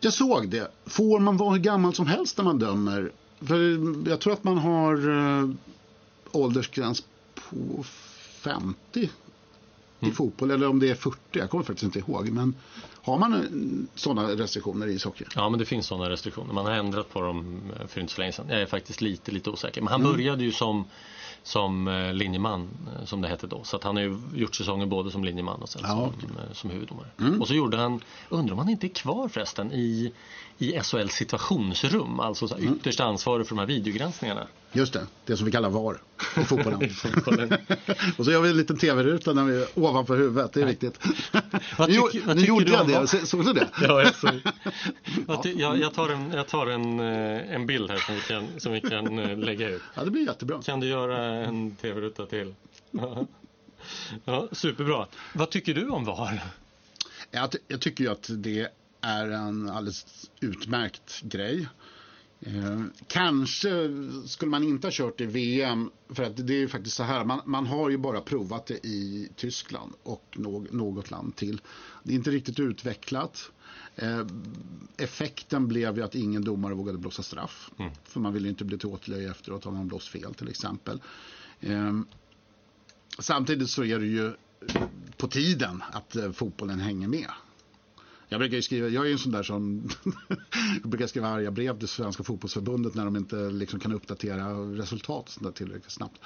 Jag 0.00 0.12
såg 0.12 0.48
det. 0.48 0.70
Får 0.86 1.20
man 1.20 1.36
vara 1.36 1.50
hur 1.50 1.58
gammal 1.58 1.94
som 1.94 2.06
helst 2.06 2.36
när 2.38 2.44
man 2.44 2.58
dömer? 2.58 3.12
För 3.40 4.08
jag 4.08 4.20
tror 4.20 4.32
att 4.32 4.44
man 4.44 4.58
har 4.58 5.10
eh, 5.10 5.48
åldersgräns 6.32 7.04
på 7.34 7.84
50 8.42 9.10
i 10.00 10.10
fotboll. 10.10 10.50
Eller 10.50 10.68
om 10.68 10.78
det 10.78 10.90
är 10.90 10.94
40, 10.94 11.18
jag 11.32 11.50
kommer 11.50 11.64
faktiskt 11.64 11.84
inte 11.84 11.98
ihåg. 11.98 12.28
Men 12.28 12.54
har 13.02 13.18
man 13.18 13.34
eh, 13.34 13.40
sådana 13.94 14.28
restriktioner 14.28 14.86
i 14.86 14.92
ishockey? 14.92 15.24
Ja, 15.34 15.48
men 15.48 15.58
det 15.58 15.64
finns 15.64 15.86
sådana 15.86 16.10
restriktioner. 16.10 16.54
Man 16.54 16.64
har 16.66 16.72
ändrat 16.72 17.12
på 17.12 17.20
dem 17.20 17.60
eh, 17.80 17.86
för 17.86 18.00
inte 18.00 18.12
så 18.12 18.20
länge 18.20 18.32
sedan. 18.32 18.46
Jag 18.48 18.60
är 18.60 18.66
faktiskt 18.66 19.00
lite, 19.00 19.32
lite 19.32 19.50
osäker. 19.50 19.80
Men 19.80 19.92
han 19.92 20.02
började 20.02 20.44
ju 20.44 20.52
som, 20.52 20.84
som 21.42 21.88
eh, 21.88 22.12
linjeman, 22.12 22.68
som 23.04 23.20
det 23.20 23.28
hette 23.28 23.46
då. 23.46 23.64
Så 23.64 23.80
han 23.82 23.96
har 23.96 24.02
ju 24.02 24.20
gjort 24.34 24.54
säsonger 24.54 24.86
både 24.86 25.10
som 25.10 25.24
linjeman 25.24 25.62
och 25.62 25.68
sen 25.68 25.82
Ja, 25.84 26.12
som, 26.20 26.54
som 26.54 26.70
huvuddomare. 26.70 27.06
Och 27.40 27.48
så 27.48 27.54
gjorde 27.54 27.76
han, 27.76 28.00
undrar 28.28 28.52
om 28.52 28.58
han 28.58 28.68
inte 28.68 28.86
är 28.86 28.94
kvar 28.94 29.28
förresten, 29.28 29.72
i, 29.72 30.12
i 30.58 30.80
SHL 30.82 31.08
situationsrum. 31.08 32.20
Alltså 32.20 32.48
så 32.48 32.54
här, 32.54 32.64
ytterst 32.64 33.00
ansvarig 33.00 33.46
för 33.46 33.54
de 33.54 33.60
här 33.60 33.66
videogranskningarna. 33.66 34.46
Just 34.76 34.92
det, 34.92 35.06
det 35.24 35.36
som 35.36 35.46
vi 35.46 35.52
kallar 35.52 35.70
VAR 35.70 35.98
i 36.36 36.40
fotbollen. 36.44 36.82
i 36.82 36.88
fotbollen. 36.88 37.52
och 38.18 38.24
så 38.24 38.30
gör 38.30 38.40
vi 38.40 38.48
en 38.50 38.56
liten 38.56 38.76
tv-ruta 38.78 39.32
när 39.32 39.44
vi 39.44 39.62
är 39.62 39.66
ovanför 39.74 40.16
huvudet, 40.16 40.52
det 40.52 40.62
är 40.62 40.66
viktigt. 40.66 40.98
Vad 41.78 41.88
nu 41.90 41.94
tycker- 42.12 42.26
vad 42.26 42.36
nu 42.36 42.42
gjorde 42.44 42.64
du 42.64 42.72
jag 42.72 42.88
det? 42.88 43.06
Så- 43.06 43.26
såg 43.26 43.44
du 43.44 43.52
det? 43.52 43.68
Ja, 43.82 44.02
jag, 44.02 44.14
såg. 44.14 44.40
Jag, 45.56 45.78
jag 45.78 45.94
tar, 45.94 46.08
en, 46.08 46.32
jag 46.32 46.48
tar 46.48 46.66
en, 46.66 47.00
eh, 47.00 47.54
en 47.54 47.66
bild 47.66 47.90
här 47.90 47.98
som 47.98 48.14
vi 48.14 48.20
kan, 48.20 48.60
som 48.60 48.72
vi 48.72 48.80
kan 48.80 49.18
eh, 49.18 49.38
lägga 49.38 49.68
ut. 49.68 49.82
Ja, 49.94 50.04
det 50.04 50.10
blir 50.10 50.26
jättebra. 50.26 50.62
Kan 50.62 50.80
du 50.80 50.86
göra 50.86 51.24
en 51.24 51.76
tv-ruta 51.76 52.26
till? 52.26 52.54
Ja, 54.24 54.48
superbra. 54.52 55.06
Vad 55.34 55.50
tycker 55.50 55.74
du 55.74 55.88
om 55.88 56.04
VAR? 56.04 56.40
Jag, 57.30 57.50
jag 57.68 57.80
tycker 57.80 58.04
ju 58.04 58.10
att 58.10 58.26
det 58.30 58.68
är 59.00 59.26
en 59.30 59.70
alldeles 59.70 60.30
utmärkt 60.40 61.20
grej. 61.22 61.68
Eh, 62.46 62.80
kanske 63.06 63.68
skulle 64.26 64.50
man 64.50 64.62
inte 64.62 64.86
ha 64.86 64.92
kört 64.92 65.20
i 65.20 65.26
VM, 65.26 65.90
för 66.08 66.22
att 66.22 66.46
det 66.46 66.54
är 66.54 66.58
ju 66.58 66.68
faktiskt 66.68 66.96
så 66.96 67.02
här, 67.02 67.24
man, 67.24 67.40
man 67.44 67.66
har 67.66 67.90
ju 67.90 67.96
bara 67.96 68.20
provat 68.20 68.66
det 68.66 68.86
i 68.86 69.28
Tyskland 69.36 69.92
och 70.02 70.34
nå, 70.36 70.66
något 70.70 71.10
land 71.10 71.36
till. 71.36 71.60
Det 72.02 72.12
är 72.12 72.16
inte 72.16 72.30
riktigt 72.30 72.60
utvecklat. 72.60 73.50
Eh, 73.96 74.26
effekten 74.96 75.68
blev 75.68 75.96
ju 75.96 76.02
att 76.04 76.14
ingen 76.14 76.44
domare 76.44 76.74
vågade 76.74 76.98
blåsa 76.98 77.22
straff. 77.22 77.70
För 78.04 78.20
man 78.20 78.32
ville 78.32 78.48
inte 78.48 78.64
bli 78.64 78.78
till 78.78 78.88
åtlöje 78.88 79.30
efteråt 79.30 79.66
om 79.66 79.74
man 79.74 79.88
blåst 79.88 80.08
fel 80.08 80.34
till 80.34 80.48
exempel. 80.48 81.02
Eh, 81.60 82.00
samtidigt 83.18 83.70
så 83.70 83.84
är 83.84 83.98
det 83.98 84.06
ju 84.06 84.32
på 85.16 85.28
tiden 85.28 85.82
att 85.92 86.16
eh, 86.16 86.32
fotbollen 86.32 86.80
hänger 86.80 87.08
med. 87.08 87.30
Jag 88.34 88.38
brukar 88.40 88.60
skriva, 88.60 88.88
jag 88.88 89.08
är 89.08 89.12
en 89.12 89.18
sån 89.18 89.32
där 89.32 89.42
som 89.42 89.88
brukar 90.84 91.06
skriva 91.06 91.28
arga 91.28 91.50
brev 91.50 91.78
till 91.78 91.88
Svenska 91.88 92.22
fotbollsförbundet 92.22 92.94
när 92.94 93.04
de 93.04 93.16
inte 93.16 93.36
liksom 93.36 93.80
kan 93.80 93.92
uppdatera 93.92 94.52
resultat 94.54 95.28
sånt 95.28 95.56
tillräckligt 95.56 95.90
snabbt. 95.90 96.20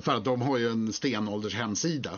För- 0.00 0.14
att 0.16 0.24
de 0.24 0.40
har 0.42 0.58
ju 0.58 0.68
en 0.68 0.92
stenålders 0.92 1.54
hemsida 1.54 2.12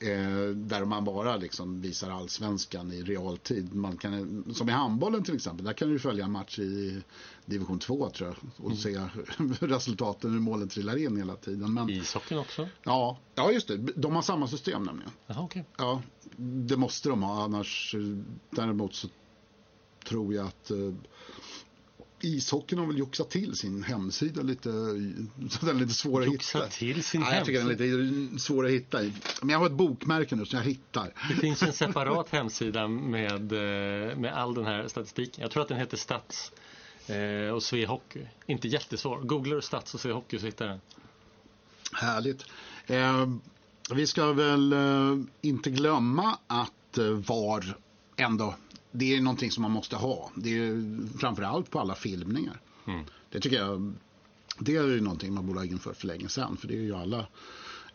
eh, 0.00 0.48
där 0.54 0.84
man 0.84 1.04
bara 1.04 1.36
liksom 1.36 1.80
visar 1.80 2.10
allsvenskan 2.10 2.92
i 2.92 3.02
realtid. 3.02 3.74
Man 3.74 3.96
kan, 3.96 4.44
som 4.54 4.68
i 4.68 4.72
handbollen 4.72 5.24
till 5.24 5.34
exempel, 5.34 5.64
där 5.66 5.72
kan 5.72 5.88
du 5.88 5.98
följa 5.98 6.24
en 6.24 6.32
match 6.32 6.58
i 6.58 7.02
division 7.46 7.78
2 7.78 8.10
tror 8.10 8.28
jag 8.28 8.66
och 8.66 8.78
se 8.78 9.00
resultaten, 9.60 10.32
hur 10.32 10.40
målen 10.40 10.68
trillar 10.68 10.96
in 10.96 11.16
hela 11.16 11.36
tiden. 11.36 11.74
Men, 11.74 11.90
Ishockeyn 11.90 12.38
också? 12.38 12.68
ja, 12.84 13.18
ja, 13.34 13.52
just 13.52 13.68
det. 13.68 13.76
De 13.76 14.14
har 14.14 14.22
samma 14.22 14.48
system 14.48 14.82
nämligen. 14.82 15.10
Jaha, 15.26 15.42
okej. 15.42 15.64
Ja, 15.78 16.02
det 16.36 16.76
måste 16.76 17.08
de 17.08 17.22
ha. 17.22 17.44
Annars, 17.44 17.94
eh, 17.94 18.00
däremot 18.50 18.94
så 18.94 19.08
tror 20.04 20.34
jag 20.34 20.46
att 20.46 20.70
eh, 20.70 20.92
ishockeyn 22.22 22.78
har 22.78 22.86
väl 22.86 22.98
joxat 22.98 23.30
till 23.30 23.56
sin 23.56 23.82
hemsida 23.82 24.42
lite. 24.42 24.68
Så 25.50 25.66
den 25.66 25.76
är 25.76 25.80
lite 25.80 25.94
svår 25.94 26.20
att 26.20 26.26
Joxat 26.26 26.62
hitta. 26.62 26.70
till 26.70 27.04
sin 27.04 27.20
ja, 27.20 27.34
jag 27.34 27.44
tycker 27.44 27.58
den 27.58 27.70
är 27.70 28.02
lite 28.02 28.38
svår 28.38 28.66
att 28.66 28.72
hitta. 28.72 28.98
Men 29.40 29.48
jag 29.48 29.58
har 29.58 29.66
ett 29.66 29.72
bokmärke 29.72 30.36
nu 30.36 30.46
som 30.46 30.58
jag 30.58 30.66
hittar. 30.66 31.12
Det 31.28 31.34
finns 31.34 31.62
en 31.62 31.72
separat 31.72 32.28
hemsida 32.30 32.88
med, 32.88 33.52
eh, 33.52 34.16
med 34.16 34.32
all 34.34 34.54
den 34.54 34.64
här 34.64 34.88
statistiken. 34.88 35.42
Jag 35.42 35.50
tror 35.50 35.62
att 35.62 35.68
den 35.68 35.78
heter 35.78 35.96
Stats 35.96 36.52
eh, 37.06 37.54
och 37.54 37.62
Sve 37.62 37.86
Hockey. 37.86 38.26
Inte 38.46 38.68
jättesvår. 38.68 39.20
Googlar 39.20 39.56
du 39.56 39.62
Stats 39.62 39.94
och 39.94 40.00
Sve 40.00 40.12
Hockey 40.12 40.38
så 40.38 40.46
hittar 40.46 40.66
den. 40.66 40.80
Härligt. 41.92 42.44
Eh, 42.86 43.26
vi 43.94 44.06
ska 44.06 44.32
väl 44.32 44.72
eh, 44.72 45.18
inte 45.40 45.70
glömma 45.70 46.38
att 46.46 46.98
eh, 46.98 47.04
VAR 47.04 47.76
ändå, 48.16 48.54
det 48.90 49.16
är 49.16 49.20
någonting 49.20 49.50
som 49.50 49.62
man 49.62 49.70
måste 49.70 49.96
ha. 49.96 50.30
Det 50.34 50.58
är 50.58 51.18
framförallt 51.18 51.70
på 51.70 51.80
alla 51.80 51.94
filmningar. 51.94 52.60
Det 53.30 53.40
tycker 53.40 53.56
jag, 53.56 53.92
det 54.58 54.76
är 54.76 54.86
ju 54.86 55.00
någonting 55.00 55.34
man 55.34 55.46
borde 55.46 55.58
ha 55.58 55.66
infört 55.66 55.96
för 55.96 56.06
länge 56.06 56.28
sedan. 56.28 56.56
För 56.56 56.68
det 56.68 56.74
är 56.74 56.80
ju 56.80 56.94
alla 56.94 57.26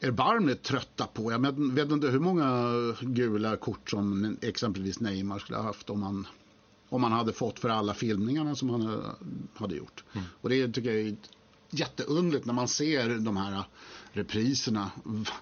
erbarmligt 0.02 0.64
trötta 0.64 1.08
på. 1.08 1.32
Jag 1.32 1.74
vet, 1.74 1.92
inte 1.92 2.08
hur 2.08 2.20
många 2.20 2.72
gula 3.02 3.58
kort 3.58 3.90
som 3.90 4.38
exempelvis 4.42 5.00
Neymar 5.00 5.40
skulle 5.40 5.58
ha 5.58 5.64
haft 5.64 5.90
om 5.90 6.00
man 6.00 6.28
om 6.90 7.02
man 7.02 7.12
hade 7.12 7.34
fått 7.34 7.60
för 7.60 7.70
alla 7.70 7.94
filmningarna 7.94 8.56
som 8.56 8.70
han 8.70 8.82
eh, 8.82 9.00
hade 9.54 9.76
gjort. 9.76 10.04
Och 10.42 10.50
det 10.50 10.68
tycker 10.68 10.92
jag 10.92 11.08
är 11.08 11.16
jätteundligt 11.70 12.46
när 12.46 12.54
man 12.54 12.68
ser 12.68 13.10
de 13.20 13.38
här 13.38 13.64
repriserna. 14.18 14.92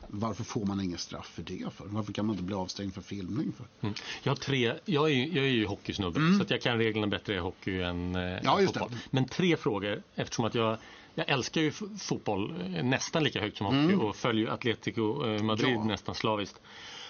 Varför 0.07 0.43
får 0.43 0.65
man 0.65 0.81
ingen 0.81 0.97
straff 0.97 1.27
för 1.27 1.41
det? 1.43 1.73
för? 1.73 1.85
Varför 1.85 2.13
kan 2.13 2.25
man 2.25 2.33
inte 2.33 2.43
bli 2.43 2.55
avstängd 2.55 2.93
för 2.93 3.01
filmning? 3.01 3.53
för? 3.57 3.65
Mm. 3.81 3.95
Jag 4.23 4.39
tre, 4.41 4.73
jag 4.85 5.11
är, 5.11 5.15
jag 5.35 5.45
är 5.45 5.49
ju 5.49 5.65
hockeysnubbe 5.65 6.19
så 6.37 6.41
att 6.43 6.49
jag 6.51 6.61
kan 6.61 6.77
reglerna 6.77 7.07
bättre 7.07 7.35
i 7.35 7.39
hockey 7.39 7.81
än, 7.81 8.15
eh, 8.15 8.21
Mm. 8.21 8.39
Ja, 8.43 8.61
just 8.61 8.73
det. 8.73 8.79
fotboll. 8.79 8.99
Men 9.09 9.25
tre 9.27 9.57
frågor 9.57 10.03
eftersom 10.15 10.45
att 10.45 10.55
jag 10.55 10.77
jag 11.17 11.29
älskar 11.29 11.61
ju 11.61 11.71
fotboll 11.99 12.55
eh, 12.75 12.83
nästan 12.83 13.23
lika 13.23 13.41
högt 13.41 13.57
som 13.57 13.65
hockey 13.65 13.95
och 13.95 14.15
följer 14.15 14.47
Atletico 14.49 15.25
eh, 15.27 15.43
Madrid 15.43 15.67
Mm. 15.67 15.79
Ja. 15.79 15.85
nästan 15.85 16.15
slaviskt. 16.15 16.59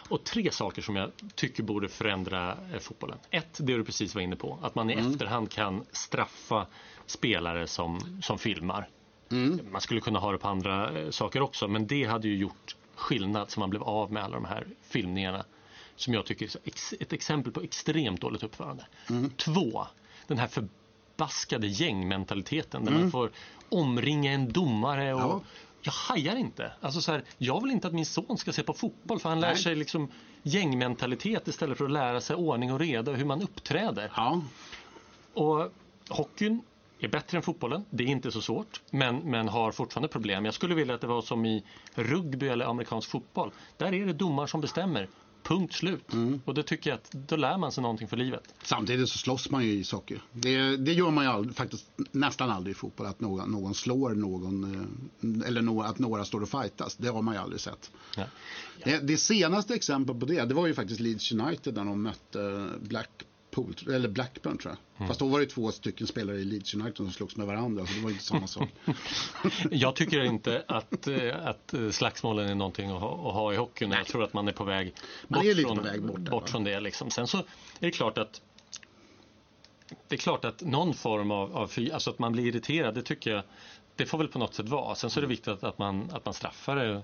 Och 0.09 0.23
tre 0.23 0.51
saker 0.51 0.81
som 0.81 0.95
jag 0.95 1.11
tycker 1.35 1.63
borde 1.63 1.89
förändra 1.89 2.57
eh, 2.73 2.79
fotbollen. 2.79 3.17
Ett, 3.29 3.57
det 3.59 3.77
du 3.77 3.83
precis 3.85 4.15
var 4.15 4.21
inne 4.21 4.35
på. 4.35 4.59
Att 4.61 4.75
man 4.75 4.89
i 4.89 4.93
Mm. 4.93 5.11
efterhand 5.11 5.49
kan 5.51 5.85
straffa 5.91 6.67
spelare 7.05 7.67
som, 7.67 8.19
som 8.23 8.37
filmar. 8.39 8.89
Mm. 9.31 9.59
Man 9.71 9.81
skulle 9.81 10.01
kunna 10.01 10.19
ha 10.19 10.31
det 10.31 10.37
på 10.37 10.47
andra 10.47 10.99
eh, 10.99 11.09
saker 11.09 11.41
också 11.41 11.67
men 11.67 11.87
det 11.87 12.03
hade 12.05 12.27
ju 12.27 12.35
gjort 12.37 12.75
skillnad 12.95 13.51
så 13.51 13.59
man 13.59 13.69
blev 13.69 13.83
av 13.83 14.11
med 14.11 14.23
alla 14.23 14.33
de 14.35 14.45
här 14.45 14.67
filmningarna 14.81 15.45
som 15.95 16.13
jag 16.13 16.25
tycker 16.25 16.45
är 16.45 17.01
ett 17.01 17.13
exempel 17.13 17.51
på 17.51 17.61
extremt 17.61 18.21
dåligt 18.21 18.43
uppförande. 18.43 18.85
Två, 19.37 19.87
den 20.27 20.37
här 20.37 20.47
förbaskade 20.47 21.67
gängmentaliteten 21.67 22.85
där 22.85 22.91
man 22.91 23.11
får 23.11 23.31
omringa 23.69 24.31
en 24.31 24.51
domare 24.51 25.13
och 25.13 25.21
Ja. 25.21 25.41
jag 25.81 25.91
hajar 25.91 26.35
inte. 26.35 26.71
Alltså 26.81 27.01
så 27.01 27.11
här, 27.11 27.23
jag 27.37 27.61
vill 27.61 27.71
inte 27.71 27.87
att 27.87 27.93
min 27.93 28.05
son 28.05 28.37
ska 28.37 28.53
se 28.53 28.63
på 28.63 28.73
fotboll 28.73 29.19
för 29.19 29.29
han 29.29 29.39
lär 29.39 29.47
Nej. 29.53 29.57
sig 29.63 29.75
liksom 29.75 30.11
gängmentalitet 30.43 31.47
istället 31.47 31.77
för 31.77 31.85
att 31.85 31.91
lära 31.91 32.21
sig 32.21 32.35
ordning 32.35 32.73
och 32.73 32.79
reda 32.79 33.11
och 33.11 33.17
hur 33.17 33.25
man 33.25 33.41
uppträder. 33.41 34.11
Ja, 34.15 34.41
Och 35.33 35.71
hockeyn 36.09 36.61
är 36.99 37.07
bättre 37.07 37.37
än 37.37 37.41
fotbollen. 37.43 37.85
Det 37.89 38.03
är 38.03 38.07
inte 38.07 38.31
så 38.31 38.41
svårt, 38.41 38.81
men, 38.91 39.17
men 39.17 39.47
har 39.47 39.71
fortfarande 39.71 40.07
problem. 40.07 40.45
Jag 40.45 40.53
skulle 40.53 40.75
vilja 40.75 40.95
att 40.95 41.01
det 41.01 41.07
var 41.07 41.21
som 41.21 41.45
i 41.45 41.63
rugby 41.95 42.47
eller 42.47 42.65
amerikansk 42.65 43.09
fotboll. 43.09 43.51
Där 43.77 43.93
är 43.93 44.05
det 44.05 44.13
domar 44.13 44.47
som 44.47 44.61
bestämmer. 44.61 45.09
Punkt 45.43 45.73
slut. 45.73 46.05
Och 46.45 46.53
det 46.53 46.63
tycker 46.63 46.89
jag 46.89 46.97
att 46.97 47.11
då 47.11 47.35
lär 47.35 47.57
man 47.57 47.71
sig 47.71 47.81
någonting 47.81 48.07
för 48.07 48.17
livet. 48.17 48.53
samtidigt 48.63 49.09
så 49.09 49.17
slåss 49.17 49.49
man 49.49 49.63
ju 49.63 49.71
i 49.71 49.79
ishockey. 49.79 50.17
Det, 50.31 50.77
det 50.77 50.93
gör 50.93 51.11
man 51.11 51.23
ju 51.23 51.29
all, 51.29 51.51
faktiskt 51.51 51.85
nästan 52.11 52.49
aldrig 52.51 52.75
i 52.75 52.77
fotboll. 52.77 53.07
Att 53.07 53.19
någon, 53.19 53.51
någon 53.51 53.73
slår 53.73 54.09
någon 54.09 54.63
eh, 55.43 55.47
eller 55.47 55.61
nå- 55.61 55.81
att 55.81 55.99
några 55.99 56.25
står 56.25 56.41
och 56.41 56.49
fightas. 56.49 56.95
Det 56.95 57.07
har 57.07 57.21
man 57.21 57.33
ju 57.33 57.39
aldrig 57.41 57.61
sett. 57.61 57.91
Ja. 58.17 58.23
Det, 58.83 58.99
det 59.07 59.17
senaste 59.17 59.73
exemplet 59.75 60.19
på 60.19 60.25
det, 60.25 60.45
det 60.45 60.53
var 60.53 60.67
ju 60.67 60.73
faktiskt 60.73 60.99
Leeds 60.99 61.31
United 61.31 61.75
när 61.75 61.85
de 61.85 62.03
mötte 62.03 62.69
Blackpool, 62.81 63.27
eller 63.87 64.09
Blackburn 64.09 64.57
tror 64.57 64.75
jag. 64.97 65.07
Fast 65.07 65.19
då 65.19 65.27
var 65.27 65.39
det 65.39 65.45
två 65.45 65.71
stycken 65.71 66.07
spelare 66.07 66.37
i 66.37 66.43
Leeds 66.43 66.73
United 66.73 66.97
som 66.97 67.11
slogs 67.11 67.35
med 67.35 67.47
varandra, 67.47 67.85
så 67.85 67.93
det 67.93 68.01
var 68.01 68.09
inte 68.09 68.23
samma 68.23 68.47
sak. 68.47 68.69
Jag 69.71 69.95
tycker 69.95 70.23
inte 70.23 70.63
att, 70.67 71.07
eh, 71.07 71.47
att 71.47 71.73
eh, 71.73 71.89
slagsmålen 71.89 72.49
är 72.49 72.55
någonting 72.55 72.91
att 72.91 73.01
ha, 73.01 73.29
att 73.29 73.33
ha 73.33 73.53
i 73.53 73.55
hockeyn. 73.55 73.91
Jag 73.91 74.05
tror 74.05 74.23
att 74.23 74.33
man 74.33 74.47
är 74.47 74.51
på 74.51 74.63
väg 74.63 74.93
bort, 75.27 75.43
från, 75.61 75.77
på 75.77 75.83
väg 75.83 76.03
bort 76.03 76.19
bort 76.19 76.49
från 76.49 76.63
det. 76.63 76.79
Liksom. 76.79 77.09
Sen 77.09 77.27
så 77.27 77.37
är 77.37 77.43
det 77.79 77.91
klart 77.91 78.17
att 78.17 78.41
det 80.07 80.15
är 80.15 80.19
klart 80.19 80.45
att 80.45 80.61
någon 80.61 80.93
form 80.93 81.31
av, 81.31 81.57
av 81.57 81.71
alltså 81.93 82.09
att 82.09 82.19
man 82.19 82.31
blir 82.31 82.45
irriterad, 82.45 82.95
det 82.95 83.01
tycker 83.01 83.31
jag 83.31 83.43
det 83.95 84.05
får 84.05 84.17
väl 84.17 84.27
på 84.27 84.39
något 84.39 84.53
sätt 84.53 84.69
vara. 84.69 84.95
Sen 84.95 85.09
så 85.09 85.19
är 85.19 85.21
det 85.21 85.27
viktigt 85.27 85.63
att, 85.63 85.77
man, 85.77 86.09
att 86.11 86.25
man 86.25 86.33
straffar 86.33 86.75
det 86.75 87.03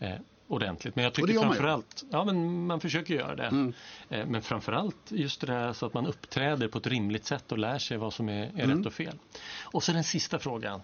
eh, 0.00 0.14
ordentligt. 0.50 0.96
Men 0.96 1.04
jag 1.04 1.14
tycker 1.14 1.40
framförallt, 1.40 2.04
ja 2.10 2.24
men 2.24 2.66
man 2.66 2.80
försöker 2.80 3.14
göra 3.14 3.36
det. 3.36 3.46
Mm. 3.46 3.72
Eh, 4.08 4.26
men 4.26 4.42
framförallt 4.42 4.96
just 5.08 5.40
det 5.40 5.46
där 5.46 5.72
så 5.72 5.86
att 5.86 5.94
man 5.94 6.06
uppträder 6.06 6.68
på 6.68 6.78
ett 6.78 6.86
rimligt 6.86 7.24
sätt 7.24 7.52
och 7.52 7.58
lär 7.58 7.78
sig 7.78 7.96
vad 7.96 8.12
som 8.12 8.28
är, 8.28 8.42
är 8.42 8.64
Mm. 8.64 8.78
rätt 8.78 8.86
och 8.86 8.92
fel. 8.92 9.18
Och 9.62 9.82
så 9.82 9.92
den 9.92 10.04
sista 10.04 10.38
frågan. 10.38 10.80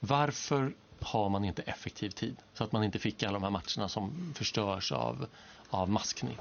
Varför 0.00 0.74
har 1.00 1.28
man 1.28 1.44
inte 1.44 1.62
effektiv 1.62 2.10
tid? 2.10 2.36
Så 2.54 2.64
att 2.64 2.72
man 2.72 2.84
inte 2.84 2.98
fick 2.98 3.22
alla 3.22 3.32
de 3.32 3.42
här 3.42 3.50
matcherna 3.50 3.88
som 3.88 4.34
förstörs 4.36 4.92
av, 4.92 5.26
av 5.70 5.90
maskning. 5.90 6.38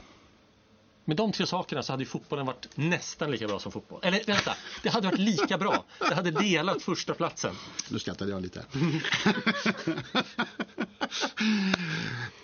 Med 1.07 1.17
de 1.17 1.31
tre 1.31 1.45
sakerna 1.45 1.83
så 1.83 1.93
hade 1.93 2.05
fotbollen 2.05 2.45
varit 2.45 2.67
nästan 2.75 3.31
lika 3.31 3.47
bra 3.47 3.59
som 3.59 3.71
fotboll. 3.71 3.99
Eller 4.03 4.23
vänta, 4.27 4.55
det 4.83 4.89
hade 4.89 5.07
varit 5.07 5.19
lika 5.19 5.57
bra. 5.57 5.83
Det 6.09 6.15
hade 6.15 6.31
delat 6.31 6.81
första 6.83 7.13
platsen. 7.13 7.55
Nu 7.91 7.99
skrattade 7.99 8.31
jag 8.31 8.41
lite. 8.41 8.65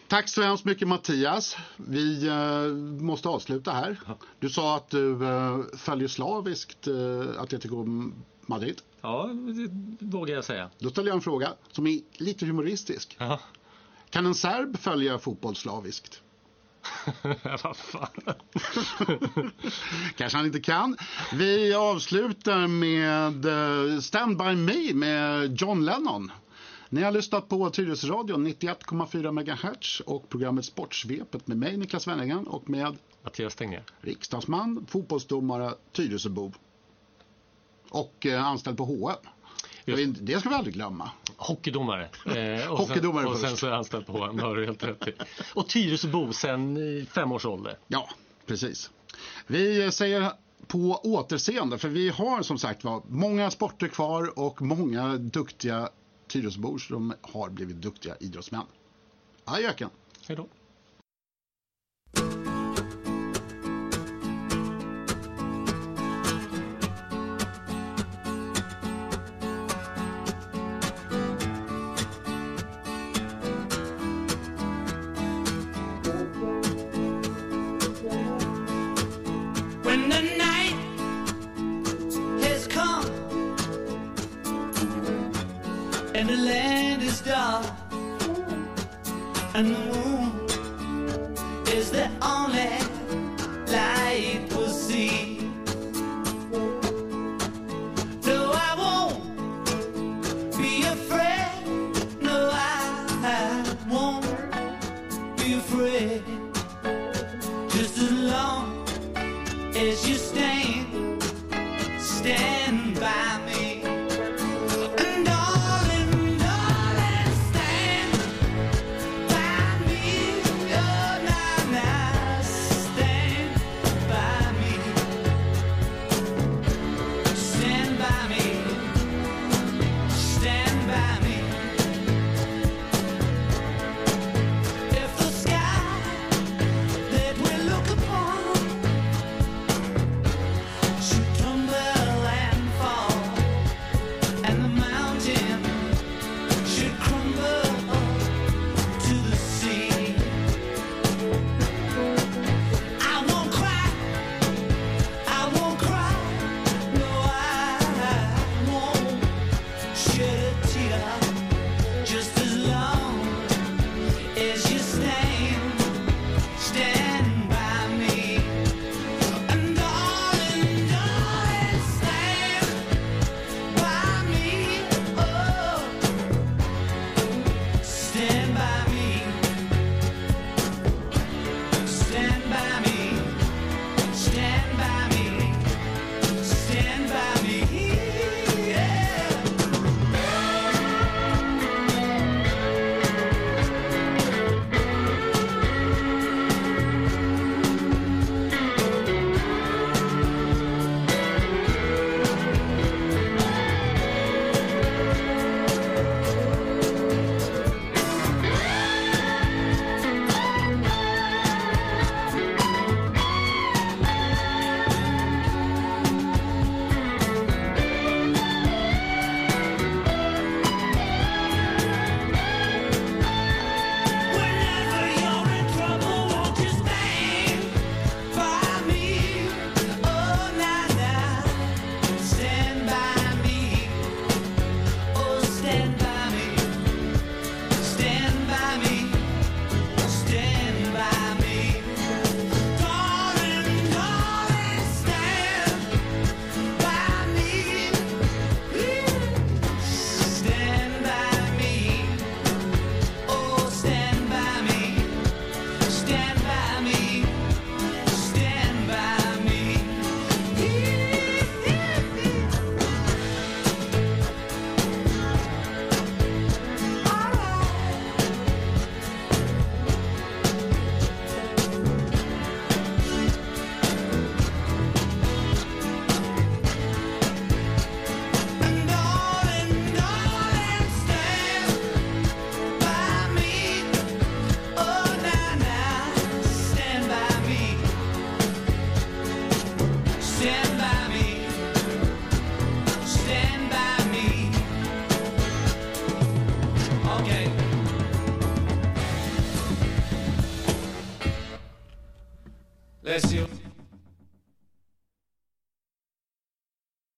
Tack 0.07 0.29
så 0.29 0.41
hemskt 0.41 0.65
mycket 0.65 0.87
Mattias. 0.87 1.57
Vi 1.77 2.27
eh, 2.27 2.67
måste 3.03 3.29
avsluta 3.29 3.71
här. 3.71 3.99
Du 4.39 4.49
sa 4.49 4.75
att 4.75 4.89
du 4.89 5.25
eh, 5.27 5.59
följer 5.77 6.07
slaviskt 6.07 6.87
eh, 6.87 7.41
Atletico 7.41 7.85
Madrid. 8.45 8.81
Ja, 9.01 9.29
det 9.99 10.05
vågar 10.05 10.35
jag 10.35 10.43
säga. 10.43 10.69
Då 10.79 10.89
ställer 10.89 11.09
jag 11.09 11.15
en 11.15 11.21
fråga 11.21 11.53
som 11.71 11.87
är 11.87 11.99
lite 12.17 12.45
humoristisk. 12.45 13.17
Aha. 13.19 13.39
Kan 14.09 14.25
en 14.25 14.35
serb 14.35 14.77
följa 14.79 15.19
fotboll 15.19 15.55
slaviskt? 15.55 16.21
Vad 17.63 17.77
fan? 17.77 18.07
Kanske 20.15 20.37
han 20.37 20.45
inte 20.45 20.59
kan. 20.59 20.97
Vi 21.33 21.73
avslutar 21.73 22.67
med 22.67 23.45
eh, 23.45 23.99
Stand 23.99 24.37
By 24.37 24.55
Me 24.55 24.93
med 24.93 25.61
John 25.61 25.85
Lennon. 25.85 26.31
Ni 26.93 27.03
har 27.03 27.11
lyssnat 27.11 27.49
på 27.49 27.69
Tyresöradion 27.69 28.47
91,4 28.47 29.31
MHz 29.31 29.99
och 29.99 30.29
programmet 30.29 30.65
Sportsvepet 30.65 31.47
med 31.47 31.57
mig 31.57 31.77
Niklas 31.77 32.07
Wennergren 32.07 32.47
och 32.47 32.69
med 32.69 32.97
Mattias 33.23 33.55
Tegnér. 33.55 33.83
Riksdagsman, 34.01 34.85
fotbollsdomare, 34.89 35.73
Tyresöbo 35.91 36.51
och 37.89 38.25
eh, 38.25 38.45
anställd 38.45 38.77
på 38.77 38.85
HM. 38.85 39.15
Just. 39.85 40.17
Det 40.21 40.39
ska 40.39 40.49
vi 40.49 40.55
aldrig 40.55 40.73
glömma. 40.73 41.11
Hockeydomare. 41.37 42.09
Eh, 42.25 42.71
och 42.71 42.77
Hockeydomare 42.77 43.23
sen, 43.23 43.31
och 43.31 43.37
sen 43.37 43.57
så 43.57 43.65
är 43.65 43.69
jag 43.69 43.77
anställd 43.77 44.05
på 44.05 44.13
HM, 44.13 44.39
har 44.39 44.55
du 44.55 44.65
helt 44.65 44.83
rätt 44.83 45.07
i. 45.07 45.13
Och 45.53 45.69
Tyresöbo 45.69 46.33
sen 46.33 46.77
fem 47.05 47.31
års 47.31 47.45
ålder. 47.45 47.77
Ja, 47.87 48.09
precis. 48.45 48.91
Vi 49.47 49.83
eh, 49.83 49.89
säger 49.89 50.31
på 50.67 50.99
återseende, 51.03 51.77
för 51.77 51.89
vi 51.89 52.09
har 52.09 52.41
som 52.41 52.57
sagt 52.57 52.83
var 52.83 53.01
många 53.07 53.51
sporter 53.51 53.87
kvar 53.87 54.39
och 54.39 54.61
många 54.61 55.17
duktiga 55.17 55.89
Tyresöbor, 56.31 56.77
så 56.77 56.93
de 56.93 57.13
har 57.21 57.49
blivit 57.49 57.81
duktiga 57.81 58.15
idrottsmän. 58.19 58.65
Ajöken! 59.45 59.89
Hej 60.27 60.35
då! 60.35 60.47